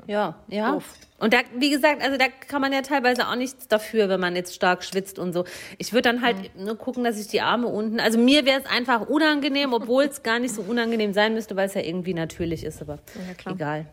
Ja, 0.08 0.36
ja. 0.48 0.72
Doof. 0.72 0.86
Und 1.20 1.34
da, 1.34 1.40
wie 1.58 1.70
gesagt, 1.70 2.02
also 2.02 2.18
da 2.18 2.26
kann 2.48 2.62
man 2.62 2.72
ja 2.74 2.82
teilweise 2.82 3.28
auch 3.28 3.36
nichts 3.36 3.68
dafür, 3.68 4.10
wenn 4.10 4.20
man 4.20 4.36
jetzt 4.36 4.56
stark 4.56 4.84
schwitzt 4.84 5.20
und 5.20 5.34
so. 5.34 5.44
Ich 5.78 5.94
würde 5.94 6.04
dann 6.10 6.22
halt 6.24 6.56
nur 6.58 6.76
gucken, 6.78 7.04
dass 7.04 7.20
ich 7.20 7.28
die 7.28 7.42
Arme 7.42 7.68
unten, 7.68 8.00
also 8.00 8.18
mir 8.18 8.46
wäre 8.46 8.60
es 8.62 8.66
einfach 8.66 9.02
unangenehm, 9.08 9.72
obwohl 9.74 10.06
es 10.06 10.24
gar 10.24 10.40
nicht 10.40 10.56
so 10.56 10.62
unangenehm 10.64 11.14
sein 11.14 11.34
müsste, 11.36 11.56
weil 11.56 11.68
es 11.68 11.76
ja 11.76 11.82
irgendwie 11.82 12.14
natürlich 12.16 12.64
ist, 12.64 12.82
aber 12.82 13.00
Ja, 13.46 13.52
egal. 13.52 13.86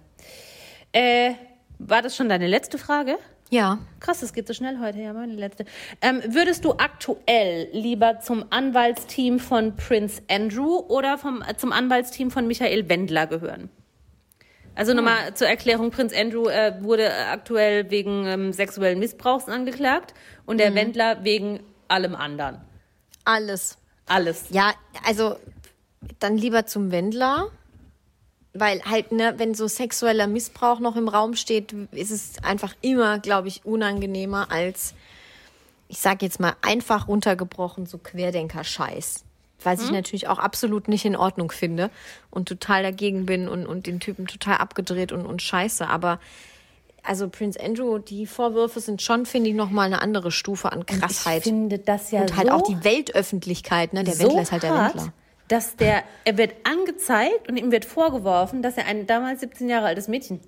Äh, 0.92 1.32
war 1.78 2.00
das 2.02 2.16
schon 2.16 2.28
deine 2.28 2.46
letzte 2.46 2.78
Frage? 2.78 3.18
Ja. 3.50 3.78
Krass, 3.98 4.20
das 4.20 4.32
geht 4.32 4.46
so 4.46 4.54
schnell 4.54 4.78
heute, 4.80 5.00
ja, 5.00 5.12
meine 5.12 5.34
letzte. 5.34 5.64
Ähm, 6.00 6.22
würdest 6.28 6.64
du 6.64 6.72
aktuell 6.72 7.68
lieber 7.72 8.20
zum 8.20 8.44
Anwaltsteam 8.50 9.40
von 9.40 9.76
Prince 9.76 10.22
Andrew 10.30 10.78
oder 10.88 11.18
vom, 11.18 11.42
äh, 11.42 11.56
zum 11.56 11.72
Anwaltsteam 11.72 12.30
von 12.30 12.46
Michael 12.46 12.88
Wendler 12.88 13.26
gehören? 13.26 13.68
Also 14.76 14.94
nochmal 14.94 15.34
zur 15.34 15.48
Erklärung, 15.48 15.90
Prinz 15.90 16.14
Andrew 16.16 16.48
äh, 16.48 16.74
wurde 16.80 17.04
äh, 17.04 17.24
aktuell 17.30 17.90
wegen 17.90 18.24
ähm, 18.26 18.52
sexuellen 18.52 19.00
Missbrauchs 19.00 19.48
angeklagt 19.48 20.14
und 20.46 20.58
der 20.58 20.74
Wendler 20.74 21.24
wegen 21.24 21.60
allem 21.88 22.14
anderen. 22.14 22.60
Alles. 23.24 23.76
Alles. 24.06 24.44
Ja, 24.50 24.72
also 25.04 25.36
dann 26.20 26.36
lieber 26.36 26.66
zum 26.66 26.92
Wendler. 26.92 27.50
Weil 28.52 28.82
halt, 28.84 29.12
ne, 29.12 29.34
wenn 29.36 29.54
so 29.54 29.68
sexueller 29.68 30.26
Missbrauch 30.26 30.80
noch 30.80 30.96
im 30.96 31.08
Raum 31.08 31.36
steht, 31.36 31.72
ist 31.92 32.10
es 32.10 32.42
einfach 32.42 32.74
immer, 32.80 33.18
glaube 33.20 33.48
ich, 33.48 33.64
unangenehmer 33.64 34.50
als, 34.50 34.94
ich 35.88 35.98
sag 35.98 36.22
jetzt 36.22 36.40
mal, 36.40 36.54
einfach 36.62 37.06
runtergebrochen, 37.06 37.86
so 37.86 37.98
Querdenker-Scheiß. 37.98 39.24
Was 39.62 39.82
ich 39.82 39.90
natürlich 39.90 40.26
auch 40.26 40.38
absolut 40.38 40.88
nicht 40.88 41.04
in 41.04 41.16
Ordnung 41.16 41.52
finde 41.52 41.90
und 42.30 42.48
total 42.48 42.82
dagegen 42.82 43.26
bin 43.26 43.46
und, 43.46 43.66
und 43.66 43.86
den 43.86 44.00
Typen 44.00 44.26
total 44.26 44.56
abgedreht 44.56 45.12
und, 45.12 45.26
und 45.26 45.42
scheiße. 45.42 45.86
Aber 45.86 46.18
also 47.02 47.28
Prince 47.28 47.60
Andrew, 47.60 47.98
die 47.98 48.26
Vorwürfe 48.26 48.80
sind 48.80 49.02
schon, 49.02 49.26
finde 49.26 49.50
ich, 49.50 49.56
nochmal 49.56 49.86
eine 49.86 50.02
andere 50.02 50.30
Stufe 50.30 50.72
an 50.72 50.86
Krassheit. 50.86 51.38
Ich 51.38 51.44
finde 51.44 51.78
das 51.78 52.10
ja 52.10 52.22
und 52.22 52.36
halt 52.36 52.48
so 52.48 52.54
auch 52.54 52.62
die 52.62 52.82
Weltöffentlichkeit, 52.84 53.92
ne? 53.92 54.04
Der 54.04 54.14
so 54.14 54.24
Wendler 54.24 54.42
ist 54.42 54.52
halt 54.52 54.62
der 54.62 54.74
Wendler. 54.74 55.12
Dass 55.50 55.74
der, 55.74 56.04
er 56.24 56.38
wird 56.38 56.54
angezeigt 56.64 57.48
und 57.48 57.56
ihm 57.56 57.72
wird 57.72 57.84
vorgeworfen, 57.84 58.62
dass 58.62 58.76
er 58.76 58.86
ein 58.86 59.08
damals 59.08 59.40
17 59.40 59.68
Jahre 59.68 59.86
altes 59.86 60.06
Mädchen 60.06 60.40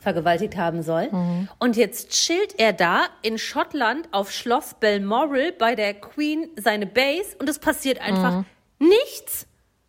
vergewaltigt 0.00 0.56
haben 0.56 0.82
soll. 0.82 1.10
Mhm. 1.10 1.48
Und 1.58 1.76
jetzt 1.76 2.10
chillt 2.10 2.58
er 2.58 2.74
da 2.74 3.06
in 3.22 3.38
Schottland 3.38 4.06
auf 4.12 4.30
Schloss 4.30 4.74
Balmoral 4.74 5.52
bei 5.52 5.74
der 5.74 5.94
Queen 5.94 6.50
seine 6.56 6.86
Base 6.86 7.34
und 7.38 7.48
es 7.48 7.58
passiert 7.58 8.00
einfach 8.02 8.44
nichts. 8.78 9.46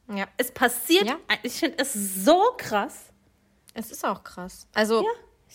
Ja. 0.08 0.26
Es 0.38 0.52
passiert, 0.52 1.06
Ja. 1.06 1.18
ich 1.44 1.54
finde 1.54 1.80
es 1.80 1.94
so 1.94 2.42
krass. 2.58 3.12
Es 3.74 3.92
ist 3.92 4.06
auch 4.06 4.24
krass. 4.24 4.68
Also, 4.74 5.06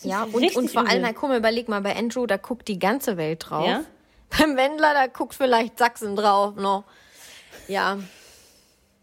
ja, 0.03 0.25
ist 0.25 0.33
und, 0.35 0.55
und 0.55 0.71
vor 0.71 0.87
allem, 0.87 1.01
na, 1.01 1.11
guck 1.13 1.29
mal, 1.29 1.39
überleg 1.39 1.69
mal, 1.69 1.81
bei 1.81 1.95
Andrew, 1.95 2.27
da 2.27 2.37
guckt 2.37 2.67
die 2.67 2.77
ganze 2.77 3.17
Welt 3.17 3.49
drauf. 3.49 3.65
Ja. 3.65 3.83
Beim 4.37 4.55
Wendler, 4.57 4.93
da 4.93 5.07
guckt 5.07 5.33
vielleicht 5.33 5.79
Sachsen 5.79 6.15
drauf 6.15 6.55
noch. 6.55 6.83
Ja. 7.67 7.97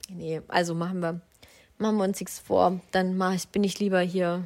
Nee, 0.08 0.40
also 0.48 0.74
machen 0.74 1.00
wir, 1.00 1.20
machen 1.78 1.96
wir 1.96 2.04
uns 2.04 2.20
nichts 2.20 2.38
vor. 2.38 2.80
Dann 2.92 3.16
mach 3.16 3.34
ich, 3.34 3.48
bin 3.48 3.64
ich 3.64 3.78
lieber 3.78 4.00
hier, 4.00 4.44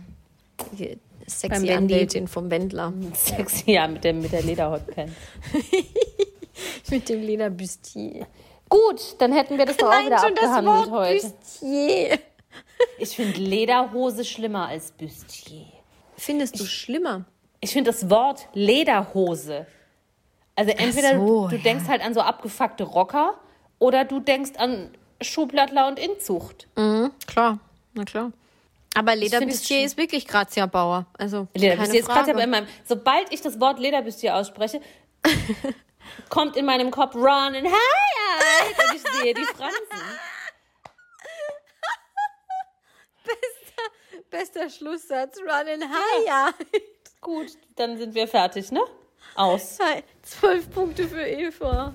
hier 0.76 0.98
Sexy. 1.26 1.70
Anwältin 1.70 2.28
vom 2.28 2.50
Wendler. 2.50 2.92
Sexy, 3.14 3.72
ja, 3.72 3.86
mit 3.86 4.04
der, 4.04 4.12
mit 4.12 4.32
der 4.32 4.42
Lederhotpants. 4.42 5.14
Mit 6.90 7.08
dem 7.08 7.22
Lederbustier. 7.22 8.26
Gut, 8.68 9.16
dann 9.18 9.32
hätten 9.32 9.56
wir 9.56 9.64
das 9.64 9.76
doch 9.78 9.88
auch 9.88 10.04
wieder 10.04 10.22
abgehandelt 10.22 10.90
heute. 10.90 11.26
Bustier. 11.26 12.18
Ich 12.98 13.16
finde 13.16 13.40
Lederhose 13.40 14.24
schlimmer 14.24 14.68
als 14.68 14.92
Bustier. 14.92 15.66
Findest 16.16 16.60
du 16.60 16.64
schlimmer? 16.64 17.24
Ich 17.60 17.72
finde 17.72 17.90
das 17.90 18.10
Wort 18.10 18.48
Lederhose. 18.52 19.66
Also 20.54 20.72
entweder 20.72 21.16
so, 21.16 21.48
du 21.48 21.56
ja. 21.56 21.62
denkst 21.62 21.84
halt 21.88 22.04
an 22.04 22.12
so 22.12 22.20
abgefuckte 22.20 22.84
Rocker 22.84 23.34
oder 23.78 24.04
du 24.04 24.20
denkst 24.20 24.52
an 24.58 24.90
Schuhblattler 25.24 25.88
und 25.88 25.98
Inzucht. 25.98 26.68
Klar, 27.26 27.58
na 27.94 28.04
klar. 28.04 28.32
Aber 28.94 29.16
Lederbustier 29.16 29.84
ist 29.84 29.96
wirklich 29.96 30.26
Grazia 30.26 30.66
Bauer. 30.66 31.06
Also 31.18 31.48
Lederbustier 31.54 32.02
keine 32.02 32.30
ist 32.30 32.36
bei 32.36 32.46
meinem. 32.46 32.66
Sobald 32.84 33.32
ich 33.32 33.40
das 33.40 33.58
Wort 33.58 33.78
Lederbustier 33.78 34.36
ausspreche, 34.36 34.82
kommt 36.28 36.56
in 36.56 36.66
meinem 36.66 36.90
Kopf 36.90 37.14
Run 37.14 37.54
and 37.54 37.66
High 37.68 38.78
und 38.78 38.96
ich 38.96 39.02
sehe 39.02 39.34
die 39.34 39.44
Fransen. 39.44 39.78
Bester 44.30 44.68
Schlusssatz, 44.70 45.38
Run 45.38 45.68
and 45.68 45.84
Higher. 45.84 46.54
Gut, 47.20 47.52
dann 47.76 47.96
sind 47.96 48.14
wir 48.14 48.26
fertig, 48.28 48.72
ne? 48.72 48.80
Aus. 49.34 49.78
Zwölf 50.22 50.70
Punkte 50.70 51.06
für 51.08 51.26
Eva. 51.26 51.94